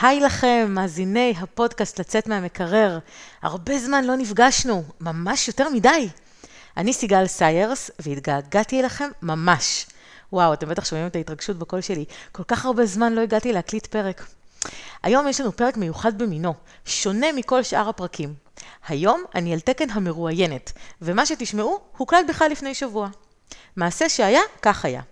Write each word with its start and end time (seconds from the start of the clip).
היי 0.00 0.20
לכם, 0.20 0.66
מאזיני 0.70 1.34
הפודקאסט 1.40 2.00
לצאת 2.00 2.26
מהמקרר. 2.26 2.98
הרבה 3.42 3.78
זמן 3.78 4.04
לא 4.04 4.16
נפגשנו, 4.16 4.84
ממש 5.00 5.48
יותר 5.48 5.68
מדי. 5.68 6.08
אני 6.76 6.92
סיגל 6.92 7.26
סיירס, 7.26 7.90
והתגעגעתי 7.98 8.80
אליכם 8.80 9.08
ממש. 9.22 9.86
וואו, 10.32 10.52
אתם 10.52 10.68
בטח 10.68 10.84
שומעים 10.84 11.06
את 11.06 11.16
ההתרגשות 11.16 11.56
בקול 11.56 11.80
שלי. 11.80 12.04
כל 12.32 12.42
כך 12.48 12.64
הרבה 12.64 12.86
זמן 12.86 13.12
לא 13.12 13.20
הגעתי 13.20 13.52
להקליט 13.52 13.86
פרק. 13.86 14.26
היום 15.02 15.28
יש 15.28 15.40
לנו 15.40 15.56
פרק 15.56 15.76
מיוחד 15.76 16.18
במינו, 16.18 16.54
שונה 16.84 17.32
מכל 17.32 17.62
שאר 17.62 17.88
הפרקים. 17.88 18.34
היום 18.88 19.22
אני 19.34 19.52
על 19.52 19.60
תקן 19.60 19.90
המרואיינת, 19.90 20.72
ומה 21.02 21.26
שתשמעו 21.26 21.80
הוקלט 21.96 22.26
בכלל 22.28 22.50
לפני 22.50 22.74
שבוע. 22.74 23.08
מעשה 23.76 24.08
שהיה, 24.08 24.42
כך 24.62 24.84
היה. 24.84 25.02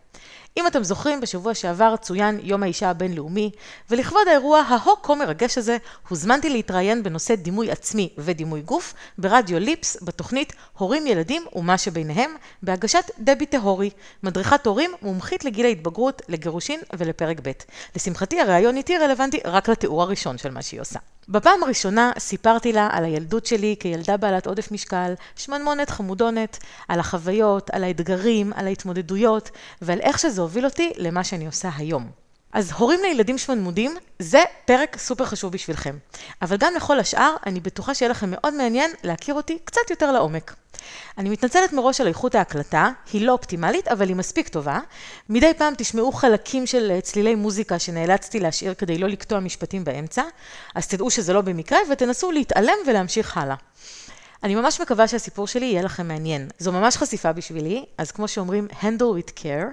אם 0.59 0.66
אתם 0.66 0.84
זוכרים, 0.84 1.20
בשבוע 1.20 1.54
שעבר 1.54 1.96
צוין 1.96 2.41
יום 2.43 2.62
האישה 2.62 2.91
הבינלאומי, 2.91 3.50
ולכבוד 3.91 4.29
האירוע 4.29 4.61
ההוק 4.61 5.06
כה 5.06 5.14
מרגש 5.14 5.59
הזה, 5.59 5.77
הוזמנתי 6.09 6.50
להתראיין 6.50 7.02
בנושא 7.02 7.34
דימוי 7.34 7.70
עצמי 7.70 8.09
ודימוי 8.19 8.60
גוף 8.60 8.95
ברדיו 9.18 9.59
ליפס 9.59 9.96
בתוכנית 10.02 10.52
הורים 10.79 11.06
ילדים 11.06 11.42
ומה 11.55 11.79
שביניהם, 11.79 12.30
בהגשת 12.62 13.10
דבי 13.18 13.46
טהורי, 13.46 13.91
מדריכת 14.23 14.66
הורים 14.66 14.91
מומחית 15.02 15.45
לגיל 15.45 15.66
ההתבגרות, 15.66 16.23
לגירושין 16.29 16.80
ולפרק 16.98 17.40
ב'. 17.43 17.52
לשמחתי 17.96 18.40
הראיון 18.40 18.77
איתי 18.77 18.98
רלוונטי 18.98 19.38
רק 19.45 19.68
לתיאור 19.68 20.02
הראשון 20.02 20.38
של 20.38 20.51
מה 20.51 20.62
שהיא 20.62 20.80
עושה. 20.80 20.98
בפעם 21.29 21.62
הראשונה 21.62 22.12
סיפרתי 22.18 22.73
לה 22.73 22.88
על 22.93 23.04
הילדות 23.04 23.46
שלי 23.46 23.77
כילדה 23.80 24.16
בעלת 24.16 24.46
עודף 24.46 24.73
משקל, 24.73 25.15
שמנמונת 25.37 25.90
חמודונת, 25.90 26.59
על 26.88 27.01
החוויות, 27.01 27.70
על 27.70 27.84
האתגרים, 27.84 28.52
על 28.56 28.66
ההתמודדויות, 28.66 29.51
ועל 29.82 30.01
איך 30.01 30.18
שזה 30.18 30.43
הוביל 30.48 30.65
אותי 30.65 30.93
למה 30.97 31.25
שאני 31.25 31.47
עושה 31.47 31.70
היום. 31.77 32.11
אז 32.52 32.73
הורים 32.73 33.01
לילדים 33.02 33.38
שמנמודים, 33.38 33.97
זה 34.19 34.43
פרק 34.65 34.97
סופר 34.98 35.24
חשוב 35.24 35.52
בשבילכם. 35.52 35.97
אבל 36.43 36.57
גם 36.57 36.74
לכל 36.77 36.98
השאר, 36.98 37.34
אני 37.47 37.61
בטוחה 37.61 37.95
שיהיה 37.95 38.11
לכם 38.11 38.30
מאוד 38.30 38.55
מעניין 38.55 38.90
להכיר 39.02 39.35
אותי 39.35 39.59
קצת 39.65 39.90
יותר 39.90 40.13
לעומק. 40.13 40.55
אני 41.18 41.30
מתנצלת 41.30 41.73
מראש 41.73 42.01
על 42.01 42.07
איכות 42.07 42.35
ההקלטה, 42.35 42.90
היא 43.13 43.27
לא 43.27 43.32
אופטימלית, 43.32 43.88
אבל 43.88 44.09
היא 44.09 44.16
מספיק 44.16 44.49
טובה. 44.49 44.80
מדי 45.29 45.55
פעם 45.59 45.74
תשמעו 45.79 46.13
חלקים 46.13 46.66
של 46.66 47.01
צלילי 47.02 47.35
מוזיקה 47.35 47.79
שנאלצתי 47.79 48.40
להשאיר 48.40 48.74
כדי 48.74 48.99
לא 48.99 49.09
לקטוע 49.09 49.40
משפטים 49.40 49.85
באמצע, 49.85 50.23
אז 50.74 50.87
תדעו 50.87 51.10
שזה 51.10 51.33
לא 51.33 51.40
במקרה 51.40 51.79
ותנסו 51.93 52.33
להתעלם 52.33 52.77
ולהמשיך 52.87 53.37
הלאה. 53.37 53.57
אני 54.44 54.54
ממש 54.54 54.80
מקווה 54.80 55.08
שהסיפור 55.08 55.46
שלי 55.46 55.66
יהיה 55.66 55.82
לכם 55.82 56.08
מעניין. 56.08 56.48
זו 56.58 56.72
ממש 56.72 56.96
חשיפה 56.96 57.32
בשבילי, 57.32 57.84
אז 57.98 58.10
כמו 58.10 58.28
שאומרים, 58.28 58.68
handle 58.80 59.20
with 59.20 59.32
care, 59.38 59.66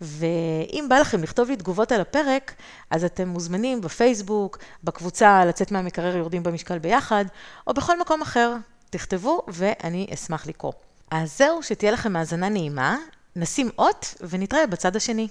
ואם 0.00 0.86
בא 0.88 0.98
לכם 0.98 1.22
לכתוב 1.22 1.48
לי 1.48 1.56
תגובות 1.56 1.92
על 1.92 2.00
הפרק, 2.00 2.54
אז 2.90 3.04
אתם 3.04 3.28
מוזמנים 3.28 3.80
בפייסבוק, 3.80 4.58
בקבוצה 4.84 5.44
לצאת 5.44 5.72
מהמקרר 5.72 6.16
יורדים 6.16 6.42
במשקל 6.42 6.78
ביחד, 6.78 7.24
או 7.66 7.74
בכל 7.74 8.00
מקום 8.00 8.22
אחר. 8.22 8.54
תכתבו 8.90 9.42
ואני 9.48 10.06
אשמח 10.14 10.46
לקרוא. 10.46 10.72
אז 11.10 11.38
זהו, 11.38 11.62
שתהיה 11.62 11.92
לכם 11.92 12.16
האזנה 12.16 12.48
נעימה, 12.48 12.96
נשים 13.36 13.70
אות 13.78 14.14
ונתראה 14.20 14.66
בצד 14.66 14.96
השני. 14.96 15.28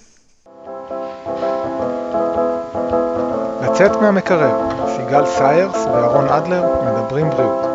לצאת 3.62 3.96
מהמקרר, 4.00 4.86
סיגל 4.96 5.26
סיירס 5.26 5.76
ואהרון 5.76 6.28
אדלר 6.28 6.64
מדברים 6.84 7.30
בריאות. 7.30 7.69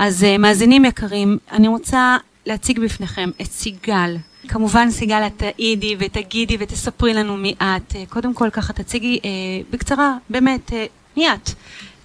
אז 0.00 0.24
אה, 0.24 0.38
מאזינים 0.38 0.84
יקרים, 0.84 1.38
אני 1.52 1.68
רוצה 1.68 2.16
להציג 2.46 2.80
בפניכם 2.80 3.30
את 3.40 3.46
סיגל. 3.46 4.16
כמובן 4.48 4.90
סיגל 4.90 5.22
את 5.26 5.32
תעידי 5.36 5.96
ותגידי 5.98 6.56
ותספרי 6.60 7.14
לנו 7.14 7.36
מי 7.36 7.54
את. 7.58 7.96
אה, 7.96 8.04
קודם 8.08 8.34
כל 8.34 8.50
ככה 8.50 8.72
תציגי 8.72 9.18
אה, 9.24 9.30
בקצרה, 9.70 10.16
באמת, 10.30 10.72
אה, 10.72 10.86
מי 11.16 11.32
את? 11.32 11.50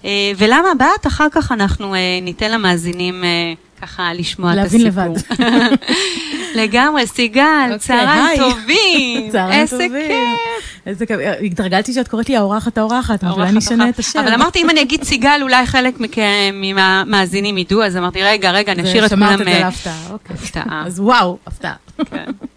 אה, 0.04 0.32
ולמה 0.36 0.68
באת? 0.78 1.06
אחר 1.06 1.26
כך 1.30 1.52
אנחנו 1.52 1.94
אה, 1.94 2.18
ניתן 2.22 2.50
למאזינים 2.50 3.24
אה, 3.24 3.52
ככה 3.82 4.14
לשמוע 4.14 4.52
את 4.52 4.58
הסיפור. 4.66 4.86
להבין 4.86 5.10
לבד. 5.10 5.36
לגמרי, 6.56 7.06
סיגל, 7.06 7.42
אוקיי, 7.64 7.78
צהריים. 7.78 8.38
טובים. 8.38 9.30
צהריים 9.32 9.60
איזה 9.60 9.78
טובים. 9.88 10.36
איזה 10.86 11.06
כיף. 11.06 11.18
התרגלתי 11.46 11.92
שאת 11.92 12.08
קוראת 12.08 12.28
לי 12.28 12.36
האורחת 12.36 12.78
האורחת, 12.78 13.24
אבל 13.24 13.32
אולי 13.32 13.48
אני 13.48 13.58
אשנה. 13.58 13.88
את 13.88 13.98
השם. 13.98 14.18
אבל 14.18 14.34
אמרתי, 14.34 14.62
אם 14.62 14.70
אני 14.70 14.82
אגיד 14.82 15.04
סיגל, 15.04 15.38
אולי 15.42 15.66
חלק 15.66 16.00
מכם, 16.00 16.62
מהמאזינים 16.74 17.58
ידעו, 17.58 17.82
אז 17.82 17.96
אמרתי, 17.96 18.22
רגע, 18.22 18.50
רגע, 18.50 18.74
נשאיר 18.74 19.04
את 19.04 19.10
שמרת 19.10 19.38
כולם... 19.38 19.40
את 19.40 19.44
זה 19.44 19.52
אה, 19.52 19.60
להפתעה, 19.60 20.00
אוקיי. 20.10 20.36
הפתעה. 20.36 20.82
אז 20.86 21.00
וואו, 21.00 21.38
הפתעה. 21.46 21.74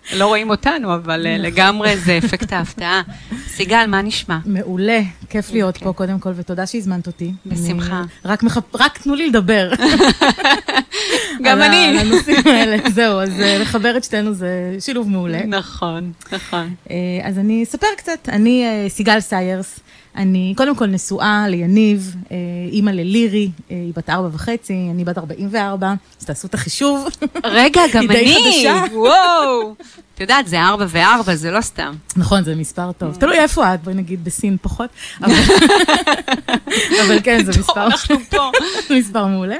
כן. 0.09 0.17
לא 0.17 0.27
רואים 0.27 0.49
אותנו, 0.49 0.95
אבל 0.95 1.27
אה, 1.27 1.37
לגמרי 1.37 1.97
זה 1.97 2.17
אפקט 2.17 2.53
ההפתעה. 2.53 3.01
סיגל, 3.47 3.85
מה 3.87 4.01
נשמע? 4.01 4.37
מעולה, 4.45 4.99
כיף 5.29 5.51
להיות 5.51 5.75
אוקיי. 5.75 5.87
פה 5.87 5.93
קודם 5.93 6.19
כל, 6.19 6.31
ותודה 6.35 6.65
שהזמנת 6.65 7.07
אותי. 7.07 7.31
בשמחה. 7.45 8.03
אני 8.25 8.31
רק 8.73 8.97
תנו 8.97 9.15
לי 9.15 9.27
לדבר. 9.27 9.71
גם 11.43 11.61
אני. 11.61 11.85
על 11.85 11.97
הנושאים 11.97 12.47
האלה, 12.47 12.89
זהו, 12.89 13.19
אז 13.19 13.41
אה, 13.41 13.57
לחבר 13.57 13.97
את 13.97 14.03
שתינו 14.03 14.33
זה 14.33 14.75
שילוב 14.79 15.09
מעולה. 15.09 15.45
נכון, 15.45 16.11
נכון. 16.31 16.73
אה, 16.89 16.95
אז 17.23 17.37
אני 17.37 17.63
אספר 17.63 17.87
קצת, 17.97 18.29
אני 18.29 18.65
אה, 18.65 18.89
סיגל 18.89 19.19
סיירס, 19.19 19.79
אני 20.19 20.53
קודם 20.57 20.75
כל 20.75 20.85
נשואה 20.87 21.45
ליניב, 21.49 22.15
אה, 22.31 22.37
אימא 22.71 22.89
ללירי, 22.91 23.49
אה, 23.71 23.75
היא 23.75 23.93
בת 23.95 24.09
ארבע 24.09 24.29
וחצי, 24.33 24.73
אני 24.91 25.03
בת 25.05 25.17
44, 25.17 25.93
אז 26.21 26.25
תעשו 26.25 26.47
את 26.47 26.53
החישוב. 26.53 27.07
רגע, 27.45 27.81
גם 27.93 28.01
היא 28.01 28.09
די 28.09 28.15
אני. 28.25 28.43
חדשה. 28.43 28.95
וואו. 28.97 29.75
את 30.19 30.31
יודעת, 30.31 30.47
זה 30.47 30.61
ארבע 30.61 30.85
וארבע, 30.89 31.35
זה 31.35 31.51
לא 31.51 31.61
סתם. 31.61 31.93
נכון, 32.15 32.43
זה 32.43 32.55
מספר 32.55 32.91
טוב. 32.91 33.15
תלוי 33.15 33.39
איפה 33.39 33.73
את, 33.73 33.83
בואי 33.83 33.95
נגיד 33.95 34.23
בסין 34.23 34.57
פחות. 34.61 34.89
אבל- 35.23 35.33
כן, 37.23 37.45
זה 37.45 37.59
מספר 37.59 37.85
אנחנו 37.85 38.15
פה. 38.29 38.51
מספר 38.99 39.25
מעולה. 39.25 39.55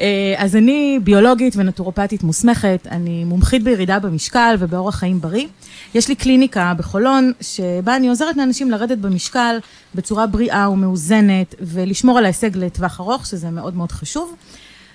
אה, 0.00 0.06
אז 0.36 0.56
אני 0.56 0.98
ביולוגית 1.04 1.54
ונטורופטית 1.56 2.22
מוסמכת, 2.22 2.86
אני 2.90 3.24
מומחית 3.24 3.64
בירידה 3.64 3.98
במשקל 3.98 4.56
ובאורח 4.58 4.94
חיים 4.94 5.20
בריא. 5.20 5.46
יש 5.94 6.08
לי 6.08 6.14
קליניקה 6.14 6.72
בחולון, 6.78 7.32
שבה 7.40 7.96
אני 7.96 8.08
עוזרת 8.08 8.36
לאנשים 8.36 8.70
לרדת 8.70 8.98
במשקל 8.98 9.56
בצורה 9.94 10.26
בריאה 10.26 10.70
ומאוזנת, 10.70 11.54
ולשמור 11.60 12.18
על 12.18 12.24
ההישג 12.24 12.56
לטווח 12.56 13.00
ארוך, 13.00 13.26
שזה 13.26 13.50
מאוד 13.50 13.76
מאוד 13.76 13.92
חשוב. 13.92 14.34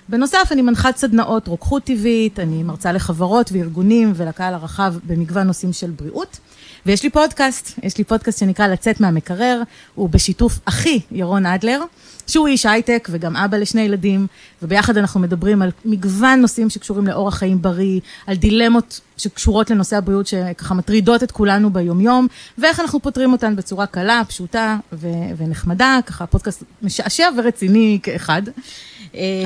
בנוסף, 0.10 0.48
אני 0.52 0.62
מנחת 0.62 0.98
סדנאות 0.98 1.48
רוקחות 1.48 1.84
טבעית, 1.84 2.40
אני 2.40 2.64
מרצה 2.64 2.92
לחברות 2.92 3.52
וארגונים 3.52 4.14
ולקהל 4.16 4.54
הרחב 4.54 4.94
במגוון 5.04 5.48
נושאים 5.48 5.74
של 5.74 5.92
בריאות. 5.92 6.40
ויש 6.86 7.04
לי 7.04 7.10
פודקאסט, 7.10 7.80
יש 7.84 7.98
לי 7.98 8.04
פודקאסט 8.04 8.40
שנקרא 8.40 8.68
לצאת 8.68 9.00
מהמקרר, 9.00 9.62
הוא 9.96 10.10
בשיתוף 10.10 10.60
אחי 10.66 11.00
ירון 11.12 11.46
אדלר, 11.46 11.82
שהוא 12.28 12.48
איש 12.48 12.66
הייטק 12.66 13.08
וגם 13.12 13.36
אבא 13.36 13.58
לשני 13.58 13.82
ילדים, 13.82 14.28
וביחד 14.62 14.98
אנחנו 14.98 15.20
מדברים 15.20 15.62
על 15.62 15.72
מגוון 15.86 16.42
נושאים 16.42 16.70
שקשורים 16.70 17.08
לאורח 17.08 17.36
חיים 17.36 17.62
בריא, 17.62 18.00
על 18.28 18.36
דילמות 18.36 19.00
שקשורות 19.18 19.70
לנושא 19.70 19.98
הבריאות 19.98 20.28
שככה 20.28 20.74
מטרידות 20.74 21.24
את 21.24 21.32
כולנו 21.32 21.74
ביומיום, 21.74 22.28
ואיך 22.58 22.80
אנחנו 22.80 23.00
פותרים 23.00 23.32
אותן 23.32 23.56
בצורה 23.56 23.86
קלה, 23.86 24.22
פשוטה 24.28 24.78
ו- 24.94 25.08
ונחמדה, 25.38 26.00
ככה 26.06 26.26
פודקאסט 26.26 26.64
משעשע 26.82 27.30
ורציני 27.38 28.00
כאחד. 28.04 28.42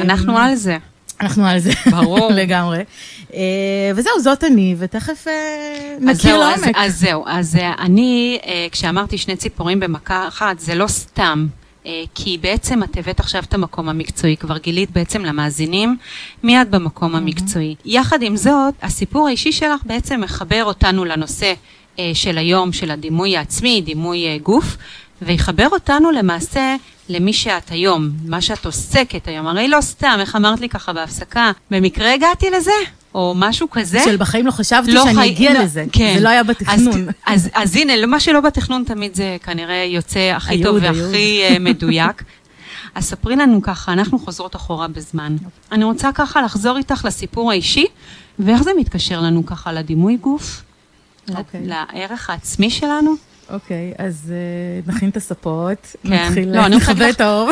אנחנו 0.02 0.38
על 0.38 0.56
זה. 0.56 0.78
אנחנו 1.22 1.46
על 1.46 1.60
זה. 1.60 1.72
ברור. 1.92 2.30
לגמרי. 2.42 2.84
אה, 3.34 3.40
וזהו, 3.96 4.20
זאת 4.20 4.44
אני, 4.44 4.76
ותכף 4.78 5.28
אה, 5.28 5.96
נכיר 6.02 6.36
אז, 6.36 6.62
לעומק. 6.62 6.76
אז 6.76 7.00
זהו, 7.00 7.24
אז 7.28 7.56
אה, 7.56 7.74
אני, 7.80 8.40
אה, 8.46 8.68
כשאמרתי 8.72 9.18
שני 9.18 9.36
ציפורים 9.36 9.80
במכה 9.80 10.28
אחת, 10.28 10.60
זה 10.60 10.76
לא 10.76 10.88
סתם. 10.88 11.48
אה, 11.86 12.04
כי 12.16 12.38
בעצם 12.42 12.84
את 12.84 12.98
הבאת 12.98 13.20
עכשיו 13.20 13.44
את 13.44 13.54
המקום 13.54 13.90
המקצועי, 13.90 14.38
כבר 14.38 14.58
גילית 14.58 14.92
בעצם 14.92 15.26
למאזינים 15.26 15.98
מיד 16.44 16.72
במקום 16.72 17.16
המקצועי. 17.16 17.76
יחד 17.86 18.22
עם 18.22 18.38
זאת, 18.38 18.74
הסיפור 18.82 19.28
האישי 19.28 19.52
שלך 19.52 19.82
בעצם 19.86 20.22
מחבר 20.22 20.64
אותנו 20.64 21.06
לנושא 21.06 21.54
אה, 22.00 22.12
של 22.14 22.38
היום, 22.38 22.74
של 22.74 22.92
הדימוי 22.92 23.38
העצמי, 23.38 23.82
דימוי 23.82 24.28
אה, 24.28 24.38
גוף, 24.44 24.78
ויחבר 25.22 25.68
אותנו 25.72 26.12
למעשה 26.12 26.76
למי 27.10 27.34
שאת 27.34 27.72
היום, 27.72 28.10
מה 28.26 28.42
שאת 28.42 28.66
עוסקת 28.66 29.28
היום. 29.28 29.48
הרי 29.48 29.68
לא 29.68 29.82
סתם, 29.82 30.18
איך 30.20 30.36
אמרת 30.36 30.60
לי 30.60 30.70
ככה 30.70 30.94
בהפסקה, 30.94 31.52
במקרה 31.72 32.14
הגעתי 32.14 32.50
לזה? 32.50 32.72
או 33.16 33.34
משהו 33.38 33.70
כזה. 33.70 34.00
של 34.06 34.18
בחיים 34.18 34.46
לא 34.46 34.52
חשבתי 34.52 34.92
לא 34.94 35.04
שאני 35.04 35.16
חי- 35.16 35.28
אגיע 35.30 35.54
לא, 35.54 35.60
לזה. 35.60 35.86
כן. 35.92 36.14
זה 36.18 36.24
לא 36.24 36.30
היה 36.30 36.40
אז, 36.40 36.48
בתכנון. 36.48 37.06
אז, 37.26 37.50
אז 37.54 37.76
הנה, 37.76 38.06
מה 38.06 38.20
שלא 38.20 38.42
בתכנון 38.42 38.84
תמיד 38.84 39.16
זה 39.16 39.38
כנראה 39.44 39.84
יוצא 39.84 40.20
הכי 40.36 40.54
הייעוד, 40.54 40.66
טוב 40.82 40.84
הייעוד. 40.84 40.98
והכי 41.12 41.42
אה, 41.44 41.60
מדויק. 41.70 42.24
אז 42.96 43.06
ספרי 43.06 43.36
לנו 43.36 43.62
ככה, 43.62 43.94
אנחנו 43.94 44.20
חוזרות 44.20 44.56
אחורה 44.56 44.88
בזמן. 44.88 45.36
אני 45.72 45.84
רוצה 45.84 46.10
ככה 46.16 46.42
לחזור 46.42 46.78
איתך 46.78 47.06
לסיפור 47.06 47.52
האישי, 47.52 47.86
ואיך 48.40 48.64
זה 48.64 48.72
מתקשר 48.80 49.22
לנו 49.22 49.46
ככה 49.46 49.74
לדימוי 49.74 50.18
גוף, 50.18 50.62
אוקיי. 51.36 51.62
לערך 51.66 52.30
העצמי 52.30 52.70
שלנו. 52.70 53.16
אוקיי, 53.50 53.94
אז 53.98 54.34
אה, 54.34 54.94
נכין 54.94 55.10
את 55.10 55.18
הספות, 55.18 55.96
כן. 56.04 56.14
נתחיל 56.14 56.60
לכבה 56.76 57.10
את 57.10 57.22
האור. 57.22 57.50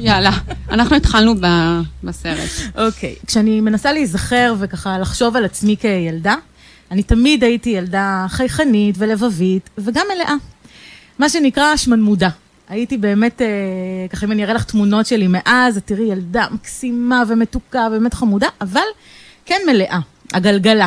יאללה, 0.00 0.30
אנחנו 0.70 0.96
התחלנו 0.96 1.34
בסרט. 2.04 2.50
אוקיי, 2.78 3.14
כשאני 3.26 3.60
מנסה 3.60 3.92
להיזכר 3.92 4.54
וככה 4.58 4.98
לחשוב 4.98 5.36
על 5.36 5.44
עצמי 5.44 5.76
כילדה, 5.76 6.34
אני 6.90 7.02
תמיד 7.02 7.44
הייתי 7.44 7.70
ילדה 7.70 8.26
חייכנית 8.28 8.94
ולבבית, 8.98 9.70
וגם 9.78 10.06
מלאה. 10.14 10.34
מה 11.18 11.28
שנקרא 11.28 11.76
שמנמודה. 11.76 12.28
הייתי 12.68 12.96
באמת, 12.96 13.42
אה, 13.42 13.46
ככה 14.10 14.26
אם 14.26 14.32
אני 14.32 14.44
אראה 14.44 14.54
לך 14.54 14.64
תמונות 14.64 15.06
שלי 15.06 15.26
מאז, 15.28 15.76
את 15.76 15.86
תראי 15.86 16.04
ילדה 16.04 16.46
מקסימה 16.50 17.22
ומתוקה 17.28 17.86
ובאמת 17.88 18.14
חמודה, 18.14 18.48
אבל 18.60 18.80
כן 19.46 19.60
מלאה, 19.66 19.98
הגלגלה. 20.32 20.86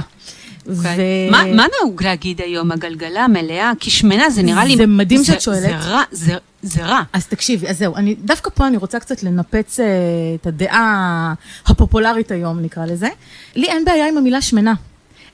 Okay. 0.65 0.69
אוקיי. 0.77 1.27
ו... 1.29 1.31
מה, 1.31 1.43
מה 1.53 1.65
נהוג 1.79 2.03
להגיד 2.03 2.41
היום, 2.41 2.71
הגלגלה 2.71 3.27
מלאה? 3.27 3.71
כי 3.79 3.89
שמנה 3.89 4.29
זה 4.29 4.43
נראה 4.43 4.65
לי... 4.65 4.77
זה 4.77 4.87
מדהים 4.87 5.23
שאת 5.23 5.41
שואלת. 5.41 5.61
זה 5.61 5.75
רע, 5.75 6.03
זה, 6.11 6.33
זה 6.61 6.85
רע. 6.85 7.01
אז 7.13 7.27
תקשיבי, 7.27 7.67
אז 7.67 7.77
זהו, 7.77 7.95
אני, 7.95 8.15
דווקא 8.15 8.49
פה 8.49 8.67
אני 8.67 8.77
רוצה 8.77 8.99
קצת 8.99 9.23
לנפץ 9.23 9.79
אה, 9.79 9.85
את 10.41 10.47
הדעה 10.47 11.33
הפופולרית 11.65 12.31
היום, 12.31 12.59
נקרא 12.59 12.85
לזה. 12.85 13.09
לי 13.55 13.67
אין 13.67 13.85
בעיה 13.85 14.07
עם 14.07 14.17
המילה 14.17 14.41
שמנה. 14.41 14.73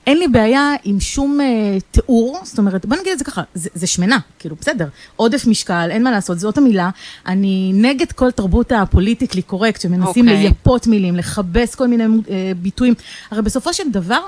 אין 0.06 0.18
לי 0.18 0.28
בעיה 0.28 0.70
עם 0.84 1.00
שום 1.00 1.40
אה, 1.40 1.46
תיאור, 1.90 2.40
זאת 2.42 2.58
אומרת, 2.58 2.86
בוא 2.86 2.96
נגיד 2.96 3.12
את 3.12 3.18
זה 3.18 3.24
ככה, 3.24 3.42
זה, 3.54 3.68
זה 3.74 3.86
שמנה, 3.86 4.18
כאילו, 4.38 4.56
בסדר, 4.60 4.88
עודף 5.16 5.46
משקל, 5.46 5.88
אין 5.90 6.02
מה 6.02 6.10
לעשות, 6.10 6.38
זאת 6.38 6.58
המילה. 6.58 6.90
אני 7.26 7.72
נגד 7.74 8.12
כל 8.12 8.30
תרבות 8.30 8.72
הפוליטיקלי 8.72 9.42
קורקט, 9.42 9.80
שמנסים 9.80 10.28
okay. 10.28 10.30
אוקיי. 10.30 10.42
לייפות 10.42 10.86
מילים, 10.86 11.16
לכבס 11.16 11.74
כל 11.74 11.88
מיני 11.88 12.04
אה, 12.04 12.52
ביטויים. 12.56 12.94
הרי 13.30 13.42
בסופו 13.42 13.72
של 13.72 13.90
דבר, 13.90 14.20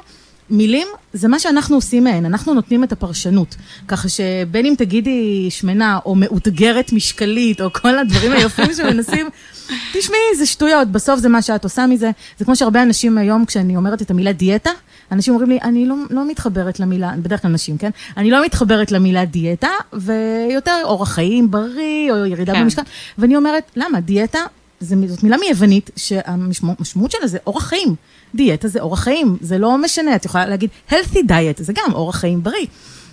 מילים 0.51 0.89
זה 1.13 1.29
מה 1.29 1.39
שאנחנו 1.39 1.77
עושים 1.77 2.05
מהן, 2.05 2.25
אנחנו 2.25 2.55
נותנים 2.55 2.85
את 2.85 2.93
הפרשנות. 2.93 3.57
ככה 3.89 4.09
שבין 4.09 4.67
אם 4.67 4.75
תגידי 4.79 5.47
שמנה 5.51 5.99
או 6.07 6.15
מאותגרת 6.15 6.93
משקלית, 6.93 7.61
או 7.61 7.73
כל 7.73 7.99
הדברים 7.99 8.33
היפים 8.33 8.75
שמנסים, 8.77 9.29
תשמעי, 9.93 10.37
זה 10.39 10.47
שטויות, 10.47 10.89
בסוף 10.89 11.21
זה 11.21 11.29
מה 11.29 11.43
שאת 11.43 11.65
עושה 11.65 11.87
מזה. 11.87 12.11
זה 12.39 12.45
כמו 12.45 12.57
שהרבה 12.57 12.83
אנשים 12.83 13.19
היום, 13.19 13.45
כשאני 13.45 13.77
אומרת 13.77 14.03
את 14.03 14.11
המילה 14.11 14.33
דיאטה, 14.33 14.71
אנשים 15.13 15.35
אומרים 15.35 15.51
לי, 15.51 15.59
אני 15.63 15.87
לא, 15.87 15.95
לא 16.11 16.29
מתחברת 16.29 16.81
למילה, 16.81 17.13
בדרך 17.23 17.43
כלל 17.43 17.51
נשים, 17.51 17.79
כן? 17.79 17.91
אני 18.17 18.31
לא 18.31 18.45
מתחברת 18.45 18.93
למילה 18.93 19.25
דיאטה, 19.25 19.71
ויותר 19.93 20.81
אורח 20.85 21.09
חיים 21.09 21.51
בריא, 21.51 22.13
או 22.13 22.27
ירידה 22.27 22.53
כן. 22.53 22.61
במשקל, 22.61 22.83
ואני 23.19 23.37
אומרת, 23.37 23.71
למה? 23.77 24.01
דיאטה 24.01 24.41
זאת 24.81 25.23
מילה 25.23 25.37
מיוונית, 25.37 25.91
שהמשמעות 25.97 27.11
שלה 27.11 27.27
זה 27.27 27.39
אורח 27.47 27.65
חיים. 27.65 27.95
דיאטה 28.35 28.69
זה 28.69 28.81
אורח 28.81 29.01
חיים, 29.01 29.37
זה 29.41 29.59
לא 29.59 29.79
משנה, 29.79 30.17
את 30.17 30.25
יכולה 30.25 30.47
להגיד 30.47 30.71
healthy 30.91 31.19
diet, 31.29 31.59
זה 31.59 31.73
גם 31.73 31.93
אורח 31.95 32.17
חיים 32.17 32.43
בריא. 32.43 32.67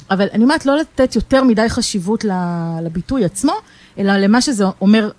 אבל 0.09 0.27
אני 0.33 0.43
אומרת 0.43 0.65
לא 0.65 0.77
לתת 0.77 1.15
יותר 1.15 1.43
מדי 1.43 1.69
חשיבות 1.69 2.25
לביטוי 2.83 3.25
עצמו, 3.25 3.53
אלא 3.97 4.17
למה 4.17 4.41
שזה 4.41 4.63
אומר 4.81 5.09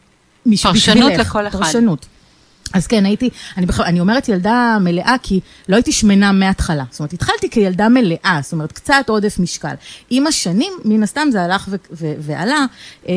בשבילך. 0.47 0.87
פרשנות 0.87 1.13
לכל 1.13 1.47
אחד. 1.47 1.59
פרשנות. 1.59 2.07
אז 2.73 2.87
כן, 2.87 3.05
הייתי, 3.07 3.31
אני, 3.57 3.67
בכלל, 3.67 3.85
אני 3.85 4.01
אומרת 4.01 4.29
ילדה 4.29 4.79
מלאה 4.81 5.15
כי 5.23 5.41
לא 5.69 5.77
הייתי 5.77 5.93
שמנה 5.93 6.33
מההתחלה. 6.33 6.85
זאת 6.91 7.01
אומרת, 7.01 7.13
התחלתי 7.13 7.51
כילדה 7.51 7.89
מלאה, 7.89 8.39
זאת 8.43 8.53
אומרת, 8.53 8.73
קצת 8.73 9.05
עודף 9.09 9.37
משקל. 9.39 9.75
עם 10.11 10.27
השנים, 10.27 10.73
מן 10.85 11.03
הסתם 11.03 11.29
זה 11.33 11.43
הלך 11.43 11.67
ו- 11.69 11.77
ו- 11.93 12.15
ועלה. 12.19 12.65
אה, 13.09 13.15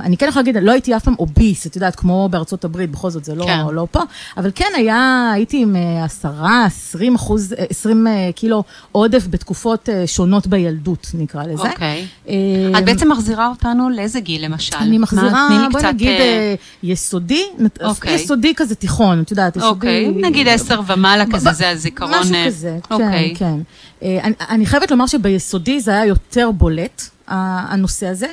אני 0.00 0.16
כן 0.16 0.28
יכולה 0.28 0.44
להגיד, 0.46 0.62
לא 0.62 0.72
הייתי 0.72 0.96
אף 0.96 1.04
פעם 1.04 1.14
אוביס, 1.18 1.66
את 1.66 1.76
יודעת, 1.76 1.96
כמו 1.96 2.28
בארצות 2.30 2.64
הברית, 2.64 2.90
בכל 2.90 3.10
זאת 3.10 3.24
זה 3.24 3.34
לא, 3.34 3.44
כן. 3.44 3.66
לא 3.72 3.86
פה, 3.90 4.00
אבל 4.36 4.50
כן 4.54 4.72
היה, 4.76 5.30
הייתי 5.34 5.62
עם 5.62 5.76
אה, 5.76 6.04
עשרה, 6.04 6.64
עשרים 6.64 7.14
אחוז, 7.14 7.52
אה, 7.52 7.64
עשרים 7.70 8.06
אה, 8.06 8.30
קילו 8.34 8.64
עודף 8.92 9.26
בתקופות 9.30 9.88
שונות 10.06 10.46
בילדות, 10.46 11.06
נקרא 11.14 11.42
לזה. 11.42 11.70
אוקיי. 11.70 12.06
אה, 12.28 12.34
את 12.78 12.84
בעצם 12.84 13.12
מחזירה 13.12 13.48
אותנו 13.48 13.90
לאיזה 13.90 14.20
גיל, 14.20 14.44
למשל? 14.44 14.76
אני 14.76 14.98
מחזירה, 14.98 15.68
בוא 15.72 15.80
נגיד, 15.80 16.20
אה... 16.20 16.54
יסודי, 16.82 17.44
אוקיי. 17.82 18.14
יסודי 18.14 18.54
כזה. 18.56 18.69
כזה 18.70 18.74
תיכון, 18.74 19.22
את 19.22 19.30
יודעת, 19.30 19.56
יסודי... 19.56 19.68
אוקיי, 19.68 20.08
נגיד 20.08 20.48
עשר 20.48 20.80
ומעלה 20.86 21.24
כזה, 21.32 21.52
זה 21.52 21.70
הזיכרון... 21.70 22.10
משהו 22.20 22.34
אה, 22.34 22.46
כזה, 22.46 22.78
כן, 22.88 22.94
אוקיי. 22.94 23.34
כן. 23.36 23.58
אה, 24.02 24.18
אני 24.48 24.66
חייבת 24.66 24.90
לומר 24.90 25.06
שביסודי 25.06 25.80
זה 25.80 25.90
היה 25.90 26.06
יותר 26.06 26.50
בולט, 26.50 27.02
הנושא 27.28 28.06
הזה. 28.06 28.26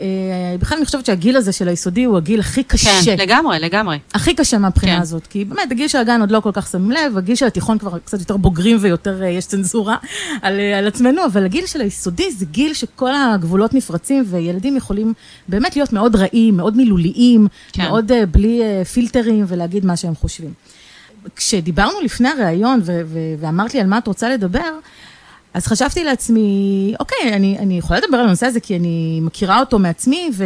אה, 0.00 0.56
בכלל 0.58 0.78
אני 0.78 0.86
חושבת 0.86 1.06
שהגיל 1.06 1.36
הזה 1.36 1.52
של 1.52 1.68
היסודי 1.68 2.04
הוא 2.04 2.16
הגיל 2.16 2.40
הכי 2.40 2.62
קשה. 2.62 2.90
כן, 3.04 3.16
לגמרי, 3.18 3.58
לגמרי. 3.58 3.98
הכי 4.14 4.34
קשה 4.34 4.58
מהבחינה 4.58 4.96
כן. 4.96 5.02
הזאת, 5.02 5.26
כי 5.26 5.44
באמת, 5.44 5.72
הגיל 5.72 5.88
של 5.88 5.98
הגן 5.98 6.20
עוד 6.20 6.30
לא 6.30 6.40
כל 6.40 6.50
כך 6.52 6.70
שמים 6.70 6.90
לב, 6.90 7.18
הגיל 7.18 7.34
של 7.34 7.46
התיכון 7.46 7.78
כבר 7.78 7.98
קצת 7.98 8.20
יותר 8.20 8.36
בוגרים 8.36 8.76
ויותר 8.80 9.22
יש 9.22 9.46
צנזורה 9.46 9.96
על, 10.42 10.60
על 10.78 10.86
עצמנו, 10.86 11.24
אבל 11.24 11.44
הגיל 11.44 11.66
של 11.66 11.80
היסודי 11.80 12.32
זה 12.32 12.44
גיל 12.44 12.74
שכל 12.74 13.10
הגבולות 13.14 13.74
נפרצים, 13.74 14.24
וילדים 14.26 14.76
יכולים 14.76 15.12
באמת 15.48 15.76
להיות 15.76 15.92
מאוד 15.92 16.16
רעים, 16.16 16.56
מאוד 16.56 16.76
מילוליים, 16.76 17.46
כן. 17.72 17.82
מאוד 17.82 18.12
uh, 18.12 18.14
בלי 18.26 18.60
uh, 18.60 18.84
פילטרים 18.84 19.44
ולהגיד 19.48 19.84
מה 19.84 19.96
שהם 19.96 20.14
חושבים. 20.14 20.52
כשדיברנו 21.36 22.00
לפני 22.04 22.28
הריאיון 22.28 22.80
ואמרת 23.40 23.74
לי 23.74 23.80
על 23.80 23.86
מה 23.86 23.98
את 23.98 24.06
רוצה 24.06 24.28
לדבר, 24.28 24.70
אז 25.54 25.66
חשבתי 25.66 26.04
לעצמי, 26.04 26.94
אוקיי, 27.00 27.32
אני, 27.32 27.58
אני 27.58 27.78
יכולה 27.78 28.00
לדבר 28.00 28.16
על 28.18 28.26
הנושא 28.26 28.46
הזה 28.46 28.60
כי 28.60 28.76
אני 28.76 29.20
מכירה 29.22 29.60
אותו 29.60 29.78
מעצמי, 29.78 30.30
ו... 30.34 30.44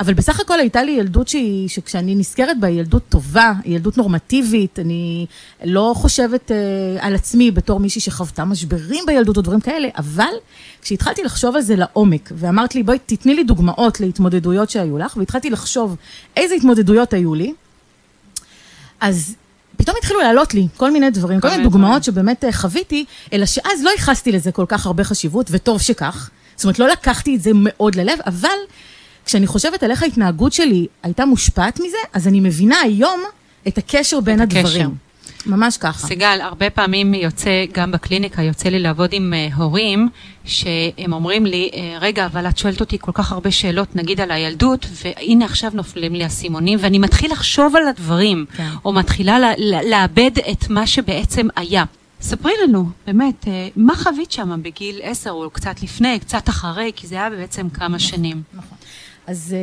אבל 0.00 0.14
בסך 0.14 0.40
הכל 0.40 0.60
הייתה 0.60 0.82
לי 0.82 0.92
ילדות 0.92 1.28
שהיא, 1.28 1.68
שכשאני 1.68 2.14
נזכרת 2.14 2.60
בה, 2.60 2.68
היא 2.68 2.78
ילדות 2.78 3.02
טובה, 3.08 3.52
היא 3.64 3.74
ילדות 3.74 3.96
נורמטיבית, 3.96 4.78
אני 4.78 5.26
לא 5.64 5.92
חושבת 5.96 6.50
uh, 6.50 7.04
על 7.04 7.14
עצמי 7.14 7.50
בתור 7.50 7.80
מישהי 7.80 8.00
שחוותה 8.00 8.44
משברים 8.44 9.04
בילדות 9.06 9.36
או 9.36 9.42
דברים 9.42 9.60
כאלה, 9.60 9.88
אבל 9.96 10.32
כשהתחלתי 10.82 11.22
לחשוב 11.24 11.56
על 11.56 11.62
זה 11.62 11.76
לעומק, 11.76 12.32
ואמרת 12.34 12.74
לי, 12.74 12.82
בואי 12.82 12.98
תתני 13.06 13.34
לי 13.34 13.44
דוגמאות 13.44 14.00
להתמודדויות 14.00 14.70
שהיו 14.70 14.98
לך, 14.98 15.16
והתחלתי 15.16 15.50
לחשוב 15.50 15.96
איזה 16.36 16.54
התמודדויות 16.54 17.12
היו 17.12 17.34
לי, 17.34 17.52
אז 19.00 19.34
פתאום 19.78 19.96
התחילו 19.98 20.20
לעלות 20.20 20.54
לי 20.54 20.66
כל 20.76 20.90
מיני 20.90 21.10
דברים, 21.10 21.40
כל 21.40 21.50
מיני 21.50 21.62
דוגמאות 21.62 22.04
שבאמת 22.04 22.44
אה, 22.44 22.52
חוויתי, 22.52 23.04
אלא 23.32 23.46
שאז 23.46 23.82
לא 23.82 23.90
ייחסתי 23.90 24.32
לזה 24.32 24.52
כל 24.52 24.64
כך 24.68 24.86
הרבה 24.86 25.04
חשיבות, 25.04 25.46
וטוב 25.50 25.80
שכך. 25.80 26.30
זאת 26.56 26.64
אומרת, 26.64 26.78
לא 26.78 26.88
לקחתי 26.88 27.36
את 27.36 27.40
זה 27.42 27.50
מאוד 27.54 27.94
ללב, 27.94 28.18
אבל 28.26 28.48
כשאני 29.24 29.46
חושבת 29.46 29.82
על 29.82 29.90
איך 29.90 30.02
ההתנהגות 30.02 30.52
שלי 30.52 30.86
הייתה 31.02 31.24
מושפעת 31.24 31.80
מזה, 31.80 31.96
אז 32.12 32.28
אני 32.28 32.40
מבינה 32.40 32.80
היום 32.80 33.20
את 33.68 33.78
הקשר 33.78 34.20
בין 34.20 34.42
את 34.42 34.42
הדברים. 34.42 34.66
הקשר. 34.66 35.07
ממש 35.48 35.76
ככה. 35.76 36.06
סיגל, 36.06 36.38
הרבה 36.42 36.70
פעמים 36.70 37.14
יוצא, 37.14 37.64
גם 37.72 37.92
בקליניקה, 37.92 38.42
יוצא 38.42 38.68
לי 38.68 38.78
לעבוד 38.78 39.10
עם 39.12 39.32
uh, 39.32 39.54
הורים, 39.56 40.08
שהם 40.44 41.12
אומרים 41.12 41.46
לי, 41.46 41.70
uh, 41.72 41.76
רגע, 42.00 42.26
אבל 42.26 42.48
את 42.48 42.58
שואלת 42.58 42.80
אותי 42.80 42.98
כל 43.00 43.12
כך 43.14 43.32
הרבה 43.32 43.50
שאלות, 43.50 43.96
נגיד 43.96 44.20
על 44.20 44.30
הילדות, 44.30 44.86
והנה 45.04 45.44
עכשיו 45.44 45.70
נופלים 45.74 46.14
לי 46.14 46.24
האסימונים, 46.24 46.78
ואני 46.82 46.98
מתחיל 46.98 47.32
לחשוב 47.32 47.76
על 47.76 47.88
הדברים, 47.88 48.44
כן. 48.56 48.68
או 48.84 48.92
מתחילה 48.92 49.38
לאבד 49.84 50.30
את 50.50 50.70
מה 50.70 50.86
שבעצם 50.86 51.48
היה. 51.56 51.84
ספרי 52.20 52.52
לנו, 52.64 52.90
באמת, 53.06 53.44
uh, 53.44 53.48
מה 53.76 53.94
חווית 53.96 54.32
שם 54.32 54.62
בגיל 54.62 55.00
עשר, 55.02 55.30
או 55.30 55.50
קצת 55.50 55.82
לפני, 55.82 56.20
קצת 56.20 56.48
אחרי, 56.48 56.92
כי 56.96 57.06
זה 57.06 57.14
היה 57.14 57.30
בעצם 57.30 57.68
כמה 57.68 57.86
נכון, 57.86 57.98
שנים. 57.98 58.42
נכון. 58.54 58.78
אז, 59.26 59.56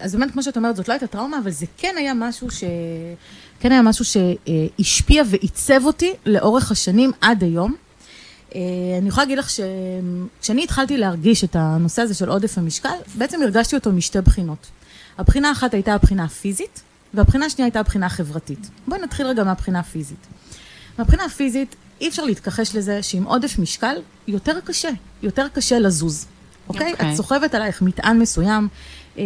אז 0.00 0.14
באמת, 0.14 0.30
כמו 0.30 0.42
שאת 0.42 0.56
אומרת, 0.56 0.76
זאת 0.76 0.88
לא 0.88 0.92
הייתה 0.92 1.06
טראומה, 1.06 1.38
אבל 1.38 1.50
זה 1.50 1.66
כן 1.76 1.94
היה 1.98 2.14
משהו 2.14 2.50
ש... 2.50 2.64
כן 3.60 3.72
היה 3.72 3.82
משהו 3.82 4.04
שהשפיע 4.04 5.22
ועיצב 5.30 5.84
אותי 5.84 6.12
לאורך 6.26 6.70
השנים 6.70 7.12
עד 7.20 7.42
היום. 7.42 7.74
אה, 8.54 8.60
אני 8.98 9.08
יכולה 9.08 9.24
להגיד 9.24 9.38
לך 9.38 9.50
שכשאני 9.50 10.64
התחלתי 10.64 10.96
להרגיש 10.96 11.44
את 11.44 11.56
הנושא 11.56 12.02
הזה 12.02 12.14
של 12.14 12.28
עודף 12.28 12.58
המשקל, 12.58 12.88
בעצם 13.14 13.42
הרגשתי 13.42 13.76
אותו 13.76 13.92
משתי 13.92 14.20
בחינות. 14.20 14.66
הבחינה 15.18 15.48
האחת 15.48 15.74
הייתה 15.74 15.94
הבחינה 15.94 16.24
הפיזית, 16.24 16.82
והבחינה 17.14 17.46
השנייה 17.46 17.66
הייתה 17.66 17.80
הבחינה 17.80 18.06
החברתית. 18.06 18.70
בואי 18.88 19.00
נתחיל 19.00 19.26
רגע 19.26 19.44
מהבחינה 19.44 19.80
הפיזית. 19.80 20.26
מהבחינה 20.98 21.24
הפיזית, 21.24 21.76
אי 22.00 22.08
אפשר 22.08 22.24
להתכחש 22.24 22.76
לזה 22.76 23.02
שעם 23.02 23.24
עודף 23.24 23.58
משקל 23.58 23.96
יותר 24.26 24.60
קשה, 24.64 24.90
יותר 25.22 25.46
קשה 25.52 25.78
לזוז. 25.78 26.26
אוקיי? 26.68 26.88
Okay? 26.88 26.92
אוקיי. 26.92 27.10
את 27.10 27.16
סוחבת 27.16 27.54
עלייך 27.54 27.82
מטען 27.82 28.18
מסוים, 28.18 28.68
אה, 29.18 29.24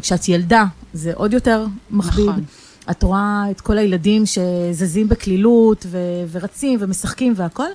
כשאת 0.00 0.28
ילדה 0.28 0.64
זה 0.92 1.12
עוד 1.14 1.32
יותר 1.32 1.66
מכביד. 1.90 2.28
נכון. 2.28 2.44
את 2.90 3.02
רואה 3.02 3.44
את 3.50 3.60
כל 3.60 3.78
הילדים 3.78 4.22
שזזים 4.26 5.08
בקלילות 5.08 5.86
ו- 5.88 5.98
ורצים 6.30 6.78
ומשחקים 6.82 7.32
והכל, 7.36 7.68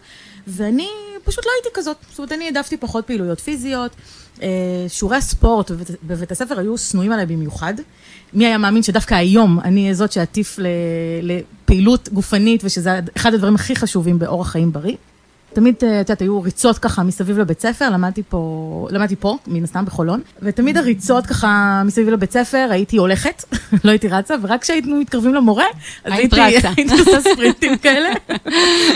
ואני 0.47 0.87
פשוט 1.23 1.45
לא 1.45 1.51
הייתי 1.55 1.69
כזאת. 1.73 1.97
זאת 2.09 2.17
אומרת, 2.19 2.31
אני 2.31 2.45
העדפתי 2.45 2.77
פחות 2.77 3.05
פעילויות 3.05 3.39
פיזיות. 3.39 3.95
אה, 4.41 4.47
שיעורי 4.87 5.17
הספורט 5.17 5.71
בבית, 5.71 5.87
בבית 6.03 6.31
הספר 6.31 6.59
היו 6.59 6.77
שנואים 6.77 7.11
עליי 7.11 7.25
במיוחד. 7.25 7.73
מי 8.33 8.45
היה 8.45 8.57
מאמין 8.57 8.83
שדווקא 8.83 9.15
היום 9.15 9.59
אני 9.59 9.81
אהיה 9.81 9.93
זאת 9.93 10.11
שאטיף 10.11 10.59
לפעילות 11.21 12.09
גופנית, 12.09 12.61
ושזה 12.63 12.99
אחד 13.17 13.33
הדברים 13.33 13.55
הכי 13.55 13.75
חשובים 13.75 14.19
באורח 14.19 14.51
חיים 14.51 14.71
בריא. 14.71 14.95
תמיד, 15.53 15.75
אה, 15.83 16.01
את 16.01 16.09
יודעת, 16.09 16.21
היו 16.21 16.41
ריצות 16.41 16.77
ככה 16.77 17.03
מסביב 17.03 17.39
לבית 17.39 17.61
ספר, 17.61 17.89
למדתי 17.89 18.23
פה, 18.29 18.87
למדתי 18.91 19.15
פה, 19.15 19.37
מן 19.47 19.63
הסתם 19.63 19.85
בחולון, 19.85 20.21
ותמיד 20.41 20.77
הריצות 20.77 21.25
ככה 21.25 21.81
מסביב 21.85 22.09
לבית 22.09 22.31
ספר, 22.31 22.67
הייתי 22.71 22.97
הולכת, 22.97 23.43
לא 23.83 23.91
הייתי 23.91 24.07
רצה, 24.07 24.35
ורק 24.41 24.61
כשהיינו 24.61 24.95
מתקרבים 24.95 25.33
למורה, 25.33 25.65
אז 26.03 26.13
הייתי, 26.13 26.41
הייתי 26.41 26.99
עושה 26.99 27.21
ספרינטים 27.21 27.77
כאלה, 27.77 28.09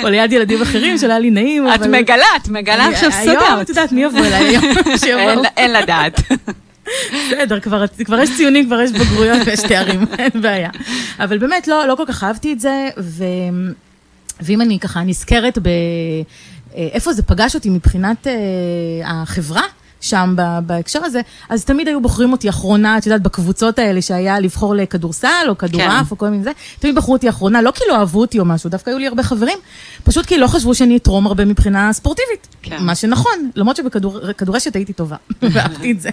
או 0.04 0.10
ליד 0.10 0.34
ילדים 0.34 0.62
אחרים, 0.62 0.98
שלא 0.98 1.10
היה 1.10 1.20
לי 1.20 1.30
נעים, 1.30 1.68
את 1.76 1.82
מגלה, 1.82 2.26
את 2.42 2.48
מגלה 2.50 2.86
עכשיו 2.86 3.12
סודות. 3.12 3.44
היום, 3.48 3.62
את 3.62 3.70
יודעת, 3.70 3.92
מי 3.92 4.04
יבוא 4.04 4.26
אליי 4.26 4.58
היום? 5.04 5.44
אין 5.58 5.74
לדעת. 5.74 6.22
בסדר, 7.14 7.60
כבר, 7.60 7.88
כבר 8.06 8.20
יש 8.20 8.30
ציונים, 8.38 8.66
כבר 8.66 8.82
יש 8.82 8.92
בגרויות 8.92 9.40
ויש 9.46 9.60
תארים, 9.60 10.06
אין 10.20 10.42
בעיה. 10.42 10.70
אבל 11.20 11.38
באמת, 11.38 11.68
לא, 11.68 11.88
לא 11.88 11.96
כל 11.96 12.06
כך 12.08 12.24
אהבתי 12.24 12.54
את 12.54 12.60
זה, 12.60 12.90
ו... 12.98 13.24
ואם 14.42 14.62
אני 14.62 14.80
ככה 14.80 15.04
נזכרת 15.04 15.58
ב... 15.58 15.68
אה, 16.76 16.90
איפה 16.92 17.14
זה 17.14 17.24
פגש 17.24 17.56
אותי 17.56 17.70
מבחינת 17.70 18.28
אה, 18.28 18.34
החברה. 19.06 19.62
שם 20.02 20.36
בהקשר 20.66 21.00
הזה, 21.04 21.22
אז 21.50 21.66
תמיד 21.66 21.88
היו 21.88 22.02
בוחרים 22.02 22.32
אותי 22.32 22.50
אחרונה, 22.50 22.98
את 22.98 23.06
יודעת, 23.06 23.22
בקבוצות 23.22 23.80
האלה 23.80 24.02
שהיה 24.02 24.40
לבחור 24.40 24.76
לכדורסל 24.76 25.46
או 25.50 25.58
כדורעף 25.58 26.08
כן. 26.08 26.12
או 26.12 26.18
כל 26.18 26.30
מיני 26.30 26.44
זה, 26.44 26.52
תמיד 26.80 26.96
בחרו 26.96 27.14
אותי 27.14 27.30
אחרונה, 27.30 27.62
לא 27.62 27.72
כי 27.72 27.84
לא 27.90 27.96
אהבו 27.96 28.22
אותי 28.22 28.40
או 28.40 28.46
משהו, 28.46 28.70
דווקא 28.70 28.90
היו 28.90 29.00
לי 29.00 29.08
הרבה 29.08 29.24
חברים, 29.24 29.58
פשוט 30.04 30.26
כי 30.26 30.38
לא 30.38 30.48
חשבו 30.48 30.76
שאני 30.76 30.98
אתרום 30.98 31.28
הרבה 31.28 31.46
מבחינה 31.46 31.94
ספורטיבית. 31.94 32.48
כן. 32.62 32.78
מה 32.80 32.96
שנכון, 32.96 33.52
למרות 33.56 33.76
שבכדורשת 33.76 34.76
הייתי 34.76 34.94
טובה, 34.94 35.16
ואהבתי 35.54 35.92
את 35.92 36.02
זה. 36.02 36.10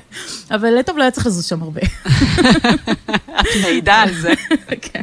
אבל 0.51 0.83
טוב, 0.83 0.97
לא 0.97 1.03
היה 1.03 1.11
צריך 1.11 1.27
לזוז 1.27 1.45
שם 1.45 1.63
הרבה. 1.63 1.81
את 3.51 3.63
מעידה 3.65 3.95
על 3.95 4.15
זה. 4.15 4.33
כן. 4.83 5.01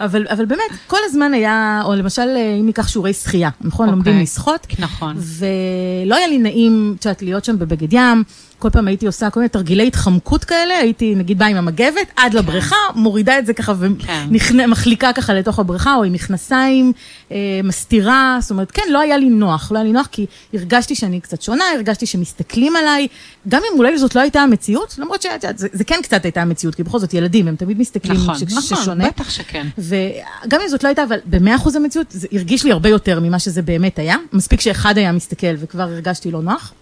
אבל, 0.00 0.26
אבל 0.30 0.44
באמת, 0.44 0.70
כל 0.86 0.98
הזמן 1.04 1.34
היה, 1.34 1.80
או 1.84 1.94
למשל, 1.94 2.28
אה, 2.36 2.56
אם 2.60 2.66
ניקח 2.66 2.88
שיעורי 2.88 3.12
שחייה, 3.12 3.50
נכון? 3.60 3.88
אוקיי. 3.88 3.96
לומדים 3.96 4.22
לשחות. 4.22 4.66
נכון. 4.78 5.16
ולא 5.18 6.16
היה 6.16 6.26
לי 6.26 6.38
נעים, 6.38 6.94
את 6.98 7.04
יודעת, 7.04 7.22
להיות 7.22 7.44
שם 7.44 7.58
בבגד 7.58 7.92
ים. 7.92 8.24
כל 8.58 8.70
פעם 8.70 8.88
הייתי 8.88 9.06
עושה 9.06 9.30
כל 9.30 9.40
מיני 9.40 9.48
תרגילי 9.48 9.86
התחמקות 9.86 10.44
כאלה, 10.44 10.78
הייתי 10.78 11.14
נגיד 11.14 11.38
באה 11.38 11.48
עם 11.48 11.56
המגבת 11.56 12.06
עד 12.16 12.34
לבריכה, 12.34 12.76
מורידה 12.94 13.38
את 13.38 13.46
זה 13.46 13.54
ככה 13.54 13.72
כן. 14.06 14.28
ומחליקה 14.64 15.12
ככה 15.12 15.34
לתוך 15.34 15.58
הבריכה, 15.58 15.94
או 15.94 16.04
עם 16.04 16.12
מכנסיים, 16.12 16.92
אה, 17.32 17.36
מסתירה, 17.64 18.38
זאת 18.40 18.50
אומרת, 18.50 18.70
כן, 18.70 18.82
לא 18.90 19.00
היה 19.00 19.16
לי 19.16 19.28
נוח, 19.28 19.72
לא 19.72 19.78
היה 19.78 19.84
לי 19.84 19.92
נוח 19.92 20.06
כי 20.12 20.26
הרגשתי 20.54 20.94
שאני 20.94 21.20
קצת 21.20 21.42
שונה, 21.42 21.64
הרגשתי 21.74 22.06
שמסתכלים 22.06 22.76
עליי, 22.76 23.08
גם 23.48 23.62
אם 23.72 23.78
אולי 23.78 23.98
זאת 23.98 24.14
לא 24.14 24.20
הייתה 24.20 24.40
המציאות, 24.40 24.94
למרות 24.98 25.22
שאת 25.22 25.32
יודעת, 25.32 25.58
זה, 25.58 25.68
זה 25.72 25.84
כן 25.84 25.98
קצת 26.02 26.24
הייתה 26.24 26.42
המציאות, 26.42 26.74
כי 26.74 26.82
בכל 26.82 26.98
זאת 26.98 27.14
ילדים, 27.14 27.48
הם 27.48 27.56
תמיד 27.56 27.78
מסתכלים 27.80 28.16
נכון, 28.16 28.34
ש- 28.38 28.42
נכון, 28.42 28.62
ששונה. 28.62 29.06
בטח 29.06 29.30
שכן. 29.30 29.66
וגם 29.78 30.60
אם 30.64 30.68
זאת 30.68 30.84
לא 30.84 30.88
הייתה, 30.88 31.02
אבל 31.04 31.18
במאה 31.24 31.56
אחוז 31.56 31.76
המציאות, 31.76 32.06
זה 32.10 32.28
הרגיש 32.32 32.64
לי 32.64 32.72
הרבה 32.72 32.88
יותר 32.88 33.20
ממה 33.20 33.38
שזה 33.38 33.62
באמת 33.62 33.98
היה. 33.98 34.16
מספיק 34.32 34.60
שאחד 34.60 34.98
היה 34.98 35.12
מסתכל 35.12 35.54
וכבר 35.58 35.82
הרגשתי 35.82 36.30
לא 36.30 36.42
נוח. 36.42 36.72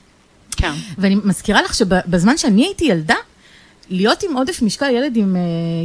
כן. 0.54 0.72
ואני 0.98 1.16
מזכירה 1.24 1.62
לך 1.62 1.74
שבזמן 1.74 2.36
שאני 2.36 2.64
הייתי 2.64 2.84
ילדה, 2.84 3.14
להיות 3.90 4.22
עם 4.22 4.36
עודף 4.36 4.62
משקל 4.62 4.90
ילד 4.90 5.16
עם 5.16 5.36
אה, 5.36 5.40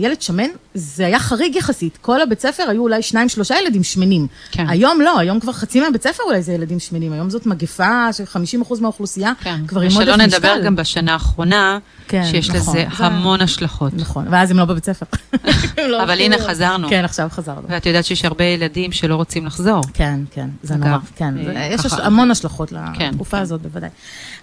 ילד 0.06 0.22
שמן, 0.22 0.48
זה 0.74 1.06
היה 1.06 1.20
חריג 1.20 1.56
יחסית. 1.56 1.98
כל 2.02 2.22
הבית 2.22 2.40
ספר 2.40 2.64
היו 2.70 2.82
אולי 2.82 3.02
שניים, 3.02 3.30
שלושה 3.30 3.56
ילדים 3.62 3.84
שמנים. 3.84 4.28
כן. 4.52 4.70
היום 4.70 5.02
לא, 5.02 5.20
היום 5.20 5.40
כבר 5.40 5.52
חצי 5.54 5.80
מהבית 5.82 6.04
ספר 6.04 6.24
אולי 6.24 6.42
זה 6.42 6.54
ילדים 6.54 6.80
שמנים. 6.80 7.14
היום 7.14 7.30
זאת 7.30 7.46
מגפה 7.46 8.14
של 8.14 8.24
50% 8.68 8.82
מהאוכלוסייה, 8.82 9.32
כן. 9.42 9.68
כבר 9.68 9.82
עם 9.82 9.88
עודף 9.92 10.00
ושלא 10.02 10.18
משקל. 10.18 10.26
נדבר 10.38 10.66
גם 10.66 10.76
בשנה 10.76 11.14
האחרונה, 11.14 11.80
כן, 12.08 12.24
שיש 12.32 12.50
נכון. 12.50 12.62
לזה 12.62 12.72
זה- 12.72 12.86
המון 13.06 13.42
השלכות. 13.42 13.94
נכון, 13.94 14.26
ואז 14.30 14.52
הם 14.52 14.58
לא 14.58 14.66
בבית 14.66 14.86
ספר. 14.86 15.06
לא 15.92 16.04
אבל 16.04 16.20
הנה, 16.20 16.38
חזרנו. 16.38 16.90
כן, 16.90 17.06
עכשיו 17.06 17.28
חזרנו. 17.32 17.62
ואת 17.70 17.86
יודעת 17.86 18.06
שיש 18.06 18.26
הרבה 18.26 18.44
ילדים 18.44 18.92
שלא 18.92 19.16
רוצים 19.16 19.46
לחזור. 19.46 19.82
כן, 19.94 20.20
כן, 20.32 20.48
זה 20.64 20.74
אגב, 20.76 20.84
נורא, 20.88 20.98
כן, 21.16 21.34
אה, 21.56 21.70
יש 21.72 21.82
ככה- 21.82 22.04
המון 22.06 22.32
השלכות 22.32 22.70
כן, 22.98 23.10
לתקופה 23.12 23.38
כן. 23.38 23.44
הזאת 23.44 23.62
בוודאי. 23.62 23.90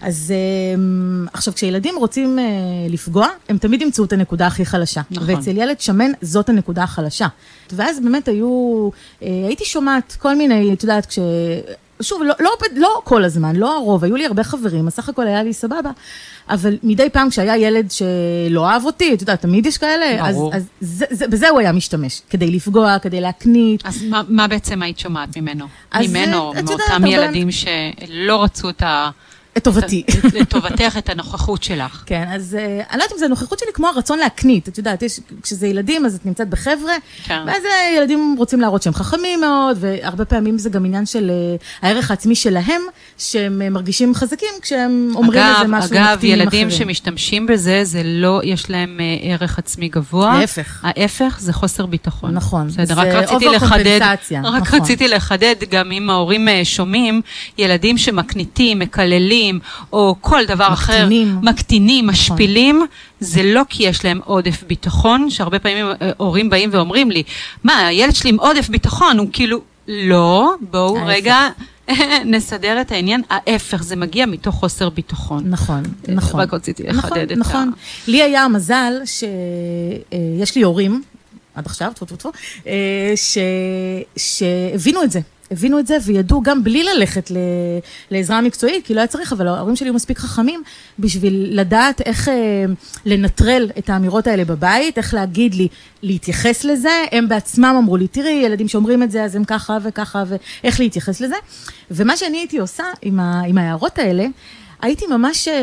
אז 0.02 0.32
אמ, 0.75 1.26
עכשיו, 1.32 1.54
כשילדים 1.54 1.94
רוצים 1.98 2.38
אה, 2.38 2.44
לפגוע, 2.88 3.28
הם 3.48 3.58
תמיד 3.58 3.82
ימצאו 3.82 4.04
את 4.04 4.12
הנקודה 4.12 4.46
הכי 4.46 4.66
חלשה. 4.66 5.00
נכון. 5.10 5.30
ואצל 5.30 5.56
ילד 5.56 5.80
שמן, 5.80 6.10
זאת 6.22 6.48
הנקודה 6.48 6.82
החלשה. 6.82 7.26
ואז 7.72 8.00
באמת 8.00 8.28
היו, 8.28 8.88
אה, 9.22 9.28
הייתי 9.46 9.64
שומעת 9.64 10.16
כל 10.20 10.36
מיני, 10.36 10.72
את 10.72 10.82
יודעת, 10.82 11.06
כש... 11.06 11.18
שוב, 12.00 12.22
לא, 12.22 12.34
לא, 12.40 12.50
לא 12.76 13.00
כל 13.04 13.24
הזמן, 13.24 13.56
לא 13.56 13.76
הרוב, 13.76 14.04
היו 14.04 14.16
לי 14.16 14.26
הרבה 14.26 14.44
חברים, 14.44 14.86
אז 14.86 14.92
סך 14.92 15.08
הכל 15.08 15.26
היה 15.26 15.42
לי 15.42 15.52
סבבה, 15.52 15.90
אבל 16.48 16.76
מדי 16.82 17.10
פעם 17.10 17.30
כשהיה 17.30 17.56
ילד 17.56 17.90
שלא 17.90 18.68
אהב 18.68 18.84
אותי, 18.84 19.14
את 19.14 19.20
יודעת, 19.20 19.40
תמיד 19.40 19.66
יש 19.66 19.78
כאלה, 19.78 20.28
אז, 20.28 20.34
ברור. 20.34 20.54
אז 20.54 20.66
זה, 20.80 21.04
זה, 21.10 21.28
בזה 21.28 21.48
הוא 21.48 21.60
היה 21.60 21.72
משתמש, 21.72 22.22
כדי 22.30 22.50
לפגוע, 22.50 22.98
כדי 22.98 23.20
להקנית, 23.20 23.86
אז 23.86 24.02
מה, 24.02 24.22
מה 24.28 24.48
בעצם 24.48 24.82
היית 24.82 24.98
שומעת 24.98 25.36
ממנו? 25.36 25.66
אז, 25.90 26.10
ממנו, 26.10 26.52
אה, 26.56 26.62
מאותם 26.62 27.06
ילדים 27.06 27.50
שלא 27.50 28.42
רצו 28.42 28.68
את 28.68 28.82
ה... 28.82 29.10
את 29.56 29.64
טובתי. 29.64 30.02
לטובתך, 30.40 30.96
את 30.98 31.08
הנוכחות 31.08 31.62
שלך. 31.62 32.02
כן, 32.06 32.25
אז 32.34 32.56
אה, 32.58 32.82
אני 32.90 32.98
לא 32.98 33.02
יודעת 33.02 33.12
אם 33.12 33.18
זה 33.18 33.25
הנוכחות 33.25 33.58
שלי 33.58 33.68
כמו 33.75 33.86
הרצון 33.86 34.18
להקנית, 34.18 34.68
את 34.68 34.78
יודעת, 34.78 35.02
יש, 35.02 35.20
כשזה 35.42 35.66
ילדים 35.66 36.06
אז 36.06 36.14
את 36.14 36.26
נמצאת 36.26 36.48
בחבר'ה, 36.48 36.92
כן. 37.25 37.42
ואז 37.46 37.62
אה, 37.64 37.96
ילדים 37.96 38.34
רוצים 38.38 38.60
להראות 38.60 38.82
שהם 38.82 38.94
חכמים 38.94 39.40
מאוד, 39.40 39.76
והרבה 39.80 40.25
פעמים 40.25 40.58
זה 40.58 40.70
גם 40.70 40.84
עניין 40.84 41.06
של 41.06 41.30
אה, 41.30 41.88
הערך 41.88 42.10
העצמי 42.10 42.34
שלהם, 42.34 42.82
שהם 43.18 43.72
מרגישים 43.72 44.14
חזקים 44.14 44.48
כשהם 44.62 45.12
אומרים 45.14 45.42
אגב, 45.42 45.54
איזה 45.56 45.68
משהו 45.68 45.96
אגב, 45.96 46.12
מקטין 46.12 46.32
עם 46.32 46.40
ילדים 46.40 46.68
אחרים. 46.68 46.70
שמשתמשים 46.70 47.46
בזה, 47.46 47.84
זה 47.84 48.02
לא, 48.04 48.40
יש 48.44 48.70
להם 48.70 49.00
ערך 49.22 49.58
עצמי 49.58 49.88
גבוה. 49.88 50.40
להפך. 50.40 50.80
ההפך 50.82 51.36
זה 51.40 51.52
חוסר 51.52 51.86
ביטחון. 51.86 52.34
נכון. 52.34 52.68
בסדר, 52.68 52.94
רק 52.94 53.08
רציתי 53.08 53.48
לחדד, 53.48 54.00
רק 54.44 54.62
נכון. 54.62 54.80
רציתי 54.80 55.08
לחדד, 55.08 55.54
גם 55.70 55.92
אם 55.92 56.10
ההורים 56.10 56.48
שומעים, 56.64 57.22
ילדים 57.58 57.98
שמקניטים, 57.98 58.78
מקללים, 58.78 59.45
או 59.92 60.16
כל 60.20 60.44
דבר 60.48 60.68
אחר, 60.72 60.92
מקטינים. 61.02 61.38
מקטינים, 61.42 62.06
משפילים, 62.06 62.86
זה 63.20 63.42
לא 63.42 63.62
כי 63.68 63.82
יש 63.82 64.04
להם 64.04 64.20
עודף 64.24 64.62
ביטחון, 64.66 65.30
שהרבה 65.30 65.58
פעמים 65.58 65.86
אה, 65.86 66.10
הורים 66.16 66.50
באים 66.50 66.70
ואומרים 66.72 67.10
לי, 67.10 67.22
מה, 67.64 67.86
הילד 67.86 68.14
שלי 68.14 68.30
עם 68.30 68.40
עודף 68.40 68.68
ביטחון, 68.68 69.18
הוא 69.18 69.28
כאילו, 69.32 69.60
לא, 69.88 70.54
בואו. 70.70 70.98
רגע 71.06 71.48
נסדר 72.24 72.80
את 72.80 72.92
העניין, 72.92 73.22
ההפך, 73.30 73.82
זה 73.82 73.96
מגיע 73.96 74.26
מתוך 74.26 74.54
חוסר 74.54 74.88
ביטחון. 74.88 75.42
נכון, 75.50 75.82
נכון. 76.08 76.40
רק 76.40 76.54
רציתי 76.54 76.82
לחדד 76.82 77.32
את 77.32 77.38
נכון, 77.38 77.54
ה- 77.56 77.64
נכון. 77.64 77.72
לי 78.06 78.22
היה 78.22 78.44
המזל 78.44 78.92
שיש 79.04 80.54
לי 80.56 80.62
הורים, 80.62 81.02
עד 81.54 81.66
עכשיו, 81.66 81.92
טפו 81.94 82.04
טפו 82.06 82.16
טפו, 82.16 82.32
אה, 82.66 83.12
שהבינו 84.16 85.02
את 85.02 85.10
זה. 85.10 85.20
הבינו 85.50 85.78
את 85.78 85.86
זה 85.86 85.96
וידעו 86.04 86.42
גם 86.42 86.64
בלי 86.64 86.84
ללכת 86.84 87.30
ל- 87.30 87.36
לעזרה 88.10 88.40
מקצועית, 88.40 88.86
כי 88.86 88.94
לא 88.94 89.00
היה 89.00 89.06
צריך, 89.06 89.32
אבל 89.32 89.48
ההורים 89.48 89.76
שלי 89.76 89.88
היו 89.88 89.94
מספיק 89.94 90.18
חכמים 90.18 90.62
בשביל 90.98 91.46
לדעת 91.60 92.00
איך 92.00 92.28
אה, 92.28 92.34
לנטרל 93.04 93.70
את 93.78 93.90
האמירות 93.90 94.26
האלה 94.26 94.44
בבית, 94.44 94.98
איך 94.98 95.14
להגיד 95.14 95.54
לי, 95.54 95.68
להתייחס 96.02 96.64
לזה. 96.64 96.90
הם 97.12 97.28
בעצמם 97.28 97.74
אמרו 97.82 97.96
לי, 97.96 98.08
תראי, 98.08 98.42
ילדים 98.44 98.68
שאומרים 98.68 99.02
את 99.02 99.10
זה, 99.10 99.24
אז 99.24 99.36
הם 99.36 99.44
ככה 99.44 99.78
וככה, 99.82 100.24
ואיך 100.62 100.80
להתייחס 100.80 101.20
לזה. 101.20 101.34
ומה 101.90 102.16
שאני 102.16 102.38
הייתי 102.38 102.58
עושה 102.58 102.84
עם, 103.02 103.20
ה- 103.20 103.42
עם 103.46 103.58
ההערות 103.58 103.98
האלה, 103.98 104.26
הייתי 104.83 105.06
ממש, 105.06 105.49
אה, 105.49 105.54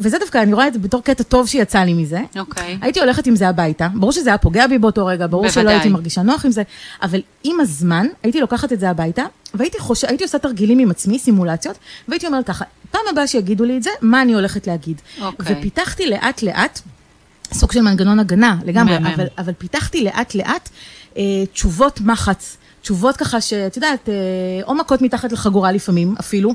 וזה 0.00 0.18
דווקא, 0.18 0.38
אני 0.38 0.52
רואה 0.52 0.68
את 0.68 0.72
זה 0.72 0.78
בתור 0.78 1.02
קטע 1.02 1.22
טוב 1.22 1.48
שיצא 1.48 1.78
לי 1.78 1.94
מזה. 1.94 2.20
אוקיי. 2.38 2.78
הייתי 2.82 3.00
הולכת 3.00 3.26
עם 3.26 3.36
זה 3.36 3.48
הביתה, 3.48 3.88
ברור 3.94 4.12
שזה 4.12 4.30
היה 4.30 4.38
פוגע 4.38 4.66
בי 4.66 4.78
באותו 4.78 5.06
רגע, 5.06 5.26
ברור 5.26 5.48
שלא 5.48 5.62
בוודאי. 5.62 5.74
הייתי 5.74 5.88
מרגישה 5.88 6.22
נוח 6.22 6.44
עם 6.44 6.50
זה, 6.50 6.62
אבל 7.02 7.20
עם 7.44 7.60
הזמן 7.60 8.06
הייתי 8.22 8.40
לוקחת 8.40 8.72
את 8.72 8.80
זה 8.80 8.90
הביתה, 8.90 9.22
והייתי 9.54 9.78
חוש... 9.78 10.04
הייתי 10.04 10.24
עושה 10.24 10.38
תרגילים 10.38 10.78
עם 10.78 10.90
עצמי, 10.90 11.18
סימולציות, 11.18 11.78
והייתי 12.08 12.26
אומרת 12.26 12.46
ככה, 12.46 12.64
פעם 12.90 13.02
הבאה 13.10 13.26
שיגידו 13.26 13.64
לי 13.64 13.76
את 13.76 13.82
זה, 13.82 13.90
מה 14.00 14.22
אני 14.22 14.34
הולכת 14.34 14.66
להגיד? 14.66 15.00
אוקיי. 15.20 15.56
ופיתחתי 15.58 16.06
לאט 16.06 16.42
לאט, 16.42 16.80
סוג 17.52 17.72
של 17.72 17.80
מנגנון 17.80 18.18
הגנה 18.18 18.56
לגמרי, 18.64 18.98
מהמם. 18.98 19.14
אבל, 19.14 19.26
אבל 19.38 19.52
פיתחתי 19.52 20.04
לאט 20.04 20.34
לאט 20.34 20.68
אה, 21.16 21.22
תשובות 21.52 22.00
מחץ, 22.00 22.56
תשובות 22.82 23.16
ככה 23.16 23.40
שאת 23.40 23.76
יודעת, 23.76 24.08
אה, 24.08 24.14
או 24.62 24.74
מכות 24.74 25.02
מתחת 25.02 25.32
לחגורה 25.32 25.72
לפעמים 25.72 26.14
אפילו, 26.20 26.54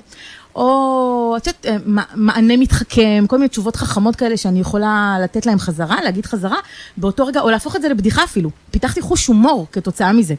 או 0.55 1.33
את 1.38 1.47
יודעת, 1.47 1.65
אה, 1.65 1.77
מע- 1.85 2.01
מענה 2.15 2.57
מתחכם, 2.57 3.25
כל 3.27 3.38
מיני 3.38 3.50
תשובות 3.50 3.75
חכמות 3.75 4.15
כאלה 4.15 4.38
שאני 4.38 4.59
יכולה 4.59 5.17
לתת 5.24 5.45
להם 5.45 5.59
חזרה, 5.59 5.97
להגיד 6.03 6.25
חזרה, 6.25 6.57
באותו 6.97 7.25
רגע, 7.25 7.41
או 7.41 7.50
להפוך 7.50 7.75
את 7.75 7.81
זה 7.81 7.89
לבדיחה 7.89 8.24
אפילו. 8.24 8.50
פיתחתי 8.71 9.01
חוש 9.01 9.27
הומור 9.27 9.67
כתוצאה 9.71 10.13
מזה. 10.13 10.33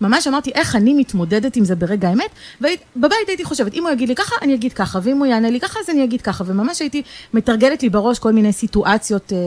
ממש 0.00 0.26
אמרתי 0.26 0.50
איך 0.54 0.76
אני 0.76 0.94
מתמודדת 0.94 1.56
עם 1.56 1.64
זה 1.64 1.74
ברגע 1.74 2.08
האמת, 2.08 2.30
ובבית 2.60 3.28
הייתי 3.28 3.44
חושבת, 3.44 3.74
אם 3.74 3.82
הוא 3.82 3.90
יגיד 3.92 4.08
לי 4.08 4.14
ככה, 4.14 4.34
אני 4.42 4.54
אגיד 4.54 4.72
ככה, 4.72 4.98
ואם 5.02 5.18
הוא 5.18 5.26
יענה 5.26 5.50
לי 5.50 5.60
ככה, 5.60 5.78
אז 5.80 5.90
אני 5.90 6.04
אגיד 6.04 6.20
ככה, 6.22 6.44
וממש 6.46 6.80
הייתי 6.80 7.02
מתרגלת 7.34 7.82
לי 7.82 7.88
בראש 7.88 8.18
כל 8.18 8.32
מיני 8.32 8.52
סיטואציות, 8.52 9.32
אה, 9.32 9.38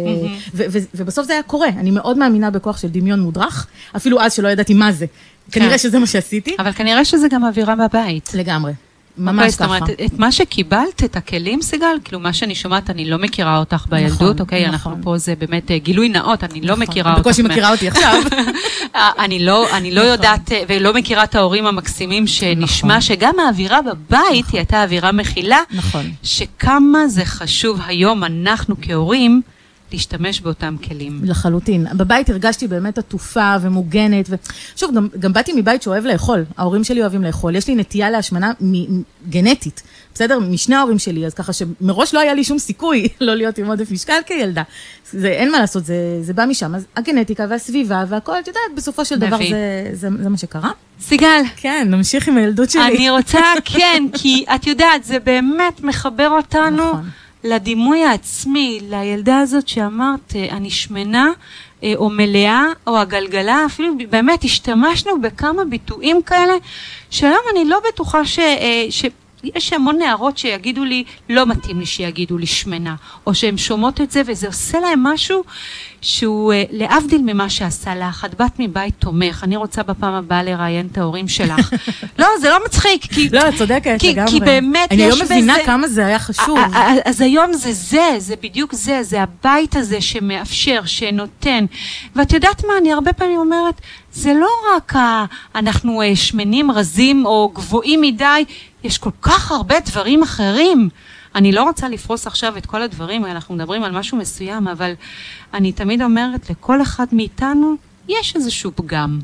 ו- 0.54 0.64
ובסוף 0.96 1.28
זה 1.28 1.34
היה 1.34 1.44
קורה. 1.44 1.68
אני 1.68 1.92
מאוד 1.92 2.18
מאמינה 2.18 2.50
בכוח 2.52 2.78
של 2.78 2.88
דמיון 2.88 3.20
מודרך, 3.20 3.68
אפילו 3.96 4.22
אז 4.22 4.34
שלא 4.34 4.48
ידעתי 4.48 4.74
מה 4.74 4.92
זה. 4.92 5.06
כנראה 5.52 5.78
שזה 5.78 6.00
מה 6.00 6.08
שעשיתי. 6.08 6.56
אבל 6.60 6.72
כנראה 6.72 7.06
שזה 7.06 7.28
גם 7.32 7.44
אווירה 7.46 7.76
בבית. 7.76 8.30
לגמרי. 8.34 8.72
אוקיי, 9.20 9.34
ממש 9.34 9.52
זאת 9.52 9.60
ככה. 9.60 9.68
אומרת, 9.68 9.90
את 10.06 10.20
מה 10.20 10.32
שקיבלת, 10.32 11.04
את 11.04 11.16
הכלים, 11.16 11.62
סיגל, 11.62 11.98
כאילו 12.04 12.20
מה 12.20 12.34
שאני 12.34 12.56
שומעת, 12.56 12.90
אני 12.90 13.10
לא 13.10 13.18
מכירה 13.18 13.58
אותך 13.58 13.86
בילדות, 13.90 14.20
נכון, 14.22 14.40
אוקיי? 14.40 14.62
נכון. 14.62 14.74
אנחנו 14.74 14.96
פה 15.04 15.18
זה 15.18 15.34
באמת 15.40 15.72
אה, 15.72 15.78
גילוי 15.78 16.10
נאות, 16.10 16.44
אני 16.44 16.62
לא 16.62 16.68
נכון. 16.68 16.84
מכירה 16.84 17.12
את 17.12 17.18
אותך. 17.18 17.28
בקושי 17.28 17.42
מכירה 17.42 17.72
אותי 17.72 17.88
עכשיו. 17.88 18.14
אה, 18.96 19.10
אני 19.20 19.46
לא, 19.46 19.78
אני 19.78 19.92
לא 19.92 20.02
נכון. 20.02 20.12
יודעת 20.12 20.52
אה, 20.52 20.64
ולא 20.68 20.94
מכירה 20.94 21.24
את 21.24 21.36
ההורים 21.36 21.66
המקסימים, 21.66 22.28
שנשמע 22.28 22.88
נכון. 22.98 23.02
שגם 23.02 23.40
האווירה 23.40 23.80
בבית 23.82 24.46
היא 24.52 24.60
הייתה 24.60 24.84
אווירה 24.84 25.12
מכילה, 25.12 25.60
נכון. 25.72 26.12
שכמה 26.24 27.08
זה 27.08 27.26
חשוב 27.26 27.80
היום, 27.88 28.24
אנחנו 28.24 28.76
כהורים, 28.82 29.42
להשתמש 29.94 30.42
באותם 30.42 30.76
כלים. 30.88 31.22
לחלוטין. 31.24 31.88
בבית 31.98 32.30
הרגשתי 32.30 32.68
באמת 32.68 32.98
עטופה 32.98 33.56
ומוגנת, 33.62 34.30
ושוב, 34.76 34.96
גם, 34.96 35.08
גם 35.20 35.34
באתי 35.34 35.54
מבית 35.56 35.82
שאוהב 35.82 36.06
לאכול, 36.06 36.46
ההורים 36.58 36.84
שלי 36.84 37.02
אוהבים 37.02 37.24
לאכול, 37.24 37.56
יש 37.56 37.68
לי 37.68 37.76
נטייה 37.76 38.10
להשמנה 38.10 38.52
מ- 38.64 39.02
גנטית, 39.30 39.84
בסדר? 40.14 40.40
משני 40.40 40.76
ההורים 40.76 41.00
שלי, 41.00 41.26
אז 41.26 41.34
ככה 41.34 41.54
שמראש 41.54 42.14
לא 42.14 42.20
היה 42.20 42.34
לי 42.34 42.44
שום 42.44 42.60
סיכוי 42.60 43.08
לא 43.22 43.36
להיות 43.36 43.58
עם 43.58 43.68
עודף 43.68 43.92
משקל 43.92 44.20
כילדה. 44.26 44.64
זה, 45.12 45.28
אין 45.28 45.52
מה 45.52 45.60
לעשות, 45.60 45.86
זה, 45.86 45.96
זה 46.22 46.34
בא 46.34 46.46
משם, 46.46 46.76
אז 46.76 46.86
הגנטיקה 46.96 47.46
והסביבה 47.50 48.04
והכל, 48.08 48.40
את 48.40 48.48
יודעת, 48.48 48.62
בסופו 48.76 49.06
של 49.06 49.20
דבר 49.20 49.38
זה, 49.38 49.90
זה, 49.94 50.08
זה 50.22 50.30
מה 50.30 50.38
שקרה. 50.38 50.72
סיגל. 51.02 51.42
כן, 51.56 51.88
נמשיך 51.92 52.28
עם 52.28 52.38
הילדות 52.38 52.70
שלי. 52.70 52.82
אני 52.82 53.10
רוצה, 53.10 53.40
כן, 53.66 54.04
כי 54.14 54.46
את 54.56 54.68
יודעת, 54.68 55.04
זה 55.04 55.20
באמת 55.20 55.84
מחבר 55.84 56.30
אותנו. 56.30 56.90
נכון. 56.90 57.10
לדימוי 57.44 58.04
העצמי, 58.04 58.80
לילדה 58.90 59.40
הזאת 59.40 59.68
שאמרת, 59.68 60.34
אה, 60.36 60.48
אני 60.52 60.70
שמנה, 60.70 61.28
אה, 61.84 61.94
או 61.96 62.10
מלאה, 62.10 62.66
או 62.88 62.98
הגלגלה, 62.98 63.66
אפילו 63.66 63.94
באמת 64.10 64.44
השתמשנו 64.44 65.22
בכמה 65.22 65.66
ביטויים 65.66 66.22
כאלה, 66.22 66.54
שהיום 67.10 67.42
אני 67.54 67.66
לא 67.66 67.80
בטוחה 67.88 68.26
ש... 68.26 68.40
אה, 68.40 68.86
ש... 68.90 69.06
יש 69.44 69.74
המון 69.74 69.98
נערות 69.98 70.38
שיגידו 70.38 70.86
לי, 70.86 71.04
לא 71.30 71.46
מתאים 71.46 71.80
לי 71.80 71.86
שיגידו 71.86 72.38
לי 72.38 72.46
שמנה, 72.46 72.96
או 73.28 73.36
שהן 73.36 73.58
שומעות 73.58 74.02
את 74.02 74.12
זה 74.12 74.22
וזה 74.26 74.48
עושה 74.48 74.80
להן 74.80 75.00
משהו 75.04 75.44
שהוא 76.02 76.54
אה, 76.54 76.64
להבדיל 76.72 77.22
ממה 77.22 77.50
שעשה 77.50 77.96
לך, 77.96 78.26
את 78.26 78.42
בת 78.42 78.52
מבית 78.60 78.94
תומך, 79.00 79.44
אני 79.44 79.58
רוצה 79.58 79.84
בפעם 79.84 80.14
הבאה 80.14 80.44
לראיין 80.44 80.88
את 80.92 80.98
ההורים 80.98 81.28
שלך. 81.28 81.74
לא, 82.20 82.28
זה 82.42 82.50
לא 82.50 82.58
מצחיק, 82.66 83.02
כי... 83.02 83.30
לא, 83.30 83.50
את 83.50 83.56
צודקת 83.58 84.04
לגמרי. 84.04 84.32
כי 84.32 84.40
באמת 84.40 84.90
יש 84.92 84.98
בזה... 84.98 85.04
אני 85.04 85.20
לא 85.20 85.26
מבינה 85.26 85.66
כמה 85.66 85.88
זה 85.88 86.06
היה 86.06 86.20
חשוב. 86.20 86.60
אז 87.06 87.22
היום 87.22 87.54
זה 87.54 87.74
זה, 87.74 88.16
זה 88.18 88.36
בדיוק 88.44 88.74
זה, 88.74 89.04
זה 89.04 89.22
הבית 89.22 89.76
הזה 89.76 90.02
שמאפשר, 90.02 90.82
שנותן. 90.86 91.66
ואת 92.16 92.34
יודעת 92.34 92.66
מה, 92.66 92.74
אני 92.82 92.94
הרבה 92.94 93.14
פעמים 93.14 93.40
אומרת, 93.40 93.82
זה 94.14 94.34
לא 94.34 94.50
רק 94.76 94.96
ה... 94.96 95.26
אנחנו 95.56 96.02
אה, 96.02 96.16
שמנים, 96.16 96.72
רזים 96.72 97.26
או 97.26 97.52
גבוהים 97.56 98.02
מדי, 98.02 98.46
יש 98.84 98.98
כל 98.98 99.10
כך 99.22 99.52
הרבה 99.52 99.80
דברים 99.80 100.24
אחרים. 100.24 100.90
אני 101.36 101.52
לא 101.52 101.64
רוצה 101.64 101.90
לפרוס 101.90 102.28
עכשיו 102.28 102.58
את 102.58 102.66
כל 102.66 102.82
הדברים 102.82 103.24
האלה, 103.24 103.36
אנחנו 103.36 103.56
מדברים 103.56 103.84
על 103.84 103.92
משהו 103.92 104.18
מסוים, 104.18 104.68
אבל 104.68 104.94
אני 105.54 105.72
תמיד 105.72 106.02
אומרת, 106.02 106.50
לכל 106.50 106.82
אחד 106.82 107.06
מאיתנו 107.12 107.76
יש 108.08 108.36
איזשהו 108.36 108.72
פגם. 108.76 109.20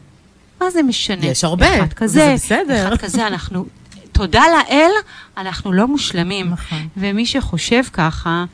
מה 0.62 0.70
זה 0.70 0.84
משנה? 0.84 1.26
יש 1.26 1.44
הרבה, 1.44 1.80
אחד 1.80 1.94
כזה, 1.94 2.20
זה 2.20 2.34
בסדר. 2.34 2.88
אחד 2.88 2.98
כזה, 2.98 3.28
אנחנו, 3.28 3.66
תודה 4.12 4.44
לאל, 4.58 4.92
אנחנו 5.38 5.74
לא 5.74 5.88
מושלמים. 5.88 6.50
נכון. 6.50 6.88
ומי 6.98 7.26
שחושב 7.26 7.84
ככה, 7.94 8.46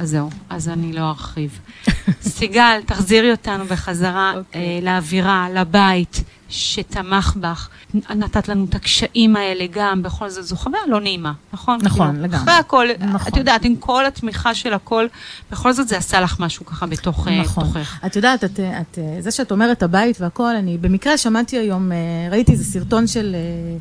אז 0.00 0.10
זהו, 0.10 0.30
אז 0.50 0.68
אני 0.68 0.92
לא 0.92 1.00
ארחיב. 1.00 1.58
סיגל, 2.22 2.80
תחזירי 2.86 3.30
אותנו 3.30 3.64
בחזרה 3.64 4.32
okay. 4.34 4.36
אוקיי. 4.36 4.60
אה, 4.60 4.78
לאווירה, 4.82 5.48
לבית 5.54 6.22
שתמך 6.48 7.36
בך. 7.40 7.68
נתת 7.94 8.48
לנו 8.48 8.64
את 8.64 8.74
הקשיים 8.74 9.36
האלה 9.36 9.64
גם, 9.70 10.02
בכל 10.02 10.30
זאת, 10.30 10.44
זו 10.44 10.56
חוויה 10.56 10.80
לא 10.88 11.00
נעימה, 11.00 11.32
נכון? 11.52 11.78
נכון, 11.82 12.10
כאילו, 12.10 12.22
לגמרי. 12.22 12.42
אחרי 12.42 12.54
הכל, 12.54 12.86
נכון. 13.12 13.32
את 13.32 13.36
יודעת, 13.36 13.64
עם 13.64 13.76
כל 13.76 14.06
התמיכה 14.06 14.54
של 14.54 14.72
הכל, 14.72 15.06
בכל 15.50 15.72
זאת 15.72 15.88
זה 15.88 15.96
עשה 15.96 16.20
לך 16.20 16.40
משהו 16.40 16.66
ככה 16.66 16.86
בתוך, 16.86 17.28
אה, 17.28 17.40
נכון. 17.40 17.64
תוכך. 17.64 17.98
את 18.06 18.16
יודעת, 18.16 18.44
את, 18.44 18.60
את, 18.60 18.98
זה 19.20 19.30
שאת 19.30 19.50
אומרת 19.50 19.82
הבית 19.82 20.20
והכל, 20.20 20.56
אני 20.56 20.78
במקרה 20.78 21.18
שמעתי 21.18 21.58
היום, 21.58 21.92
אה, 21.92 21.98
ראיתי 22.30 22.52
איזה 22.52 22.64
סרטון 22.64 23.06
של, 23.06 23.34
אה, 23.34 23.78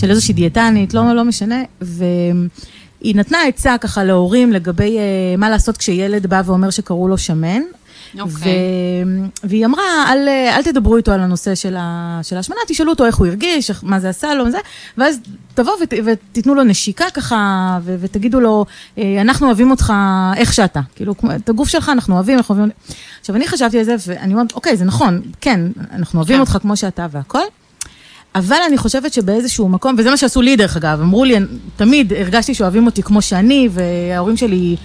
של 0.00 0.10
איזושהי 0.10 0.34
דיאטנית, 0.34 0.94
לא, 0.94 1.12
לא 1.12 1.24
משנה, 1.24 1.62
ו... 1.82 2.04
היא 3.02 3.16
נתנה 3.16 3.42
עצה 3.42 3.78
ככה 3.78 4.04
להורים 4.04 4.52
לגבי 4.52 4.98
uh, 4.98 5.40
מה 5.40 5.50
לעשות 5.50 5.76
כשילד 5.76 6.26
בא 6.26 6.42
ואומר 6.44 6.70
שקראו 6.70 7.08
לו 7.08 7.18
שמן. 7.18 7.62
Okay. 8.14 8.20
אוקיי. 8.20 8.52
ו... 9.04 9.48
והיא 9.48 9.66
אמרה, 9.66 9.82
אל, 10.12 10.28
אל 10.28 10.62
תדברו 10.62 10.96
איתו 10.96 11.12
על 11.12 11.20
הנושא 11.20 11.54
של, 11.54 11.76
ה... 11.78 12.20
של 12.22 12.36
ההשמנה, 12.36 12.60
תשאלו 12.68 12.90
אותו 12.90 13.06
איך 13.06 13.16
הוא 13.16 13.26
הרגיש, 13.26 13.70
מה 13.82 14.00
זה 14.00 14.08
עשה 14.08 14.34
לו, 14.34 14.44
וזה, 14.46 14.58
ואז 14.98 15.18
תבואו 15.54 15.74
ות... 15.82 15.94
ותיתנו 16.04 16.54
לו 16.54 16.64
נשיקה 16.64 17.04
ככה, 17.14 17.78
ו... 17.82 17.96
ותגידו 18.00 18.40
לו, 18.40 18.64
אה, 18.98 19.20
אנחנו 19.20 19.46
אוהבים 19.46 19.70
אותך 19.70 19.92
איך 20.36 20.52
שאתה. 20.52 20.80
כאילו, 20.96 21.14
את 21.36 21.48
הגוף 21.48 21.68
שלך 21.68 21.88
אנחנו 21.88 22.14
אוהבים, 22.14 22.36
אנחנו 22.36 22.54
אוהבים... 22.54 22.72
עכשיו, 23.20 23.36
אני 23.36 23.48
חשבתי 23.48 23.78
על 23.78 23.84
זה, 23.84 23.96
ואני 24.06 24.32
אומרת, 24.34 24.52
אוקיי, 24.52 24.76
זה 24.76 24.84
נכון, 24.84 25.22
כן, 25.40 25.60
אנחנו 25.92 26.18
אוהבים 26.18 26.36
okay. 26.36 26.38
כן. 26.38 26.54
אותך 26.54 26.62
כמו 26.62 26.76
שאתה 26.76 27.06
והכל. 27.10 27.42
אבל 28.34 28.56
אני 28.68 28.78
חושבת 28.78 29.12
שבאיזשהו 29.12 29.68
מקום, 29.68 29.94
וזה 29.98 30.10
מה 30.10 30.16
שעשו 30.16 30.42
לי 30.42 30.56
דרך 30.56 30.76
אגב, 30.76 31.00
אמרו 31.00 31.24
לי, 31.24 31.36
תמיד 31.76 32.12
הרגשתי 32.12 32.54
שאוהבים 32.54 32.86
אותי 32.86 33.02
כמו 33.02 33.22
שאני, 33.22 33.68
וההורים 33.72 34.36
שלי 34.36 34.76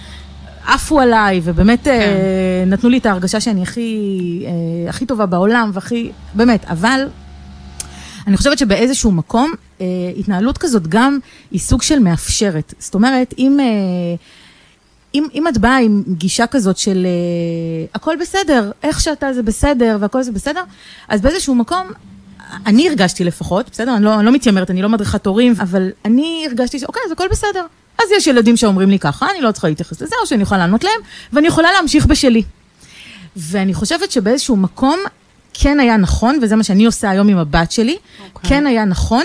עפו 0.66 1.00
עליי, 1.00 1.40
ובאמת 1.44 1.84
כן. 1.84 1.90
אה, 1.90 2.64
נתנו 2.66 2.88
לי 2.90 2.98
את 2.98 3.06
ההרגשה 3.06 3.40
שאני 3.40 3.62
הכי, 3.62 4.42
אה, 4.46 4.90
הכי 4.90 5.06
טובה 5.06 5.26
בעולם, 5.26 5.70
והכי, 5.74 6.10
באמת, 6.34 6.64
אבל 6.64 7.08
אני 8.26 8.36
חושבת 8.36 8.58
שבאיזשהו 8.58 9.12
מקום, 9.12 9.52
אה, 9.80 9.86
התנהלות 10.16 10.58
כזאת 10.58 10.86
גם 10.86 11.18
היא 11.50 11.60
סוג 11.60 11.82
של 11.82 11.98
מאפשרת. 11.98 12.74
זאת 12.78 12.94
אומרת, 12.94 13.34
אם... 13.38 13.60
אה, 13.60 13.66
אם, 15.14 15.26
אם 15.34 15.48
את 15.48 15.58
באה 15.58 15.78
עם 15.78 16.02
גישה 16.08 16.46
כזאת 16.46 16.78
של 16.78 17.06
uh, 17.06 17.90
הכל 17.94 18.16
בסדר, 18.20 18.70
איך 18.82 19.00
שאתה 19.00 19.32
זה 19.32 19.42
בסדר 19.42 19.96
והכל 20.00 20.22
זה 20.22 20.32
בסדר, 20.32 20.62
אז 21.08 21.20
באיזשהו 21.20 21.54
מקום 21.54 21.86
אני 22.66 22.88
הרגשתי 22.88 23.24
לפחות, 23.24 23.70
בסדר? 23.70 23.96
אני 23.96 24.04
לא, 24.04 24.14
אני 24.14 24.26
לא 24.26 24.32
מתיימרת, 24.32 24.70
אני 24.70 24.82
לא 24.82 24.88
מדריכת 24.88 25.26
הורים, 25.26 25.54
אבל 25.60 25.90
אני 26.04 26.44
הרגשתי 26.48 26.78
שאוקיי, 26.78 27.02
אז 27.06 27.12
הכל 27.12 27.28
בסדר. 27.30 27.66
אז 27.98 28.04
יש 28.16 28.26
ילדים 28.26 28.56
שאומרים 28.56 28.90
לי 28.90 28.98
ככה, 28.98 29.26
אני 29.30 29.40
לא 29.40 29.52
צריכה 29.52 29.68
להתייחס 29.68 30.00
לזה, 30.00 30.14
או 30.22 30.26
שאני 30.26 30.42
יכולה 30.42 30.58
לענות 30.58 30.84
להם, 30.84 31.00
ואני 31.32 31.46
יכולה 31.46 31.72
להמשיך 31.72 32.06
בשלי. 32.06 32.42
ואני 33.36 33.74
חושבת 33.74 34.10
שבאיזשהו 34.10 34.56
מקום 34.56 35.00
כן 35.54 35.80
היה 35.80 35.96
נכון, 35.96 36.38
וזה 36.42 36.56
מה 36.56 36.64
שאני 36.64 36.86
עושה 36.86 37.10
היום 37.10 37.28
עם 37.28 37.38
הבת 37.38 37.72
שלי, 37.72 37.96
okay. 37.96 38.22
אוקיי. 38.34 38.50
כן 38.50 38.66
היה 38.66 38.84
נכון, 38.84 39.24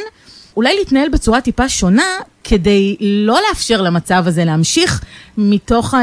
אולי 0.57 0.75
להתנהל 0.75 1.09
בצורה 1.09 1.41
טיפה 1.41 1.69
שונה, 1.69 2.19
כדי 2.43 2.95
לא 2.99 3.39
לאפשר 3.49 3.81
למצב 3.81 4.23
הזה 4.25 4.45
להמשיך 4.45 5.03
מתוך, 5.37 5.93
אה, 5.93 5.99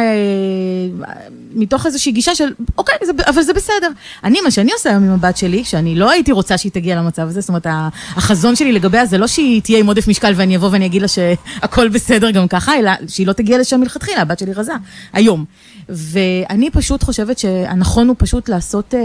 מתוך 1.54 1.86
איזושהי 1.86 2.12
גישה 2.12 2.34
של, 2.34 2.52
אוקיי, 2.78 2.94
זה, 3.04 3.12
אבל 3.26 3.42
זה 3.42 3.52
בסדר. 3.52 3.90
אני, 4.24 4.40
מה 4.40 4.50
שאני 4.50 4.72
עושה 4.72 4.90
היום 4.90 5.04
עם 5.04 5.10
הבת 5.10 5.36
שלי, 5.36 5.64
שאני 5.64 5.94
לא 5.94 6.10
הייתי 6.10 6.32
רוצה 6.32 6.58
שהיא 6.58 6.72
תגיע 6.72 6.96
למצב 6.96 7.22
הזה, 7.22 7.40
זאת 7.40 7.48
אומרת, 7.48 7.66
החזון 8.16 8.56
שלי 8.56 8.72
לגביה 8.72 9.06
זה 9.06 9.18
לא 9.18 9.26
שהיא 9.26 9.62
תהיה 9.62 9.78
עם 9.78 9.86
עודף 9.86 10.08
משקל 10.08 10.32
ואני 10.36 10.56
אבוא 10.56 10.68
ואני 10.72 10.86
אגיד 10.86 11.02
לה 11.02 11.08
שהכל 11.08 11.88
בסדר 11.88 12.30
גם 12.30 12.48
ככה, 12.48 12.78
אלא 12.78 12.90
שהיא 13.08 13.26
לא 13.26 13.32
תגיע 13.32 13.58
לשם 13.58 13.80
מלכתחילה, 13.80 14.22
הבת 14.22 14.38
שלי 14.38 14.52
רזה, 14.52 14.72
היום. 15.12 15.44
ואני 15.88 16.70
פשוט 16.70 17.02
חושבת 17.02 17.38
שהנכון 17.38 18.08
הוא 18.08 18.16
פשוט 18.18 18.48
לעשות, 18.48 18.94
אה, 18.94 19.00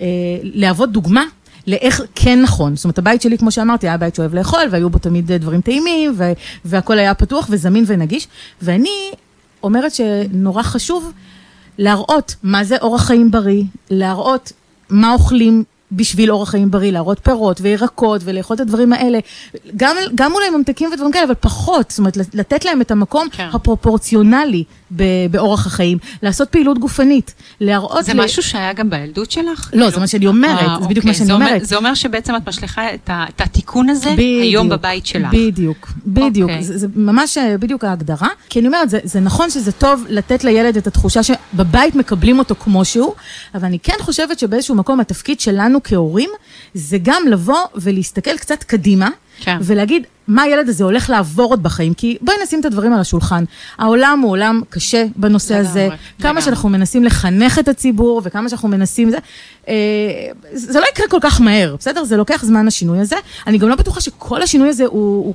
אה, 0.00 0.06
להוות 0.42 0.92
דוגמה 0.92 1.24
לאיך 1.66 2.02
כן 2.14 2.42
נכון. 2.42 2.76
זאת 2.76 2.84
אומרת, 2.84 2.98
הבית 2.98 3.22
שלי, 3.22 3.38
כמו 3.38 3.50
שאמרתי, 3.50 3.88
היה 3.88 3.96
בית 3.96 4.14
שאוהב 4.14 4.34
לאכול, 4.34 4.62
והיו 4.70 4.90
בו 4.90 4.98
תמיד 4.98 5.32
דברים 5.32 5.60
טעימים, 5.60 6.14
והכל 6.64 6.98
היה 6.98 7.14
פתוח 7.14 7.46
וזמין 7.50 7.84
ונגיש. 7.86 8.28
ואני 8.62 9.10
אומרת 9.62 9.94
שנורא 9.94 10.62
חשוב 10.62 11.12
להראות 11.78 12.34
מה 12.42 12.64
זה 12.64 12.76
אורח 12.82 13.06
חיים 13.06 13.30
בריא, 13.30 13.62
להראות 13.90 14.52
מה 14.90 15.12
אוכלים 15.12 15.64
בשביל 15.92 16.30
אורח 16.30 16.50
חיים 16.50 16.70
בריא, 16.70 16.92
להראות 16.92 17.18
פירות 17.22 17.60
וירקות 17.60 18.20
ולאכול 18.24 18.54
את 18.54 18.60
הדברים 18.60 18.92
האלה, 18.92 19.18
גם, 19.76 19.96
גם 20.14 20.32
אולי 20.32 20.50
ממתקים 20.50 20.90
ודברים 20.92 21.12
כאלה, 21.12 21.24
אבל 21.24 21.34
פחות, 21.40 21.90
זאת 21.90 21.98
אומרת, 21.98 22.16
לתת 22.34 22.64
להם 22.64 22.80
את 22.80 22.90
המקום 22.90 23.28
כן. 23.32 23.48
הפרופורציונלי 23.52 24.64
באורח 25.30 25.66
החיים, 25.66 25.98
לעשות 26.22 26.48
פעילות 26.48 26.78
גופנית, 26.78 27.34
להראות... 27.60 28.04
זה 28.04 28.14
ל... 28.14 28.24
משהו 28.24 28.42
שהיה 28.42 28.72
גם 28.72 28.90
בילדות 28.90 29.30
שלך? 29.30 29.70
לא, 29.72 29.90
זה 29.90 30.00
מה 30.00 30.06
שאני 30.06 30.26
אומרת, 30.26 30.60
아, 30.60 30.82
זה 30.82 30.88
בדיוק 30.88 30.96
אוקיי. 30.96 31.10
מה 31.10 31.14
שאני 31.14 31.26
זה 31.26 31.32
אומרת. 31.32 31.52
אומר, 31.52 31.64
זה 31.64 31.76
אומר 31.76 31.94
שבעצם 31.94 32.36
את 32.36 32.48
משליכה 32.48 32.94
את, 32.94 33.10
ה, 33.10 33.24
את 33.28 33.40
התיקון 33.40 33.88
הזה 33.88 34.12
בדיוק, 34.12 34.42
היום 34.42 34.68
בבית 34.68 35.06
שלך. 35.06 35.32
בדיוק, 35.32 35.92
בדיוק, 36.06 36.50
אוקיי. 36.50 36.64
זה, 36.64 36.78
זה 36.78 36.86
ממש 36.96 37.38
אה, 37.38 37.58
בדיוק 37.58 37.84
ההגדרה, 37.84 38.28
כי 38.48 38.58
אני 38.58 38.66
אומרת, 38.66 38.90
זה, 38.90 38.98
זה 39.04 39.20
נכון 39.20 39.50
שזה 39.50 39.72
טוב 39.72 40.04
לתת 40.08 40.44
לילד 40.44 40.76
את 40.76 40.86
התחושה 40.86 41.20
שבבית 41.22 41.94
מקבלים 41.94 42.38
אותו 42.38 42.54
כמו 42.54 42.84
שהוא, 42.84 43.14
אבל 43.54 43.64
אני 43.64 43.78
כן 43.78 43.96
חושבת 44.00 44.38
שבאיזשהו 44.38 44.74
מקום 44.74 45.00
התפקיד 45.00 45.40
שלנו 45.40 45.78
כהורים, 45.84 46.30
זה 46.74 46.98
גם 47.02 47.22
לבוא 47.28 47.60
ולהסתכל 47.74 48.36
קצת 48.36 48.62
קדימה. 48.62 49.08
כן. 49.40 49.58
ולהגיד 49.60 50.06
מה 50.28 50.42
הילד 50.42 50.68
הזה 50.68 50.84
הולך 50.84 51.10
לעבור 51.10 51.50
עוד 51.50 51.62
בחיים, 51.62 51.94
כי 51.94 52.16
בואי 52.20 52.36
נשים 52.42 52.60
את 52.60 52.64
הדברים 52.64 52.92
על 52.92 53.00
השולחן. 53.00 53.44
העולם 53.78 54.20
הוא 54.22 54.30
עולם 54.30 54.60
קשה 54.70 55.04
בנושא 55.16 55.52
לגמרי, 55.52 55.68
הזה, 55.68 55.84
לגמרי. 55.84 55.98
כמה 56.20 56.42
שאנחנו 56.42 56.68
מנסים 56.68 57.04
לחנך 57.04 57.58
את 57.58 57.68
הציבור 57.68 58.22
וכמה 58.24 58.48
שאנחנו 58.48 58.68
מנסים 58.68 59.10
זה, 59.10 59.18
אה, 59.68 59.74
זה 60.52 60.80
לא 60.80 60.84
יקרה 60.92 61.08
כל 61.08 61.18
כך 61.20 61.40
מהר, 61.40 61.76
בסדר? 61.78 62.04
זה 62.04 62.16
לוקח 62.16 62.44
זמן 62.44 62.66
השינוי 62.66 63.00
הזה. 63.00 63.16
אני 63.46 63.58
גם 63.58 63.68
לא 63.68 63.74
בטוחה 63.74 64.00
שכל 64.00 64.42
השינוי 64.42 64.68
הזה 64.68 64.84
הוא, 64.84 65.24
הוא 65.24 65.34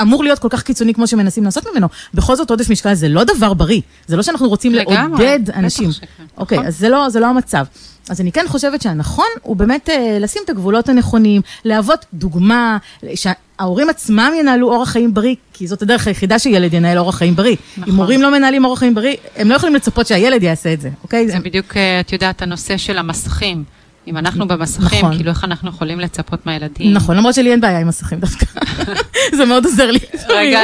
אמור 0.00 0.24
להיות 0.24 0.38
כל 0.38 0.48
כך 0.50 0.62
קיצוני 0.62 0.94
כמו 0.94 1.06
שמנסים 1.06 1.44
לעשות 1.44 1.66
ממנו. 1.72 1.88
בכל 2.14 2.36
זאת, 2.36 2.50
עודף 2.50 2.70
משקל 2.70 2.94
זה 2.94 3.08
לא 3.08 3.24
דבר 3.24 3.54
בריא. 3.54 3.80
זה 4.06 4.16
לא 4.16 4.22
שאנחנו 4.22 4.48
רוצים 4.48 4.74
לגמרי, 4.74 5.24
לעודד 5.24 5.50
אנשים. 5.50 5.90
אוקיי, 6.36 6.58
נכון. 6.58 6.68
אז 6.68 6.78
זה 6.78 6.88
לא, 6.88 7.08
זה 7.08 7.20
לא 7.20 7.26
המצב. 7.26 7.64
אז 8.10 8.20
אני 8.20 8.32
כן 8.32 8.44
חושבת 8.48 8.82
שהנכון 8.82 9.26
הוא 9.42 9.56
באמת 9.56 9.88
אה, 9.88 10.18
לשים 10.20 10.42
את 10.44 10.50
הגבולות 10.50 10.88
הנכונים, 10.88 11.42
להוות 11.64 12.06
דוגמה, 12.14 12.78
שההורים 13.14 13.90
עצמם 13.90 14.32
ינהלו 14.40 14.72
אורח 14.72 14.88
חיים 14.88 15.14
בריא, 15.14 15.34
כי 15.52 15.66
זאת 15.66 15.82
הדרך 15.82 16.06
היחידה 16.06 16.38
שילד 16.38 16.74
ינהל 16.74 16.98
אורח 16.98 17.16
חיים 17.16 17.36
בריא. 17.36 17.56
נכון. 17.76 17.92
אם 17.94 17.98
הורים 17.98 18.22
לא 18.22 18.30
מנהלים 18.30 18.64
אורח 18.64 18.78
חיים 18.78 18.94
בריא, 18.94 19.16
הם 19.36 19.48
לא 19.48 19.54
יכולים 19.54 19.74
לצפות 19.74 20.06
שהילד 20.06 20.42
יעשה 20.42 20.72
את 20.72 20.80
זה, 20.80 20.90
אוקיי? 21.02 21.28
זה 21.28 21.38
בדיוק, 21.38 21.76
אה, 21.76 22.00
את 22.00 22.12
יודעת, 22.12 22.42
הנושא 22.42 22.76
של 22.76 22.98
המסכים. 22.98 23.64
אם 24.10 24.16
אנחנו 24.16 24.48
במסכים, 24.48 24.98
נכון. 24.98 25.14
כאילו 25.14 25.30
איך 25.30 25.44
אנחנו 25.44 25.68
יכולים 25.68 26.00
לצפות 26.00 26.46
מהילדים? 26.46 26.92
נכון, 26.94 27.16
למרות 27.16 27.34
שלי 27.34 27.50
אין 27.50 27.60
בעיה 27.60 27.78
עם 27.78 27.88
מסכים 27.88 28.20
דווקא. 28.20 28.46
זה 29.36 29.44
מאוד 29.44 29.64
עוזר 29.64 29.90
לי. 29.90 29.98
רגע, 30.28 30.62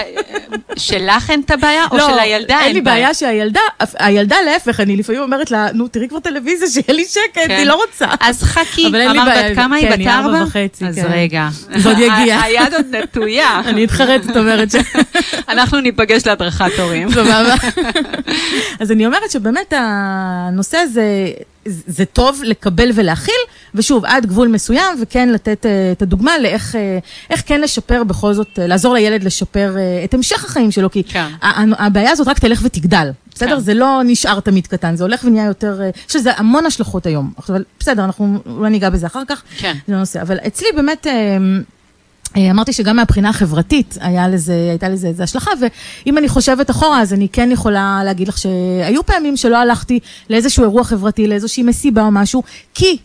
שלך 0.77 1.31
אין 1.31 1.41
את 1.41 1.51
הבעיה, 1.51 1.85
או 1.91 1.97
לא, 1.97 2.07
של 2.11 2.19
הילדה 2.19 2.61
אין 2.61 2.75
לי 2.75 2.81
בעיה 2.81 3.15
שהילדה, 3.15 3.61
הילדה 3.99 4.37
להפך, 4.47 4.81
אני 4.81 4.97
לפעמים 4.97 5.23
אומרת 5.23 5.51
לה, 5.51 5.69
נו, 5.75 5.89
תראי 5.89 6.09
כבר 6.09 6.21
טלוויזיה, 6.21 6.69
שיהיה 6.69 6.99
לי 6.99 7.05
שקט, 7.05 7.21
כן. 7.35 7.51
אני 7.51 7.65
לא 7.65 7.75
רוצה. 7.87 8.07
אז 8.21 8.43
חכי, 8.43 8.87
אין 8.87 9.09
אמרת 9.09 9.51
בת 9.51 9.57
כמה 9.57 9.77
היא? 9.77 9.89
כן, 9.89 9.93
בת 9.93 9.99
היא 9.99 10.09
ארבע 10.09 10.27
ארבע? 10.27 10.43
וחצי, 10.43 10.87
אז 10.87 10.95
כן. 10.95 11.07
רגע. 11.11 11.49
זה 11.83 11.89
עוד 11.89 11.99
יגיע. 11.99 12.41
היד 12.43 12.75
עוד 12.75 12.87
נטויה. 12.95 13.61
אני 13.69 13.85
אתחרט, 13.85 14.31
את 14.31 14.37
אומרת 14.37 14.71
ש... 14.71 14.75
אנחנו 15.49 15.81
ניפגש 15.81 16.27
להדרכת 16.27 16.79
הורים. 16.79 17.11
סבבה. 17.11 17.55
אז 18.81 18.93
אני 18.93 19.07
אומרת 19.07 19.31
שבאמת 19.31 19.73
הנושא 19.77 20.77
הזה, 20.77 21.03
זה 21.67 22.05
טוב 22.05 22.41
לקבל 22.45 22.91
ולהכיל, 22.95 23.35
ושוב, 23.75 24.05
עד 24.05 24.27
גבול 24.27 24.49
מסוים, 24.49 24.97
וכן 25.03 25.29
לתת 25.29 25.67
אה, 25.67 25.93
את 25.93 26.03
הדוגמה 26.03 26.39
לאיך 26.39 26.75
איך 27.31 27.43
כן 27.47 27.61
לשפר 27.61 28.05
בכל 28.05 28.33
זאת, 28.33 28.59
אה, 28.59 28.67
לעזור 28.67 28.95
לילד 28.95 29.25
לשפר 29.25 29.75
אה, 29.77 30.05
את 30.05 30.15
המשך 30.15 30.45
החיים 30.45 30.71
שלו, 30.71 30.91
כי 30.91 31.03
כן. 31.05 31.29
הבעיה 31.79 32.11
הזאת 32.11 32.29
רק 32.29 32.39
תלך 32.39 32.61
ותגדל. 32.63 33.11
בסדר? 33.35 33.57
כן. 33.57 33.61
זה 33.61 33.75
לא 33.75 34.01
נשאר 34.05 34.41
תמיד 34.41 34.67
קטן, 34.67 34.97
זה 34.97 35.05
הולך 35.05 35.25
ונהיה 35.25 35.47
יותר, 35.47 35.81
יש 36.09 36.17
לזה 36.17 36.31
המון 36.37 36.67
השלכות 36.67 37.07
היום. 37.07 37.33
עכשיו, 37.37 37.57
בסדר, 37.81 38.05
אנחנו 38.05 38.39
אולי 38.47 38.71
ניגע 38.71 38.91
בזה 38.91 39.07
אחר 39.07 39.23
כך. 39.29 39.43
כן. 39.59 39.75
זה 39.87 39.93
לא 39.93 39.99
נושא. 39.99 40.23
אבל 40.23 40.37
אצלי 40.47 40.69
באמת, 40.77 41.07
אה, 41.07 41.13
אמרתי 42.37 42.73
שגם 42.73 42.97
מהבחינה 42.97 43.29
החברתית 43.29 43.99
היה 44.01 44.29
לזה, 44.29 44.67
הייתה 44.71 44.89
לזה 44.89 45.09
איזו 45.09 45.23
השלכה, 45.23 45.51
ואם 46.07 46.19
אני 46.19 46.29
חושבת 46.29 46.71
אחורה, 46.71 47.01
אז 47.01 47.13
אני 47.13 47.29
כן 47.29 47.49
יכולה 47.53 48.01
להגיד 48.05 48.29
לך 48.29 48.39
שהיו 48.39 49.07
פעמים 49.07 49.37
שלא 49.37 49.57
הלכתי 49.57 50.01
לאיזשהו 50.31 50.63
אירוע 50.63 50.85
חברתי, 50.85 51.27
לאיזושהי 51.27 51.63
מסיבה 51.63 52.03
או 52.03 52.11
משהו, 52.11 52.43
כי... 52.75 52.99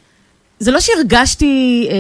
זה 0.61 0.71
לא 0.71 0.79
שהרגשתי 0.79 1.87
אה, 1.91 1.95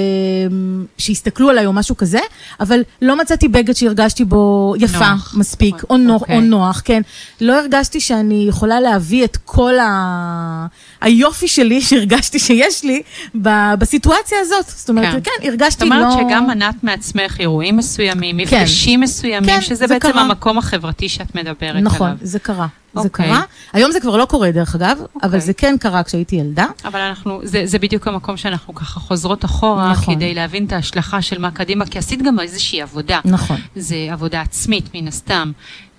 שהסתכלו 0.97 1.49
עליי 1.49 1.65
או 1.65 1.73
משהו 1.73 1.97
כזה, 1.97 2.19
אבל 2.59 2.81
לא 3.01 3.17
מצאתי 3.17 3.47
בגד 3.47 3.73
שהרגשתי 3.73 4.25
בו 4.25 4.73
יפה 4.77 5.09
נוח. 5.09 5.35
מספיק, 5.37 5.75
או, 5.89 5.97
נוח, 5.97 6.21
אוקיי. 6.21 6.35
או 6.35 6.41
נוח, 6.41 6.81
כן. 6.85 7.01
לא 7.41 7.59
הרגשתי 7.59 7.99
שאני 7.99 8.45
יכולה 8.49 8.79
להביא 8.79 9.23
את 9.23 9.37
כל 9.45 9.79
ה... 9.79 10.65
היופי 11.01 11.47
שלי 11.47 11.81
שהרגשתי 11.87 12.39
שיש 12.39 12.83
לי 12.83 13.01
ב... 13.41 13.49
בסיטואציה 13.79 14.37
הזאת. 14.41 14.65
זאת 14.67 14.89
אומרת, 14.89 15.13
כן. 15.13 15.19
כן, 15.41 15.47
הרגשתי 15.47 15.85
זאת 15.85 15.93
אומרת 15.93 16.15
לא... 16.15 16.29
שגם 16.29 16.47
מנעת 16.47 16.83
מעצמך 16.83 17.37
אירועים 17.39 17.77
מסוימים, 17.77 18.45
כן. 18.45 18.57
מפגשים 18.57 18.99
מסוימים, 19.01 19.49
כן, 19.49 19.61
שזה 19.61 19.75
זה 19.75 19.87
בעצם 19.87 20.11
קרה. 20.11 20.21
המקום 20.21 20.57
החברתי 20.57 21.09
שאת 21.09 21.35
מדברת 21.35 21.75
נכון, 21.75 22.07
עליו. 22.07 22.19
זה 22.21 22.39
קרה. 22.39 22.67
זה 22.93 22.99
אוקיי. 22.99 23.27
קרה. 23.27 23.41
היום 23.73 23.91
זה 23.91 23.99
כבר 23.99 24.17
לא 24.17 24.25
קורה, 24.25 24.51
דרך 24.51 24.75
אגב, 24.75 24.97
אבל 24.97 25.25
אוקיי. 25.25 25.41
זה 25.41 25.53
כן 25.53 25.75
קרה 25.79 26.03
כשהייתי 26.03 26.35
ילדה. 26.35 26.65
אבל 26.85 26.99
אנחנו, 26.99 27.39
זה, 27.43 27.61
זה 27.65 27.79
בדיוק 27.79 28.07
המקום 28.07 28.37
שאנחנו 28.37 28.75
ככה 28.75 28.99
חוזרות 28.99 29.45
אחורה, 29.45 29.91
נכון. 29.91 30.15
כדי 30.15 30.33
להבין 30.33 30.65
את 30.65 30.73
ההשלכה 30.73 31.21
של 31.21 31.39
מה 31.39 31.51
קדימה, 31.51 31.85
כי 31.85 31.99
עשית 31.99 32.21
גם 32.21 32.39
איזושהי 32.39 32.81
עבודה. 32.81 33.19
נכון. 33.25 33.57
זה 33.75 33.95
עבודה 34.11 34.41
עצמית, 34.41 34.89
מן 34.93 35.07
הסתם, 35.07 35.51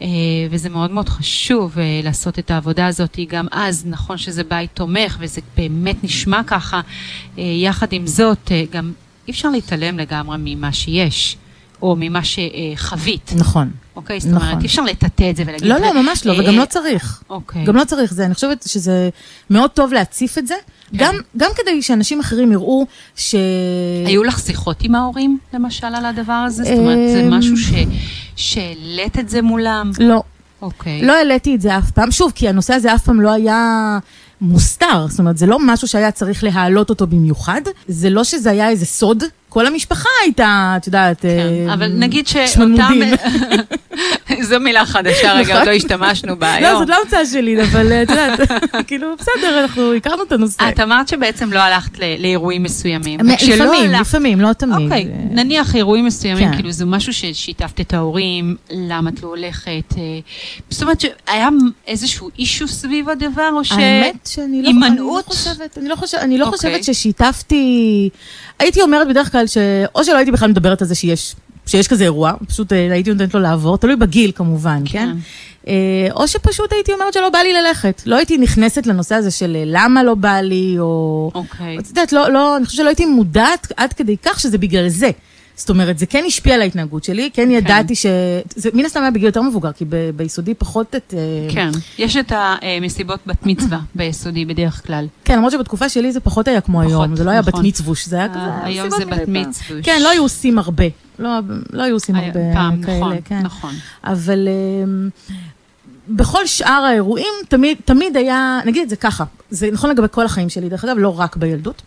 אה, 0.02 0.06
וזה 0.50 0.68
מאוד 0.68 0.90
מאוד 0.90 1.08
חשוב 1.08 1.78
אה, 1.78 2.00
לעשות 2.04 2.38
את 2.38 2.50
העבודה 2.50 2.86
הזאת. 2.86 3.18
גם 3.28 3.46
אז, 3.50 3.82
נכון 3.86 4.18
שזה 4.18 4.44
בית 4.44 4.70
תומך, 4.74 5.16
וזה 5.20 5.40
באמת 5.56 6.04
נשמע 6.04 6.42
ככה. 6.46 6.80
אה, 7.38 7.42
יחד 7.42 7.92
עם 7.92 8.06
זאת, 8.06 8.52
גם 8.70 8.92
אי 9.28 9.32
אפשר 9.32 9.48
להתעלם 9.48 9.98
לגמרי 9.98 10.36
ממה 10.40 10.72
שיש, 10.72 11.36
או 11.82 11.96
ממה 11.98 12.20
שחווית. 12.24 13.32
נכון. 13.36 13.70
אוקיי? 13.96 14.20
זאת 14.20 14.28
אומרת, 14.28 14.42
נכון. 14.42 14.60
אי 14.60 14.66
אפשר 14.66 14.82
לטאטא 14.82 15.30
את 15.30 15.36
זה 15.36 15.42
ולהגיד... 15.46 15.68
לא, 15.68 15.78
לא, 15.78 16.02
ממש 16.02 16.26
לא, 16.26 16.32
אה, 16.32 16.40
וגם 16.40 16.56
לא 16.56 16.64
צריך. 16.64 17.22
אוקיי. 17.30 17.64
גם 17.64 17.76
לא 17.76 17.84
צריך 17.84 18.14
זה, 18.14 18.24
אני 18.26 18.34
חושבת 18.34 18.64
שזה 18.68 19.08
מאוד 19.50 19.70
טוב 19.70 19.92
להציף 19.92 20.38
את 20.38 20.46
זה, 20.46 20.54
כן. 20.90 20.96
גם, 20.96 21.14
גם 21.36 21.50
כדי 21.56 21.82
שאנשים 21.82 22.20
אחרים 22.20 22.52
יראו 22.52 22.86
ש... 23.16 23.34
היו 24.06 24.24
לך 24.24 24.38
שיחות 24.38 24.76
עם 24.82 24.94
ההורים, 24.94 25.38
למשל, 25.54 25.86
על 25.86 26.04
הדבר 26.04 26.32
הזה? 26.32 26.64
זאת 26.64 26.72
אומרת, 26.72 26.98
זה 27.12 27.20
אמ, 27.20 27.30
משהו 27.30 27.56
ש... 27.56 27.72
שהעלית 28.36 29.18
את 29.18 29.28
זה 29.28 29.42
מולם? 29.42 29.90
לא, 29.98 30.22
אוקיי. 30.62 31.02
לא 31.02 31.12
העליתי 31.12 31.54
את 31.54 31.60
זה 31.60 31.78
אף 31.78 31.90
פעם, 31.90 32.10
שוב, 32.10 32.32
כי 32.34 32.48
הנושא 32.48 32.74
הזה 32.74 32.94
אף 32.94 33.04
פעם 33.04 33.20
לא 33.20 33.32
היה 33.32 33.98
מוסתר, 34.40 35.06
זאת 35.08 35.18
אומרת, 35.18 35.38
זה 35.38 35.46
לא 35.46 35.58
משהו 35.60 35.88
שהיה 35.88 36.10
צריך 36.10 36.44
להעלות 36.44 36.90
אותו 36.90 37.06
במיוחד, 37.06 37.60
זה 37.88 38.10
לא 38.10 38.24
שזה 38.24 38.50
היה 38.50 38.68
איזה 38.68 38.86
סוד, 38.86 39.22
כל 39.52 39.66
המשפחה 39.66 40.08
הייתה, 40.22 40.74
את 40.76 40.86
יודעת, 40.86 41.22
כן, 41.22 41.28
אה, 41.68 41.74
אבל 41.74 41.92
נגיד 41.94 42.26
שאותם... 42.26 43.00
זו 44.40 44.60
מילה 44.60 44.86
חדשה, 44.86 45.32
רגע, 45.32 45.42
נכון. 45.42 45.56
עוד 45.56 45.66
לא 45.66 45.72
השתמשנו 45.72 46.36
בה 46.38 46.60
לא, 46.60 46.66
היום. 46.66 46.78
זאת 46.78 46.88
לא 46.88 46.96
המצאה 47.02 47.26
שלי, 47.26 47.62
אבל 47.62 47.92
אה, 47.92 48.02
את 48.02 48.10
יודעת, 48.10 48.40
כאילו, 48.88 49.08
בסדר, 49.18 49.60
אנחנו 49.62 49.94
הכרנו 49.94 50.22
את 50.22 50.32
הנושא. 50.32 50.68
את 50.68 50.80
אמרת 50.80 51.08
שבעצם 51.08 51.52
לא 51.52 51.58
הלכת 51.58 51.98
לאירועים 52.18 52.62
מסוימים. 52.62 53.20
לפעמים, 53.20 53.90
לפעמים, 53.90 54.40
לא 54.40 54.52
תמיד. 54.52 54.76
אוקיי, 54.82 55.08
נניח 55.30 55.76
אירועים 55.76 56.04
מסוימים, 56.06 56.50
כן. 56.50 56.56
כאילו 56.56 56.72
זה 56.72 56.84
משהו 56.84 57.12
ששיתפת 57.12 57.80
את 57.80 57.94
ההורים, 57.94 58.56
למה 58.70 59.10
את 59.10 59.22
לא 59.22 59.28
הולכת? 59.28 59.94
אה, 59.98 60.02
זאת 60.70 60.82
אומרת 60.82 61.00
שהיה 61.00 61.48
איזשהו 61.86 62.30
אישו 62.38 62.68
סביב 62.68 63.08
הדבר, 63.08 63.50
או 63.52 63.64
ש... 63.64 63.72
האמת 63.72 64.28
שאני 64.30 64.62
לא, 64.62 64.68
הימנעות? 64.68 65.24
אני 65.76 65.88
לא 65.88 65.96
חושבת, 65.96 66.18
לא, 66.22 66.38
לא 66.38 66.44
אוקיי. 66.44 66.56
חושבת 66.56 66.84
ששיתפתי, 66.84 68.08
הייתי 68.58 68.82
אומרת 68.82 69.08
בדרך 69.08 69.32
כלל 69.32 69.46
שאו 69.46 70.04
שלא 70.04 70.16
הייתי 70.16 70.30
בכלל 70.30 70.48
מדברת 70.48 70.82
על 70.82 70.88
זה 70.88 70.94
שיש, 70.94 71.34
שיש 71.66 71.88
כזה 71.88 72.04
אירוע, 72.04 72.32
פשוט 72.48 72.72
אה, 72.72 72.92
הייתי 72.92 73.10
נותנת 73.10 73.34
לו 73.34 73.40
לעבור, 73.40 73.78
תלוי 73.78 73.96
בגיל 73.96 74.32
כמובן, 74.34 74.82
כן? 74.84 75.12
כן. 75.12 75.16
אה, 75.68 76.08
או 76.12 76.28
שפשוט 76.28 76.72
הייתי 76.72 76.92
אומרת 76.92 77.12
שלא 77.12 77.30
בא 77.30 77.38
לי 77.38 77.52
ללכת, 77.52 78.02
לא 78.06 78.16
הייתי 78.16 78.38
נכנסת 78.38 78.86
לנושא 78.86 79.14
הזה 79.14 79.30
של 79.30 79.56
אה, 79.56 79.62
למה 79.66 80.02
לא 80.02 80.14
בא 80.14 80.40
לי, 80.40 80.76
או... 80.78 81.30
אוקיי. 81.34 81.78
את 81.78 81.88
יודעת, 81.88 82.12
לא, 82.12 82.32
לא, 82.32 82.56
אני 82.56 82.64
חושבת 82.64 82.76
שלא 82.76 82.88
הייתי 82.88 83.06
מודעת 83.06 83.72
עד 83.76 83.92
כדי 83.92 84.16
כך 84.22 84.40
שזה 84.40 84.58
בגלל 84.58 84.88
זה. 84.88 85.10
זאת 85.56 85.70
אומרת, 85.70 85.98
זה 85.98 86.06
כן 86.06 86.24
השפיע 86.26 86.54
על 86.54 86.60
ההתנהגות 86.60 87.04
שלי, 87.04 87.30
כן 87.32 87.50
ידעתי 87.50 87.94
ש... 87.94 88.06
זה 88.56 88.70
מן 88.74 88.84
הסתם 88.84 89.00
היה 89.00 89.10
בגיל 89.10 89.26
יותר 89.26 89.42
מבוגר, 89.42 89.72
כי 89.72 89.84
ב- 89.88 90.10
ביסודי 90.16 90.54
פחות 90.54 90.94
את... 90.94 91.14
אה, 91.16 91.54
כן, 91.54 91.70
יש 91.98 92.16
את 92.16 92.32
המסיבות 92.34 93.20
בת 93.26 93.46
מצווה 93.46 93.78
ביסודי 93.94 94.44
בדרך 94.44 94.86
כלל. 94.86 95.06
כן, 95.24 95.36
למרות 95.36 95.52
שבתקופה 95.52 95.88
שלי 95.88 96.12
זה 96.12 96.20
פחות 96.20 96.48
היה 96.48 96.60
כמו 96.60 96.80
היום, 96.80 97.16
זה 97.16 97.24
לא 97.24 97.30
היה 97.30 97.42
בת 97.42 97.48
נכון. 97.48 97.66
מצווש, 97.66 98.06
זה 98.06 98.16
היה 98.16 98.26
אה, 98.26 98.30
כזה... 98.30 98.64
היום 98.64 98.90
זה 98.90 99.04
בת. 99.04 99.28
מצווש. 99.28 99.80
כן, 99.82 100.00
לא 100.02 100.10
היו 100.10 100.22
עושים 100.22 100.58
הרבה. 100.58 100.84
לא, 101.18 101.30
לא 101.70 101.82
היו 101.82 101.94
עושים 101.94 102.14
היה 102.14 102.26
הרבה 102.26 102.84
כאלה, 102.86 102.96
נכון, 102.96 103.16
כן. 103.24 103.40
נכון. 103.42 103.74
אבל 104.04 104.48
אמ, 104.48 105.08
בכל 106.08 106.46
שאר 106.46 106.84
האירועים 106.88 107.32
תמיד, 107.48 107.78
תמיד 107.84 108.16
היה, 108.16 108.60
נגיד 108.64 108.82
את 108.82 108.88
זה 108.88 108.96
ככה, 108.96 109.24
זה 109.50 109.68
נכון 109.72 109.90
לגבי 109.90 110.06
כל 110.10 110.24
החיים 110.24 110.48
שלי, 110.48 110.68
דרך 110.68 110.84
אגב, 110.84 110.98
לא 110.98 111.20
רק 111.20 111.36
בילדות. 111.36 111.82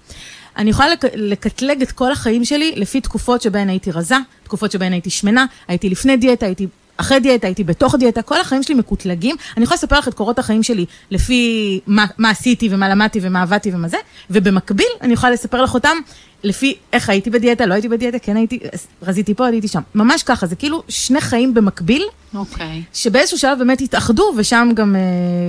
אני 0.57 0.69
יכולה 0.69 0.89
לק- 0.89 1.13
לקטלג 1.15 1.81
את 1.81 1.91
כל 1.91 2.11
החיים 2.11 2.45
שלי 2.45 2.73
לפי 2.75 3.01
תקופות 3.01 3.41
שבהן 3.41 3.69
הייתי 3.69 3.91
רזה, 3.91 4.15
תקופות 4.43 4.71
שבהן 4.71 4.91
הייתי 4.93 5.09
שמנה, 5.09 5.45
הייתי 5.67 5.89
לפני 5.89 6.17
דיאטה, 6.17 6.45
הייתי 6.45 6.67
אחרי 6.97 7.19
דיאטה, 7.19 7.47
הייתי 7.47 7.63
בתוך 7.63 7.95
דיאטה, 7.95 8.21
כל 8.21 8.41
החיים 8.41 8.63
שלי 8.63 8.75
מקוטלגים. 8.75 9.35
אני 9.57 9.63
יכולה 9.63 9.75
לספר 9.75 9.99
לך 9.99 10.07
את 10.07 10.13
קורות 10.13 10.39
החיים 10.39 10.63
שלי 10.63 10.85
לפי 11.11 11.79
מה, 11.87 12.05
מה 12.17 12.29
עשיתי 12.29 12.67
ומה 12.71 12.89
למדתי 12.89 13.19
ומה 13.21 13.41
עבדתי 13.41 13.71
ומה 13.73 13.87
זה, 13.87 13.97
ובמקביל 14.29 14.87
אני 15.01 15.13
יכולה 15.13 15.31
לספר 15.31 15.61
לך 15.61 15.73
אותם 15.73 15.97
לפי 16.43 16.75
איך 16.93 17.09
הייתי 17.09 17.29
בדיאטה, 17.29 17.65
לא 17.65 17.73
הייתי 17.73 17.89
בדיאטה, 17.89 18.19
כן 18.19 18.37
הייתי, 18.37 18.59
רזיתי 19.01 19.33
פה, 19.33 19.45
הייתי 19.47 19.67
שם. 19.67 19.81
ממש 19.95 20.23
ככה, 20.23 20.47
זה 20.47 20.55
כאילו 20.55 20.83
שני 20.89 21.21
חיים 21.21 21.53
במקביל. 21.53 22.03
אוקיי. 22.35 22.83
שבאיזשהו 22.93 23.37
שלב 23.37 23.57
באמת 23.59 23.81
התאחדו, 23.81 24.33
ושם 24.37 24.69
גם, 24.73 24.95
אה, 24.95 25.01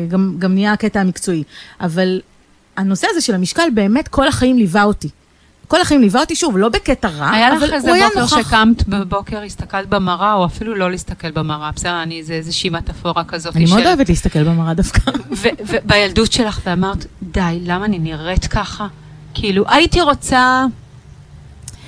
גם, 0.09 0.35
גם 0.39 0.55
נהיה 0.55 0.73
הקטע 0.73 1.01
המקצועי. 1.01 1.43
אבל 1.81 2.21
הנושא 2.77 3.07
הזה 3.11 3.21
של 3.21 3.35
המשקל 3.35 3.69
באמת 3.75 4.09
כל 4.09 4.29
החיים 4.29 4.59
ליווה 4.59 4.85
אותי. 4.85 5.09
כל 5.69 5.81
החיים 5.81 6.01
ליווה 6.01 6.21
אותי, 6.21 6.37
שוב, 6.37 6.57
לא 6.59 6.69
בקטע 6.69 7.09
רע, 7.09 7.31
היה 7.31 7.51
לך 7.51 7.63
אבל 7.63 7.75
איזה 7.75 7.89
הוא 7.89 7.97
היה 7.97 8.09
בוקר 8.09 8.21
נוכח. 8.21 8.41
שקמת 8.41 8.89
בבוקר, 8.89 9.43
הסתכלת 9.43 9.89
במראה, 9.89 10.35
או 10.35 10.47
אפילו 10.47 10.75
לא 10.75 10.91
להסתכל 10.91 11.31
במראה, 11.31 11.71
בסדר, 11.73 12.03
אני, 12.03 12.23
זה 12.23 12.33
איזושהי 12.33 12.71
מטאפורה 12.71 13.25
כזאת 13.25 13.57
אני 13.57 13.67
של... 13.67 13.75
מאוד 13.75 13.87
אוהבת 13.87 14.09
להסתכל 14.09 14.43
במראה 14.43 14.75
דווקא. 14.75 15.01
ובילדות 15.67 16.33
שלך, 16.33 16.61
ואמרת, 16.67 17.07
די, 17.23 17.59
למה 17.63 17.85
אני 17.85 17.99
נראית 17.99 18.47
ככה? 18.47 18.87
כאילו, 19.35 19.65
הייתי 19.69 20.01
רוצה 20.01 20.65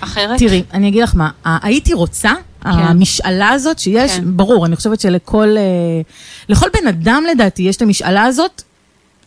אחרת? 0.00 0.38
תראי, 0.38 0.62
אני 0.72 0.88
אגיד 0.88 1.02
לך 1.02 1.14
מה, 1.14 1.30
הייתי 1.44 1.94
רוצה, 1.94 2.32
המשאלה 2.62 3.50
הזאת 3.50 3.78
שיש, 3.78 4.16
כן. 4.16 4.36
ברור, 4.36 4.66
אני 4.66 4.76
חושבת 4.76 5.00
שלכל 5.00 5.48
אה, 5.56 5.62
לכל 6.48 6.66
בן 6.80 6.88
אדם 6.88 7.24
לדעתי 7.30 7.62
יש 7.62 7.76
את 7.76 7.82
המשאלה 7.82 8.24
הזאת, 8.24 8.62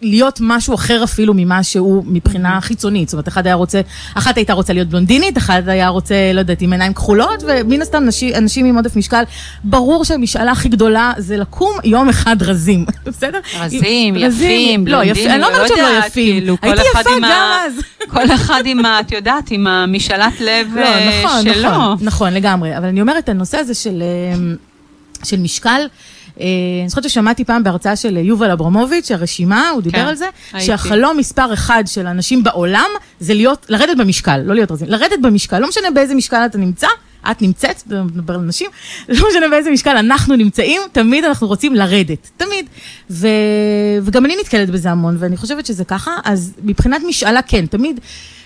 להיות 0.01 0.39
משהו 0.41 0.75
אחר 0.75 1.03
אפילו 1.03 1.33
ממה 1.35 1.63
שהוא 1.63 2.03
מבחינה 2.07 2.61
חיצונית. 2.61 3.09
זאת 3.09 3.13
אומרת, 3.13 3.27
אחד 3.27 3.45
היה 3.45 3.55
רוצה, 3.55 3.81
אחת 4.15 4.37
הייתה 4.37 4.53
רוצה 4.53 4.73
להיות 4.73 4.87
בלונדינית, 4.87 5.37
אחד 5.37 5.69
היה 5.69 5.87
רוצה, 5.87 6.15
לא 6.33 6.39
יודעת, 6.39 6.61
עם 6.61 6.71
עיניים 6.71 6.93
כחולות, 6.93 7.43
ומן 7.47 7.81
הסתם 7.81 8.03
נשים, 8.05 8.35
אנשים 8.35 8.65
עם 8.65 8.75
עודף 8.75 8.95
משקל, 8.95 9.23
ברור 9.63 10.05
שהמשאלה 10.05 10.51
הכי 10.51 10.69
גדולה 10.69 11.13
זה 11.17 11.37
לקום 11.37 11.73
יום 11.83 12.09
אחד 12.09 12.43
רזים, 12.43 12.85
בסדר? 13.05 13.39
רזים, 13.59 14.15
יפים, 14.15 14.87
לא, 14.87 15.03
יפים, 15.03 15.31
אני 15.31 15.41
לא 15.41 15.47
אומרת 15.47 15.67
שהם 15.67 15.77
לא 15.77 16.05
יפים, 16.05 16.39
כאילו, 16.39 16.57
כל 16.61 16.67
הייתי 16.67 16.81
אחד 16.93 17.01
יפה 17.01 17.19
גם 17.21 17.51
אז. 17.65 17.73
כל 18.13 18.31
אחד 18.35 18.63
עם 18.65 18.85
ה... 18.85 18.99
את 18.99 19.11
יודעת, 19.11 19.51
עם 19.51 19.67
המשאלת 19.67 20.39
לב 20.39 20.67
לא, 20.75 20.81
אה, 20.81 21.23
נכון, 21.23 21.53
שלו. 21.53 21.69
נכון, 21.69 21.97
נכון, 22.01 22.33
לגמרי. 22.33 22.77
אבל 22.77 22.87
אני 22.87 23.01
אומרת, 23.01 23.29
הנושא 23.29 23.57
הזה 23.57 23.73
של, 23.73 24.03
אה, 24.03 24.53
של 25.23 25.39
משקל, 25.39 25.81
אני 26.37 26.89
זוכרת 26.89 27.03
ששמעתי 27.09 27.45
פעם 27.45 27.63
בהרצאה 27.63 27.95
של 27.95 28.17
יובל 28.17 28.51
אברמוביץ', 28.51 29.11
הרשימה, 29.11 29.69
הוא 29.69 29.81
דיבר 29.81 29.97
כן, 29.97 30.05
על 30.05 30.15
זה, 30.15 30.25
הייתי. 30.53 30.65
שהחלום 30.67 31.17
מספר 31.17 31.53
אחד 31.53 31.83
של 31.85 32.07
אנשים 32.07 32.43
בעולם 32.43 32.89
זה 33.19 33.33
להיות, 33.33 33.65
לרדת 33.69 33.97
במשקל, 33.97 34.37
לא 34.37 34.55
להיות 34.55 34.71
רזים, 34.71 34.87
לרדת 34.89 35.19
במשקל, 35.21 35.59
לא 35.59 35.67
משנה 35.67 35.91
באיזה 35.91 36.15
משקל 36.15 36.45
אתה 36.45 36.57
נמצא, 36.57 36.87
את 37.31 37.41
נמצאת, 37.41 37.83
מדבר 37.87 38.33
על 38.33 38.39
נשים, 38.39 38.69
לא 39.09 39.27
משנה 39.29 39.49
באיזה 39.49 39.71
משקל 39.71 39.97
אנחנו 39.97 40.35
נמצאים, 40.35 40.81
תמיד 40.91 41.23
אנחנו 41.23 41.47
רוצים 41.47 41.75
לרדת, 41.75 42.29
תמיד. 42.37 42.65
ו... 43.11 43.27
וגם 44.03 44.25
אני 44.25 44.35
נתקלת 44.41 44.69
בזה 44.69 44.91
המון, 44.91 45.15
ואני 45.19 45.37
חושבת 45.37 45.65
שזה 45.65 45.85
ככה, 45.85 46.11
אז 46.23 46.53
מבחינת 46.63 47.01
משאלה 47.07 47.41
כן, 47.41 47.65
תמיד, 47.65 47.99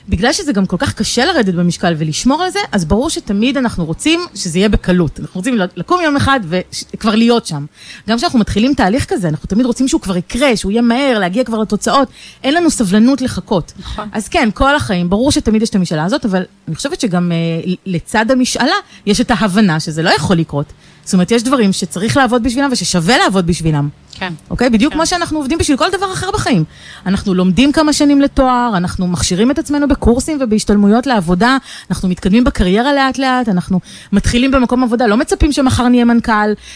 בגלל 0.10 0.34
שזה 0.34 0.54
גם 0.54 0.66
כל 0.66 0.78
כך 0.78 0.94
קשה 0.94 1.26
לרדת 1.26 1.54
במשקל 1.54 1.94
ולשמור 1.98 2.44
על 2.44 2.50
זה, 2.50 2.60
אז 2.72 2.86
ברור 2.86 3.10
שתמיד 3.10 3.58
אנחנו 3.58 3.86
רוצים 3.86 4.20
שזה 4.36 4.60
יהיה 4.60 4.70
בקלות. 4.70 5.20
אנחנו 5.20 5.38
רוצים 5.40 5.58
לקום 5.76 6.02
יום 6.02 6.16
אחד 6.16 6.40
וכבר 6.50 7.16
להיות 7.16 7.46
שם. 7.46 7.66
גם 8.10 8.18
כשאנחנו 8.18 8.40
מתחילים 8.40 8.74
תהליך 8.74 9.06
כזה, 9.06 9.28
אנחנו 9.28 9.48
תמיד 9.48 9.66
רוצים 9.66 9.88
שהוא 9.88 10.02
כבר 10.02 10.18
יקרה, 10.18 10.58
שהוא 10.58 10.72
יהיה 10.72 10.82
מהר, 10.82 11.20
להגיע 11.20 11.44
כבר 11.44 11.58
לתוצאות. 11.58 12.08
אין 12.44 12.54
לנו 12.54 12.70
סבלנות 12.70 13.22
לחכות. 13.22 13.74
נכון. 13.80 14.10
אז 14.12 14.28
כן, 14.28 14.50
כל 14.54 14.76
החיים, 14.76 15.10
ברור 15.10 15.32
שתמיד 15.32 15.62
יש 15.62 15.70
את 15.70 15.76
המשאלה 15.76 16.04
הזאת, 16.04 16.26
אבל 16.26 16.44
אני 16.68 16.76
חושבת 16.76 17.02
שגם 17.02 17.32
אה, 17.32 17.72
לצד 17.86 18.32
המשאלה, 18.32 18.76
יש 19.06 19.22
את 19.22 19.32
ההבנה 19.32 19.80
שזה 19.80 20.04
לא 20.04 20.10
יכול 20.10 20.36
לקרות. 20.36 20.74
זאת 21.06 21.14
אומרת, 21.14 21.32
יש 21.32 21.44
דברים 21.44 21.74
שצריך 21.74 22.18
לעבוד 22.18 22.44
בשבילם 22.44 22.70
וששווה 22.72 23.18
לעבוד 23.18 23.48
בשבילם. 23.48 23.90
כן. 24.18 24.34
אוקיי? 24.50 24.70
בדיוק 24.70 24.94
כן. 24.94 25.00
כמו 25.00 25.06
שאנחנו 25.06 25.38
עובדים 25.38 25.58
בשביל 25.58 25.78
כל 25.78 25.90
דבר 25.98 26.14
אחר 26.14 26.32
בחיים. 26.32 26.64
אנחנו 27.06 27.34
לומדים 27.34 27.72
כמה 27.72 27.94
שנים 27.94 28.22
לתואר, 28.22 28.72
אנחנו 28.78 29.08
מכשירים 29.08 29.52
את 29.52 29.60
עצמנו 29.60 29.88
בקורסים 29.88 30.38
ובהשתלמויות 30.42 31.08
לעבודה, 31.08 31.58
אנחנו 31.90 32.10
מתקדמים 32.10 32.44
בקריירה 32.44 32.94
לאט 32.94 33.18
לאט, 33.18 33.50
אנחנו 33.50 33.80
מתחילים 34.12 34.52
במקום 34.52 34.84
עבודה, 34.84 35.08
לא 35.08 35.18
מצפים 35.18 35.52
שמחר 35.52 35.88
נהיה 35.88 36.06
מנכ"ל, 36.06 36.32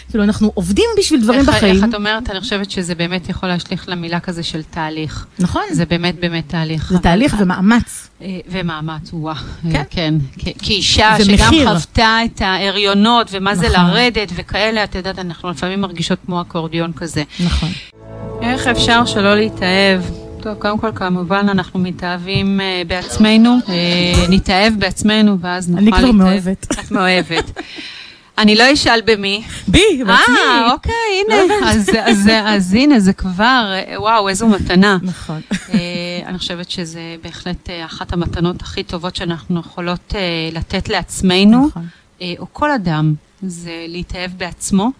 כאילו 0.10 0.24
אנחנו 0.24 0.52
עובדים 0.54 0.86
בשביל 0.98 1.22
דברים 1.22 1.40
איך, 1.40 1.50
בחיים. 1.50 1.76
איך 1.76 1.84
את 1.90 1.96
אומרת? 1.96 2.30
אני 2.30 2.40
חושבת 2.40 2.72
שזה 2.72 2.96
באמת 2.96 3.30
יכול 3.30 3.50
להשליך 3.50 3.90
למילה 3.90 4.20
כזה 4.20 4.44
של 4.44 4.62
תהליך. 4.64 5.26
נכון, 5.40 5.62
זה 5.72 5.86
באמת 5.86 6.20
באמת 6.20 6.44
תהליך. 6.48 6.90
זה 6.94 7.00
תהליך 7.00 7.36
ומאמץ. 7.40 8.10
אה, 8.22 8.28
ומאמץ, 8.52 9.10
וואה. 9.14 9.36
כן. 9.72 9.84
כן. 9.90 10.14
כ- 10.40 10.48
כאישה 10.62 11.12
זה 11.18 11.24
שגם. 11.26 11.52
חוותה 11.68 12.18
את 12.26 12.42
ההריונות 12.42 13.28
ומה 13.32 13.56
זה 13.56 13.68
נכון. 13.70 13.80
לרדת 14.20 14.32
וכאלה, 14.36 14.84
את 14.84 14.96
יודעת, 14.96 15.20
אנחנו 15.20 15.50
לפעמים 15.50 15.82
מרגישות 15.82 16.20
כמו 16.26 16.42
אקורדיון 16.42 16.94
כזה. 16.94 17.24
נכון. 17.46 17.70
איך 18.42 18.68
אפשר 18.68 19.06
שלא 19.06 19.36
להתאהב? 19.36 20.02
טוב, 20.42 20.54
קודם 20.54 20.80
כל, 20.80 20.92
כמובן, 20.96 21.46
אנחנו 21.50 21.80
מתאהבים 21.80 22.62
אה, 22.62 22.82
בעצמנו, 22.88 23.58
אה, 23.70 24.26
נתאהב 24.30 24.74
בעצמנו, 24.80 25.40
ואז 25.40 25.70
נוכל 25.70 25.78
אני 25.82 25.86
להתאהב. 25.86 26.04
כבר 26.04 26.12
מאוהבת. 26.12 26.68
את 26.72 26.92
מאוהבת. 26.92 27.60
אני 28.38 28.56
לא 28.56 28.74
אשאל 28.74 29.02
במי. 29.06 29.44
בי, 29.68 29.80
בעצמי. 29.98 30.36
אה, 30.50 30.72
אוקיי, 30.72 30.94
הנה. 31.26 31.36
אז, 31.66 31.90
אז, 32.04 32.30
אז 32.46 32.74
הנה, 32.74 33.00
זה 33.00 33.14
כבר, 33.14 33.72
אה, 33.74 34.02
וואו, 34.02 34.30
איזו 34.30 34.48
מתנה. 34.48 34.98
נכון. 35.02 35.42
אה, 35.74 35.78
אני 36.26 36.38
חושבת 36.38 36.72
שזה 36.72 37.16
בהחלט 37.24 37.70
אה, 37.70 37.86
אחת 37.86 38.14
המתנות 38.14 38.62
הכי 38.62 38.84
טובות 38.84 39.16
שאנחנו 39.16 39.60
יכולות 39.60 40.14
אה, 40.16 40.20
לתת 40.52 40.90
לעצמנו, 40.90 41.68
נכון. 41.68 41.86
אה, 42.22 42.34
או 42.40 42.46
כל 42.54 42.72
אדם, 42.72 43.14
זה 43.44 43.86
להתאהב 43.88 44.32
בעצמו. 44.38 44.92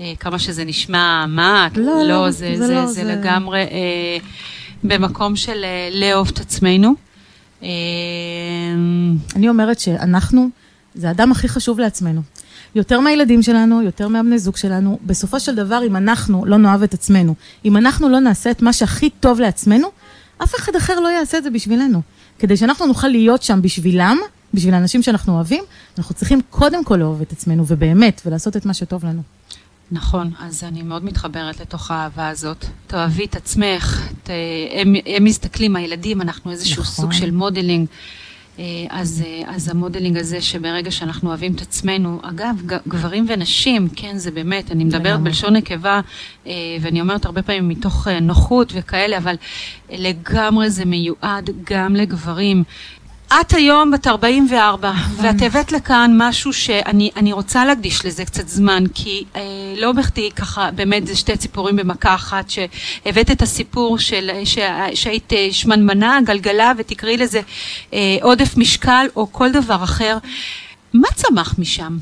אה, 0.00 0.12
כמה 0.20 0.38
שזה 0.38 0.64
נשמע, 0.64 1.26
מה, 1.28 1.66
את- 1.72 1.76
לא, 1.76 2.02
לא, 2.04 2.30
זה, 2.30 2.52
זה 2.56 2.66
זה, 2.66 2.74
לא, 2.74 2.86
זה, 2.86 2.92
זה- 2.92 3.04
לגמרי 3.04 3.60
אה, 3.60 4.18
במקום 4.84 5.36
של 5.36 5.64
אה, 5.64 5.88
לאהוב 5.92 6.28
את 6.32 6.40
עצמנו. 6.40 6.94
אה, 7.62 7.68
אני 9.36 9.48
אומרת 9.48 9.80
שאנחנו, 9.80 10.48
זה 10.94 11.08
האדם 11.08 11.32
הכי 11.32 11.48
חשוב 11.48 11.78
לעצמנו. 11.80 12.20
יותר 12.74 13.00
מהילדים 13.00 13.42
שלנו, 13.42 13.82
יותר 13.82 14.08
מהבני 14.08 14.38
זוג 14.38 14.56
שלנו. 14.56 14.98
בסופו 15.06 15.40
של 15.40 15.54
דבר, 15.54 15.80
אם 15.86 15.96
אנחנו 15.96 16.44
לא 16.46 16.56
נאהב 16.56 16.82
את 16.82 16.94
עצמנו, 16.94 17.34
אם 17.64 17.76
אנחנו 17.76 18.08
לא 18.08 18.18
נעשה 18.20 18.50
את 18.50 18.62
מה 18.62 18.72
שהכי 18.72 19.10
טוב 19.10 19.40
לעצמנו, 19.40 19.88
אף 20.42 20.54
אחד 20.54 20.76
אחר 20.76 21.00
לא 21.00 21.08
יעשה 21.08 21.38
את 21.38 21.42
זה 21.44 21.50
בשבילנו. 21.50 22.02
כדי 22.38 22.56
שאנחנו 22.56 22.86
נוכל 22.86 23.08
להיות 23.08 23.42
שם 23.42 23.62
בשבילם, 23.62 24.18
בשביל 24.54 24.74
האנשים 24.74 25.02
שאנחנו 25.02 25.34
אוהבים, 25.34 25.64
אנחנו 25.98 26.14
צריכים 26.14 26.40
קודם 26.50 26.84
כל 26.84 26.96
לאהוב 26.96 27.20
את 27.20 27.32
עצמנו, 27.32 27.64
ובאמת, 27.66 28.22
ולעשות 28.26 28.56
את 28.56 28.66
מה 28.66 28.74
שטוב 28.74 29.04
לנו. 29.04 29.22
נכון, 29.92 30.30
אז 30.40 30.64
אני 30.64 30.82
מאוד 30.82 31.04
מתחברת 31.04 31.60
לתוך 31.60 31.90
האהבה 31.90 32.28
הזאת. 32.28 32.64
תאהבי 32.86 33.24
את 33.24 33.36
עצמך, 33.36 34.08
ת, 34.22 34.30
הם, 34.70 34.94
הם 35.06 35.24
מסתכלים, 35.24 35.76
הילדים, 35.76 36.20
אנחנו 36.20 36.50
איזשהו 36.50 36.82
נכון. 36.82 36.94
סוג 36.94 37.12
של 37.12 37.30
modeling. 37.30 37.86
אה, 38.58 38.64
אז, 38.90 39.24
אה, 39.26 39.54
אז 39.54 39.68
ה 39.68 39.73
modeling 39.73 40.16
הזה 40.16 40.40
שברגע 40.40 40.90
שאנחנו 40.90 41.28
אוהבים 41.28 41.54
את 41.54 41.60
עצמנו, 41.60 42.20
אגב, 42.22 42.62
גברים 42.88 43.26
ונשים, 43.28 43.88
כן, 43.96 44.18
זה 44.18 44.30
באמת, 44.30 44.70
אני 44.70 44.84
מדברת. 44.84 45.20
בלשון 45.20 45.56
נקבה, 45.56 46.00
אה, 46.46 46.52
ואני 46.80 47.00
אומרת 47.00 47.24
הרבה 47.24 47.42
פעמים 47.42 47.68
מתוך 47.68 48.08
נוחות 48.08 48.72
וכאלה, 48.74 49.18
אבל 49.18 49.34
לגמרי 49.90 50.70
זה 50.70 50.84
מיועד 50.84 51.50
גם 51.70 51.96
לגברים. 51.96 52.64
את 53.40 53.52
היום 53.52 53.90
בת 53.90 54.06
44, 54.06 54.92
ואת 55.22 55.42
הבאת 55.42 55.72
לכאן 55.72 56.14
משהו 56.16 56.52
שאני 56.52 57.10
אני 57.16 57.32
רוצה 57.32 57.64
להקדיש 57.64 58.06
לזה 58.06 58.24
קצת 58.24 58.48
זמן, 58.48 58.84
כי 58.94 59.24
אה, 59.36 59.40
לא 59.76 59.92
בכדי 59.92 60.30
ככה, 60.36 60.70
באמת 60.70 61.06
זה 61.06 61.16
שתי 61.16 61.36
ציפורים 61.36 61.76
במכה 61.76 62.14
אחת, 62.14 62.50
שהבאת 62.50 63.30
את 63.30 63.42
הסיפור 63.42 63.98
של, 63.98 64.30
ש, 64.44 64.58
שהיית 64.94 65.32
אה, 65.32 65.48
שמנמנה, 65.50 66.18
גלגלה, 66.24 66.72
ותקראי 66.78 67.16
לזה 67.16 67.40
אה, 67.92 68.16
עודף 68.22 68.56
משקל 68.56 69.06
או 69.16 69.32
כל 69.32 69.52
דבר 69.52 69.84
אחר. 69.84 70.18
מה 70.94 71.08
צמח 71.14 71.54
משם? 71.58 71.96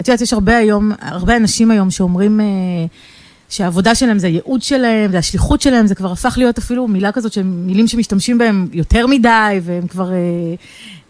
את 0.00 0.08
יודעת, 0.08 0.20
יש 0.20 0.32
הרבה 0.32 0.56
היום, 0.56 0.92
הרבה 1.00 1.36
אנשים 1.36 1.70
היום 1.70 1.90
שאומרים 1.90 2.40
אה, 2.40 2.46
שהעבודה 3.48 3.94
שלהם 3.94 4.18
זה 4.18 4.26
הייעוד 4.26 4.62
שלהם, 4.62 5.10
זה 5.10 5.18
השליחות 5.18 5.60
שלהם, 5.60 5.86
זה 5.86 5.94
כבר 5.94 6.12
הפך 6.12 6.34
להיות 6.38 6.58
אפילו 6.58 6.88
מילה 6.88 7.12
כזאת, 7.12 7.38
מילים 7.44 7.88
שמשתמשים 7.88 8.38
בהם 8.38 8.68
יותר 8.72 9.06
מדי, 9.06 9.60
והם 9.62 9.86
כבר 9.86 10.12
אה, 10.12 10.16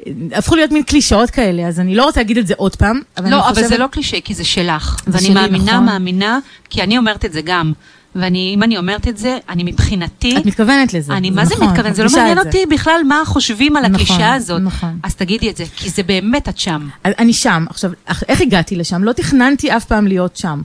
אה, 0.07 0.13
הפכו 0.39 0.57
להיות 0.57 0.71
מין 0.71 0.83
קלישאות 0.83 1.31
כאלה, 1.31 1.67
אז 1.67 1.81
אני 1.81 1.95
לא 1.95 2.05
רוצה 2.05 2.21
להגיד 2.21 2.39
את 2.39 2.47
זה 2.47 2.55
עוד 2.57 2.77
פעם, 2.77 3.01
אבל 3.17 3.27
אני 3.27 3.35
לא, 3.35 3.47
אבל 3.47 3.55
חושבת... 3.55 3.69
זה 3.69 3.79
לא 3.79 3.87
קלישאה, 3.87 4.21
כי 4.21 4.35
זה 4.35 4.45
שלך. 4.45 5.03
זה 5.07 5.13
ואני 5.13 5.25
שלי, 5.25 5.35
מאמינה, 5.35 5.73
נכון. 5.73 5.85
מאמינה, 5.85 6.39
כי 6.71 6.83
אני 6.83 6.99
אומרת 6.99 7.25
את 7.25 7.33
זה 7.33 7.41
גם. 7.45 7.73
ואם 8.15 8.63
אני 8.63 8.79
אומרת 8.79 9.09
את 9.09 9.19
זה, 9.19 9.39
אני 9.49 9.63
מבחינתי... 9.65 10.37
את 10.37 10.47
מתכוונת 10.47 10.95
לזה. 10.95 11.13
אני 11.13 11.29
זה 11.29 11.35
מה 11.37 11.45
זה 11.45 11.55
נכון, 11.55 11.69
מתכוון, 11.69 11.95
זה 11.95 12.05
לא 12.05 12.11
מעניין 12.17 12.39
את 12.39 12.47
אותי 12.47 12.67
בכלל 12.67 13.01
מה 13.09 13.23
חושבים 13.25 13.77
על 13.77 13.83
נכון, 13.83 13.95
הקלישאה 13.95 14.35
הזאת. 14.35 14.63
נכון. 14.63 14.99
אז 15.03 15.15
תגידי 15.15 15.51
את 15.51 15.57
זה, 15.57 15.65
כי 15.77 15.91
זה 15.91 16.03
באמת 16.03 16.49
את 16.49 16.59
שם. 16.59 16.89
אני 17.05 17.33
שם. 17.33 17.65
עכשיו, 17.71 17.91
איך 18.29 18.41
הגעתי 18.41 18.77
לשם? 18.77 19.05
לא 19.05 19.13
תכננתי 19.13 19.77
אף 19.77 19.85
פעם 19.85 20.07
להיות 20.07 20.37
שם. 20.37 20.61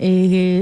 אה, 0.00 0.06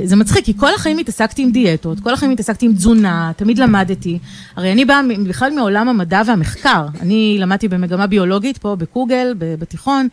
זה 0.05 0.16
מצחיק, 0.16 0.44
כי 0.44 0.57
כל 0.57 0.75
החיים 0.75 0.99
התעסקתי 0.99 1.42
עם 1.42 1.51
דיאטות, 1.51 2.01
כל 2.01 2.12
החיים 2.12 2.31
התעסקתי 2.31 2.66
עם 2.66 2.72
תזונה, 2.72 3.33
תמיד 3.37 3.59
למדתי. 3.59 4.18
הרי 4.57 4.72
אני 4.72 4.85
באה 4.85 5.01
בכלל 5.27 5.53
מעולם 5.55 5.88
המדע 5.88 6.22
והמחקר. 6.27 6.87
אני 7.01 7.37
למדתי 7.40 7.68
במגמה 7.68 8.07
ביולוגית 8.07 8.59
פה 8.59 8.77
בקוגל, 8.77 9.35
בתיכון, 9.38 10.09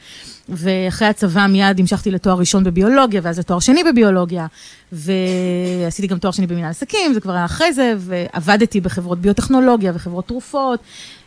ואחרי 0.49 1.07
הצבא 1.07 1.47
מיד 1.47 1.79
המשכתי 1.79 2.11
לתואר 2.11 2.37
ראשון 2.37 2.63
בביולוגיה, 2.63 3.21
ואז 3.23 3.39
לתואר 3.39 3.59
שני 3.59 3.83
בביולוגיה, 3.83 4.47
ועשיתי 4.91 6.07
גם 6.07 6.17
תואר 6.17 6.31
שני 6.31 6.47
במנהל 6.47 6.69
עסקים, 6.69 7.13
זה 7.13 7.19
כבר 7.19 7.33
היה 7.33 7.45
אחרי 7.45 7.73
זה, 7.73 7.93
ועבדתי 7.97 8.81
בחברות 8.81 9.19
ביוטכנולוגיה 9.19 9.91
וחברות 9.95 10.27
תרופות. 10.27 10.79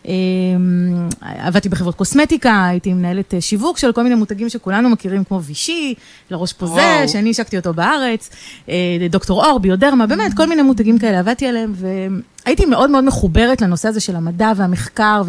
אמ, 0.07 1.09
עבדתי 1.21 1.69
בחברות 1.69 1.95
קוסמטיקה, 1.95 2.66
הייתי 2.66 2.92
מנהלת 2.92 3.35
אה, 3.35 3.40
שיווק 3.40 3.79
של 3.79 3.92
כל 3.92 4.03
מיני 4.03 4.14
מותגים 4.14 4.49
שכולנו 4.49 4.90
מכירים, 4.90 5.25
כמו 5.25 5.42
וישי, 5.42 5.95
לראש 6.31 6.53
פוזה, 6.53 6.73
וואו. 6.73 7.09
שאני 7.09 7.31
השקתי 7.31 7.57
אותו 7.57 7.75
בארץ, 7.75 8.31
אה, 8.69 8.75
דוקטור 9.11 9.45
אור, 9.45 9.59
ביודרמה, 9.59 10.07
באמת, 10.07 10.35
כל 10.37 10.47
מיני 10.47 10.62
מותגים 10.62 10.99
כאלה 10.99 11.19
עבדתי 11.19 11.47
עליהם, 11.47 11.73
והייתי 12.45 12.66
מאוד 12.66 12.90
מאוד 12.90 13.05
מחוברת 13.05 13.61
לנושא 13.61 13.88
הזה 13.88 14.01
של 14.01 14.16
המדע 14.16 14.53
והמחקר 14.57 15.23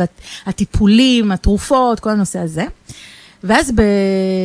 והטיפולים, 0.46 1.32
התרופות, 1.32 2.00
כל 2.00 2.10
הנושא 2.10 2.40
הזה. 2.40 2.66
ואז, 3.44 3.72
ב... 3.76 3.82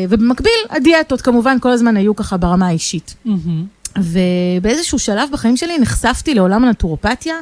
ובמקביל, 0.09 0.53
הדיאטות 0.71 1.21
כמובן 1.21 1.57
כל 1.61 1.71
הזמן 1.71 1.97
היו 1.97 2.17
ככה 2.17 2.37
ברמה 2.37 2.67
האישית. 2.67 3.15
ובאיזשהו 3.99 4.99
שלב 4.99 5.29
בחיים 5.33 5.57
שלי 5.57 5.79
נחשפתי 5.79 6.35
לעולם 6.35 6.65
הנטורופתיה, 6.65 7.35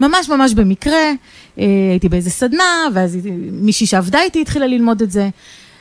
ממש 0.00 0.28
ממש 0.28 0.54
במקרה, 0.54 1.12
אה, 1.58 1.64
הייתי 1.90 2.08
באיזה 2.08 2.30
סדנה, 2.30 2.86
ואז 2.94 3.18
מישהי 3.52 3.86
שעבדה 3.86 4.20
איתי 4.22 4.40
התחילה 4.40 4.66
ללמוד 4.66 5.02
את 5.02 5.10
זה. 5.10 5.28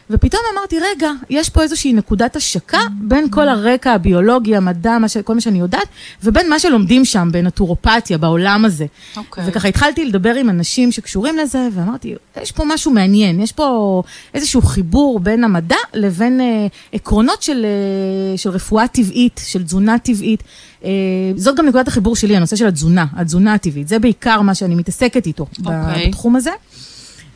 ופתאום 0.09 0.41
אמרתי, 0.53 0.75
רגע, 0.79 1.11
יש 1.29 1.49
פה 1.49 1.61
איזושהי 1.63 1.93
נקודת 1.93 2.35
השקה 2.35 2.79
בין 3.01 3.27
כל 3.29 3.49
הרקע 3.49 3.91
הביולוגי, 3.91 4.55
המדע, 4.55 4.97
מה 4.97 5.09
ש... 5.09 5.17
כל 5.17 5.35
מה 5.35 5.41
שאני 5.41 5.59
יודעת, 5.59 5.87
ובין 6.23 6.49
מה 6.49 6.59
שלומדים 6.59 7.05
שם, 7.05 7.29
בנטורופתיה, 7.31 8.17
בעולם 8.17 8.65
הזה. 8.65 8.85
אוקיי. 9.17 9.43
וככה 9.47 9.67
התחלתי 9.67 10.05
לדבר 10.05 10.35
עם 10.35 10.49
אנשים 10.49 10.91
שקשורים 10.91 11.37
לזה, 11.37 11.67
ואמרתי, 11.73 12.15
יש 12.41 12.51
פה 12.51 12.63
משהו 12.67 12.91
מעניין, 12.91 13.39
יש 13.39 13.51
פה 13.51 14.03
איזשהו 14.33 14.61
חיבור 14.61 15.19
בין 15.19 15.43
המדע 15.43 15.75
לבין 15.93 16.41
אה, 16.41 16.67
עקרונות 16.93 17.41
של, 17.41 17.65
אה, 17.65 18.37
של 18.37 18.49
רפואה 18.49 18.87
טבעית, 18.87 19.41
של 19.45 19.63
תזונה 19.63 19.99
טבעית. 19.99 20.43
אה, 20.83 20.89
זאת 21.35 21.55
גם 21.55 21.65
נקודת 21.65 21.87
החיבור 21.87 22.15
שלי, 22.15 22.37
הנושא 22.37 22.55
של 22.55 22.67
התזונה, 22.67 23.05
התזונה 23.13 23.53
הטבעית. 23.53 23.87
זה 23.87 23.99
בעיקר 23.99 24.41
מה 24.41 24.55
שאני 24.55 24.75
מתעסקת 24.75 25.25
איתו 25.25 25.45
אוקיי. 25.65 26.07
בתחום 26.07 26.35
הזה. 26.35 26.51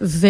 ו... 0.01 0.27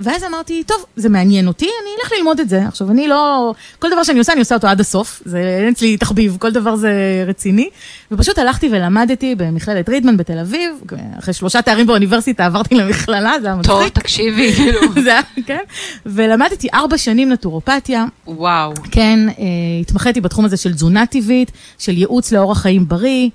ואז 0.00 0.24
אמרתי, 0.24 0.62
טוב, 0.66 0.84
זה 0.96 1.08
מעניין 1.08 1.48
אותי, 1.48 1.64
אני 1.64 1.90
אלך 2.02 2.12
ללמוד 2.18 2.40
את 2.40 2.48
זה. 2.48 2.66
עכשיו, 2.66 2.90
אני 2.90 3.08
לא... 3.08 3.54
כל 3.78 3.90
דבר 3.90 4.02
שאני 4.02 4.18
עושה, 4.18 4.32
אני 4.32 4.40
עושה 4.40 4.54
אותו 4.54 4.66
עד 4.66 4.80
הסוף. 4.80 5.22
זה 5.24 5.58
אין 5.60 5.72
אצלי 5.72 5.96
תחביב, 5.96 6.36
כל 6.40 6.50
דבר 6.50 6.76
זה 6.76 7.24
רציני. 7.26 7.68
ופשוט 8.10 8.38
הלכתי 8.38 8.68
ולמדתי 8.72 9.34
במכללת 9.34 9.88
רידמן 9.88 10.16
בתל 10.16 10.38
אביב. 10.38 10.70
אחרי 11.18 11.34
שלושה 11.34 11.62
תארים 11.62 11.86
באוניברסיטה 11.86 12.46
עברתי 12.46 12.74
למכללה, 12.74 13.34
זה 13.40 13.46
היה 13.46 13.56
מצחיק. 13.56 13.74
טוב, 13.74 13.88
תקשיבי, 13.88 14.52
כאילו. 14.56 14.80
זה 15.02 15.12
היה, 15.12 15.20
כן. 15.46 15.62
ולמדתי 16.06 16.68
ארבע 16.74 16.98
שנים 16.98 17.32
נטורופתיה. 17.32 18.04
וואו. 18.26 18.72
כן, 18.90 19.18
אה, 19.28 19.44
התמחיתי 19.80 20.20
בתחום 20.20 20.44
הזה 20.44 20.56
של 20.56 20.72
תזונה 20.72 21.06
טבעית, 21.06 21.50
של 21.78 21.98
ייעוץ 21.98 22.32
לאורח 22.32 22.58
חיים 22.58 22.88
בריא, 22.88 23.28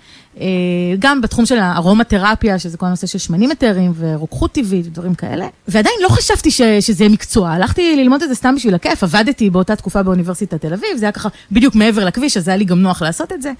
גם 1.00 1.22
בתחום 1.22 1.46
של 1.46 1.58
הארומתרפיה, 1.60 2.60
שזה 2.60 2.78
כל 2.78 2.86
הנושא 2.86 3.08
של 3.08 3.18
שמנים 3.18 3.50
מטרים 3.50 3.94
ורוקחות 3.98 4.52
טבעית 4.52 4.86
ודברים 4.86 5.16
כאלה. 5.16 5.48
ועדיין 5.68 5.96
לא 6.04 6.10
חשבתי 6.10 6.52
ש, 6.52 6.62
שזה 6.62 7.04
יהיה 7.04 7.14
מקצוע, 7.14 7.50
הלכתי 7.50 7.96
ללמוד 7.96 8.24
את 8.24 8.30
זה 8.30 8.36
סתם 8.36 8.56
בשביל 8.56 8.76
הכיף, 8.76 9.04
עבדתי 9.04 9.50
באותה 9.50 9.76
תקופה 9.76 10.04
באוניברסיטת 10.04 10.62
תל 10.62 10.74
אביב, 10.74 10.98
זה 10.98 11.06
היה 11.06 11.12
ככה 11.12 11.30
בדיוק 11.52 11.76
מעבר 11.76 12.06
לכביש, 12.06 12.38
אז 12.38 12.48
היה 12.48 12.58
לי 12.58 12.66
גם 12.66 12.82
נוח 12.82 13.02
לעשות 13.02 13.34
את 13.34 13.42
זה. 13.42 13.52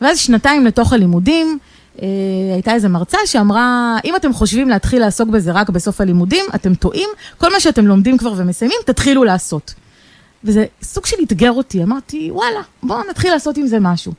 ואז 0.00 0.18
שנתיים 0.18 0.66
לתוך 0.66 0.92
הלימודים, 0.92 1.58
אה, 2.02 2.06
הייתה 2.54 2.74
איזו 2.74 2.88
מרצה 2.88 3.18
שאמרה, 3.26 3.98
אם 4.04 4.16
אתם 4.16 4.32
חושבים 4.32 4.68
להתחיל 4.68 5.00
לעסוק 5.00 5.28
בזה 5.28 5.52
רק 5.52 5.70
בסוף 5.70 6.00
הלימודים, 6.00 6.44
אתם 6.54 6.74
טועים, 6.74 7.08
כל 7.38 7.52
מה 7.52 7.60
שאתם 7.60 7.86
לומדים 7.86 8.18
כבר 8.18 8.32
ומסיימים, 8.36 8.78
תתחילו 8.86 9.24
לעשות. 9.24 9.74
וזה 10.44 10.64
סוג 10.82 11.06
של 11.06 11.16
אתגר 11.22 11.52
אותי, 11.52 11.82
אמרתי, 11.82 12.30
וואלה, 12.32 12.60
בואו 12.82 13.00
נתחיל 13.10 13.32
לעשות 13.32 13.56
עם 13.56 13.66
זה 13.66 13.80
משהו. 13.80 14.12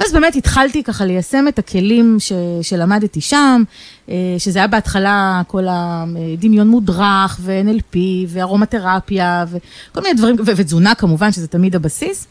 ואז 0.00 0.12
באמת 0.12 0.36
התחלתי 0.36 0.82
ככה 0.82 1.04
ליישם 1.04 1.48
את 1.48 1.58
הכלים 1.58 2.16
ש, 2.18 2.32
שלמדתי 2.62 3.20
שם, 3.20 3.62
אה, 4.08 4.14
שזה 4.38 4.58
היה 4.58 4.68
בהתחלה 4.68 5.42
כל 5.46 5.66
הדמיון 5.70 6.68
מודרך, 6.68 7.40
ו-NLP, 7.40 7.96
וארומתרפיה, 8.28 9.44
וכל 9.50 10.00
מיני 10.00 10.14
דברים, 10.14 10.36
ו- 10.38 10.52
ותזונה 10.56 10.94
כמובן, 10.94 11.32
שזה 11.32 11.48
תמיד 11.48 11.76
הבסיס. 11.76 12.26